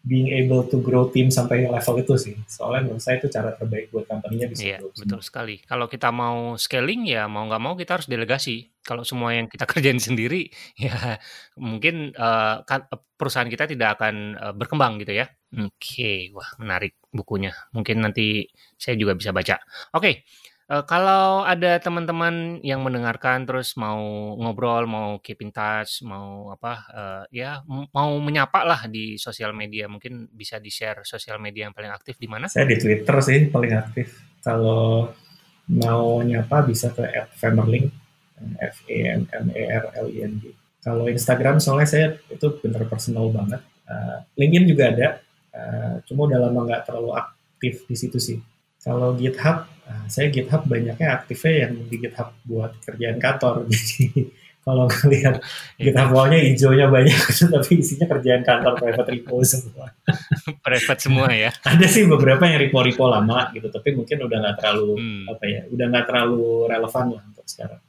being 0.07 0.31
able 0.31 0.63
to 0.71 0.79
grow 0.79 1.11
tim 1.11 1.35
sampai 1.35 1.67
level 1.67 1.95
itu 1.99 2.15
sih. 2.15 2.35
Soalnya 2.47 2.87
menurut 2.87 3.03
saya 3.03 3.19
itu 3.19 3.27
cara 3.27 3.51
terbaik 3.59 3.91
buat 3.91 4.07
company-nya 4.07 4.47
bisa 4.47 4.63
Iya, 4.63 4.79
betul 4.87 5.19
sekali. 5.19 5.59
Kalau 5.67 5.91
kita 5.91 6.15
mau 6.15 6.55
scaling 6.55 7.11
ya 7.11 7.27
mau 7.27 7.43
nggak 7.51 7.63
mau 7.63 7.75
kita 7.75 7.99
harus 7.99 8.07
delegasi. 8.07 8.71
Kalau 8.87 9.03
semua 9.03 9.35
yang 9.35 9.51
kita 9.51 9.67
kerjain 9.75 9.99
sendiri 9.99 10.47
ya 10.79 11.19
mungkin 11.59 12.15
uh, 12.15 12.63
perusahaan 13.19 13.51
kita 13.51 13.67
tidak 13.67 13.99
akan 13.99 14.39
uh, 14.39 14.55
berkembang 14.55 15.03
gitu 15.03 15.11
ya. 15.11 15.27
Oke, 15.59 15.75
okay. 15.75 16.19
wah 16.31 16.55
menarik 16.63 17.03
bukunya. 17.11 17.51
Mungkin 17.75 17.99
nanti 18.07 18.47
saya 18.79 18.95
juga 18.95 19.19
bisa 19.19 19.35
baca. 19.35 19.59
Oke. 19.91 20.01
Okay. 20.01 20.15
Uh, 20.67 20.83
kalau 20.83 21.47
ada 21.47 21.79
teman-teman 21.79 22.59
yang 22.67 22.83
mendengarkan 22.83 23.47
terus 23.47 23.79
mau 23.79 24.35
ngobrol, 24.35 24.83
mau 24.91 25.15
keep 25.23 25.39
in 25.39 25.55
touch, 25.55 26.03
mau 26.03 26.51
apa, 26.51 26.73
uh, 26.91 27.23
ya 27.31 27.63
mau 27.95 28.11
menyapa 28.19 28.67
lah 28.67 28.91
di 28.91 29.15
sosial 29.15 29.55
media, 29.55 29.87
mungkin 29.87 30.27
bisa 30.35 30.59
di-share 30.59 31.07
sosial 31.07 31.39
media 31.39 31.71
yang 31.71 31.75
paling 31.77 31.95
aktif 31.95 32.19
di 32.19 32.27
mana? 32.27 32.51
Saya 32.51 32.67
di 32.67 32.83
Twitter 32.83 33.15
sih 33.23 33.47
paling 33.47 33.73
aktif. 33.79 34.27
Kalau 34.43 35.15
mau 35.71 36.19
nyapa 36.27 36.67
bisa 36.67 36.91
ke 36.91 37.15
@femerling, 37.39 37.87
F 38.59 38.83
E 38.91 39.07
M 39.07 39.23
M 39.23 39.47
E 39.55 39.63
R 39.71 39.87
L 40.03 40.11
I 40.11 40.19
N 40.27 40.43
G. 40.43 40.51
Kalau 40.83 41.07
Instagram 41.07 41.63
soalnya 41.63 41.87
saya 41.87 42.07
itu 42.27 42.59
bener 42.59 42.91
personal 42.91 43.31
banget. 43.31 43.63
Uh, 43.87 44.19
LinkedIn 44.35 44.67
juga 44.67 44.91
ada, 44.91 45.09
uh, 45.55 46.03
cuma 46.11 46.27
udah 46.27 46.43
lama 46.43 46.67
nggak 46.67 46.91
terlalu 46.91 47.15
aktif 47.15 47.87
di 47.87 47.95
situ 47.95 48.19
sih. 48.19 48.39
Kalau 48.87 49.19
GitHub, 49.19 49.67
uh, 49.67 50.07
saya 50.07 50.31
GitHub 50.31 50.63
banyaknya 50.71 51.19
aktifnya 51.19 51.67
yang 51.67 51.73
di 51.91 51.97
GitHub 51.99 52.31
buat 52.47 52.79
kerjaan 52.87 53.19
kantor. 53.19 53.67
Jadi 53.75 54.31
kalau 54.63 54.87
lihat 55.11 55.43
iya. 55.79 55.91
GitHub 55.91 56.11
wall-nya 56.15 56.39
hijaunya 56.43 56.87
banyak, 56.87 57.19
tapi 57.55 57.83
isinya 57.83 58.07
kerjaan 58.07 58.47
kantor 58.47 58.79
private 58.79 59.11
repo 59.11 59.43
semua. 59.43 59.91
private 60.67 61.01
semua 61.03 61.31
ya? 61.35 61.51
Ada 61.67 61.87
sih 61.91 62.07
beberapa 62.07 62.47
yang 62.47 62.63
repo-repo 62.63 63.11
lama 63.11 63.51
gitu, 63.55 63.67
tapi 63.75 63.95
mungkin 63.99 64.23
udah 64.23 64.39
nggak 64.39 64.57
terlalu 64.63 64.91
hmm. 65.03 65.25
apa 65.35 65.45
ya, 65.51 65.61
udah 65.71 65.87
nggak 65.91 66.07
terlalu 66.07 66.47
relevan 66.71 67.07
lah 67.11 67.23
untuk 67.27 67.47
sekarang. 67.47 67.83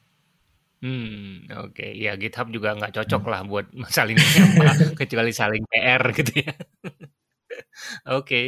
Hmm, 0.77 1.49
oke. 1.49 1.73
Okay. 1.73 1.91
Ya 1.97 2.13
GitHub 2.13 2.53
juga 2.53 2.77
nggak 2.77 2.93
cocok 2.93 3.23
lah 3.25 3.41
buat 3.45 3.65
saling 3.89 4.17
kecuali 4.93 5.33
saling 5.33 5.65
PR 5.65 6.01
gitu 6.13 6.45
ya. 6.45 6.53
oke. 8.13 8.21
Okay. 8.21 8.45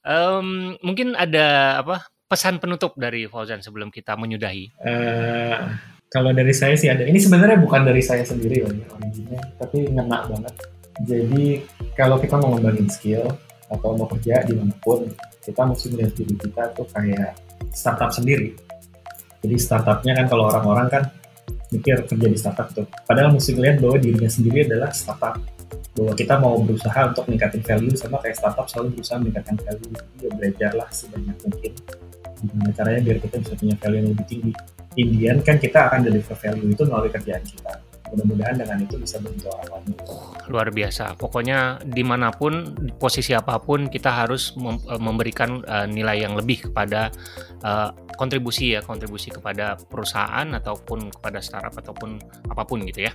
Um, 0.00 0.80
mungkin 0.80 1.12
ada 1.12 1.80
apa 1.84 2.08
pesan 2.24 2.56
penutup 2.56 2.96
dari 2.96 3.28
Fauzan 3.28 3.60
sebelum 3.60 3.92
kita 3.92 4.16
menyudahi? 4.16 4.80
Uh, 4.80 5.76
kalau 6.08 6.32
dari 6.32 6.54
saya 6.56 6.74
sih 6.74 6.88
ada. 6.88 7.04
Ini 7.04 7.18
sebenarnya 7.20 7.60
bukan 7.60 7.84
dari 7.84 8.00
saya 8.00 8.24
sendiri 8.24 8.64
loh 8.64 8.72
ya 8.72 8.86
originnya, 8.96 9.40
tapi 9.60 9.92
ngena 9.92 10.26
banget. 10.26 10.54
Jadi 11.04 11.44
kalau 11.96 12.16
kita 12.18 12.40
mau 12.40 12.56
ngembangin 12.56 12.88
skill 12.88 13.24
atau 13.70 13.94
mau 13.94 14.08
kerja 14.10 14.42
di 14.42 14.56
mana 14.56 14.74
pun, 14.82 15.06
kita 15.44 15.62
mesti 15.68 15.86
melihat 15.94 16.12
diri 16.16 16.34
kita 16.34 16.62
tuh 16.74 16.86
kayak 16.90 17.38
startup 17.76 18.10
sendiri. 18.10 18.56
Jadi 19.40 19.56
startupnya 19.56 20.12
kan 20.18 20.26
kalau 20.28 20.50
orang-orang 20.52 20.88
kan 20.90 21.02
mikir 21.70 22.02
kerja 22.04 22.26
di 22.26 22.38
startup 22.38 22.68
tuh. 22.74 22.86
Padahal 23.06 23.32
mesti 23.32 23.54
lihat 23.54 23.78
bahwa 23.78 23.96
dirinya 23.96 24.28
sendiri 24.28 24.66
adalah 24.66 24.90
startup. 24.90 25.38
Bahwa 25.96 26.12
kita 26.14 26.34
mau 26.38 26.54
berusaha 26.62 27.00
untuk 27.10 27.24
meningkatkan 27.28 27.62
value 27.66 27.96
sama 27.98 28.16
kayak 28.22 28.36
startup 28.38 28.66
selalu 28.70 28.98
berusaha 28.98 29.18
meningkatkan 29.20 29.56
value. 29.60 29.90
Jadi 29.90 30.24
ya 30.24 30.30
belajarlah 30.34 30.88
sebanyak 30.92 31.36
mungkin 31.44 31.72
gimana 32.40 32.72
caranya 32.72 33.00
biar 33.04 33.18
kita 33.20 33.36
bisa 33.36 33.52
punya 33.58 33.76
value 33.76 33.98
yang 34.00 34.08
lebih 34.16 34.26
tinggi. 34.26 34.52
Indian 34.98 35.36
kan 35.44 35.56
kita 35.60 35.78
akan 35.86 36.00
deliver 36.08 36.36
value 36.36 36.68
itu 36.72 36.82
melalui 36.88 37.10
kerjaan 37.12 37.44
kita 37.44 37.72
mudah-mudahan 38.10 38.56
dengan 38.58 38.78
itu 38.82 38.98
bisa 38.98 39.22
bentuk 39.22 39.50
orang 39.54 39.86
lain. 39.86 39.94
Luar 40.50 40.68
biasa. 40.74 41.14
Pokoknya 41.14 41.78
di 41.86 42.02
mana 42.02 42.34
pun, 42.34 42.74
posisi 42.98 43.32
apa 43.32 43.62
pun, 43.62 43.86
kita 43.86 44.10
harus 44.10 44.54
mem 44.58 44.76
eh, 44.90 45.00
memberikan 45.00 45.62
uh, 45.64 45.86
nilai 45.86 46.26
yang 46.26 46.34
lebih 46.34 46.70
kepada 46.70 47.14
uh, 47.62 47.94
kontribusi 48.18 48.74
ya, 48.74 48.82
kontribusi 48.82 49.30
kepada 49.30 49.78
perusahaan 49.78 50.46
ataupun 50.50 51.14
kepada 51.14 51.38
startup 51.38 51.74
ataupun 51.78 52.18
apa 52.50 52.62
pun 52.66 52.82
gitu 52.84 53.06
ya. 53.06 53.12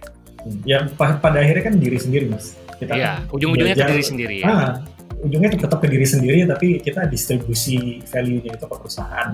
Ya 0.66 0.86
pada 0.98 1.42
akhirnya 1.42 1.64
kan 1.74 1.76
diri 1.82 1.98
sendiri 1.98 2.26
mas. 2.30 2.54
Kita 2.76 2.94
ya, 2.94 3.24
ujung-ujungnya 3.32 3.76
ke 3.76 3.88
diri 3.88 4.06
sendiri 4.06 4.36
ya. 4.44 4.48
Ah, 4.52 4.74
ujungnya 5.24 5.58
tetap 5.58 5.80
ke 5.82 5.88
diri 5.90 6.06
sendiri 6.06 6.46
tapi 6.46 6.78
kita 6.84 7.08
distribusi 7.10 8.04
value-nya 8.06 8.52
itu 8.54 8.66
ke 8.68 8.76
perusahaan. 8.78 9.30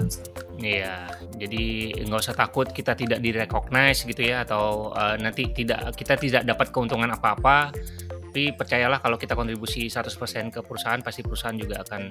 Iya, 0.61 1.09
jadi 1.41 1.65
nggak 2.05 2.21
usah 2.21 2.37
takut 2.37 2.69
kita 2.69 2.93
tidak 2.93 3.19
direcognize 3.19 4.05
gitu 4.05 4.21
ya 4.21 4.45
atau 4.45 4.93
uh, 4.93 5.17
nanti 5.17 5.49
tidak 5.51 5.97
kita 5.97 6.15
tidak 6.15 6.45
dapat 6.45 6.69
keuntungan 6.69 7.09
apa-apa 7.11 7.73
tapi 8.31 8.55
percayalah 8.55 9.03
kalau 9.03 9.19
kita 9.19 9.35
kontribusi 9.35 9.91
100% 9.91 10.55
ke 10.55 10.63
perusahaan 10.63 11.03
pasti 11.03 11.19
perusahaan 11.19 11.51
juga 11.51 11.83
akan 11.83 12.01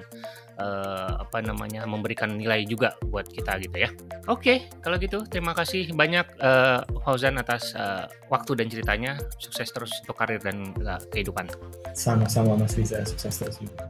uh, 0.61 1.17
apa 1.25 1.41
namanya 1.41 1.81
memberikan 1.89 2.37
nilai 2.37 2.61
juga 2.69 2.93
buat 3.09 3.25
kita 3.25 3.57
gitu 3.57 3.73
ya. 3.81 3.89
Oke, 4.29 4.69
kalau 4.85 5.01
gitu 5.01 5.25
terima 5.25 5.57
kasih 5.57 5.89
banyak 5.97 6.29
uh, 6.37 6.85
Fauzan 7.01 7.41
atas 7.41 7.73
uh, 7.73 8.05
waktu 8.29 8.53
dan 8.53 8.69
ceritanya. 8.69 9.17
Sukses 9.41 9.73
terus 9.73 9.89
untuk 10.05 10.13
karir 10.13 10.37
dan 10.37 10.77
uh, 10.85 11.01
kehidupan. 11.09 11.49
Sama-sama 11.97 12.53
Mas 12.53 12.77
Riza, 12.77 13.01
sukses 13.01 13.41
terus 13.41 13.57
juga. 13.57 13.89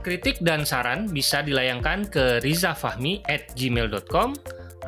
Kritik 0.00 0.40
dan 0.40 0.64
saran 0.64 1.12
bisa 1.12 1.44
dilayangkan 1.44 2.08
ke 2.08 2.40
rizafahmi 2.40 3.20
at 3.28 3.52
gmail.com 3.52 4.32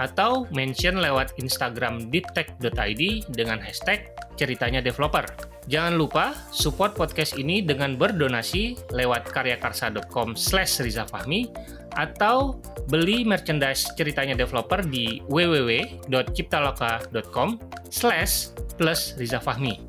atau 0.01 0.49
mention 0.57 1.05
lewat 1.05 1.37
Instagram 1.37 2.09
deeptech.id 2.09 3.29
dengan 3.37 3.61
hashtag 3.61 4.09
ceritanya 4.41 4.81
developer. 4.81 5.29
Jangan 5.67 5.99
lupa 5.99 6.31
support 6.55 6.95
podcast 6.95 7.35
ini 7.35 7.59
dengan 7.59 7.99
berdonasi 7.99 8.79
lewat 8.95 9.35
karyakarsa.com 9.35 10.39
slash 10.39 10.79
rizafahmi 10.79 11.51
atau 11.99 12.63
beli 12.87 13.27
merchandise 13.27 13.91
ceritanya 13.99 14.39
developer 14.39 14.79
di 14.87 15.19
www.ciptaloka.com 15.27 17.59
slash 17.91 18.55
plus 18.79 19.19
rizafahmi. 19.19 19.83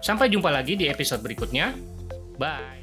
Sampai 0.00 0.32
jumpa 0.32 0.48
lagi 0.48 0.80
di 0.80 0.88
episode 0.88 1.20
berikutnya. 1.20 1.76
Bye! 2.40 2.75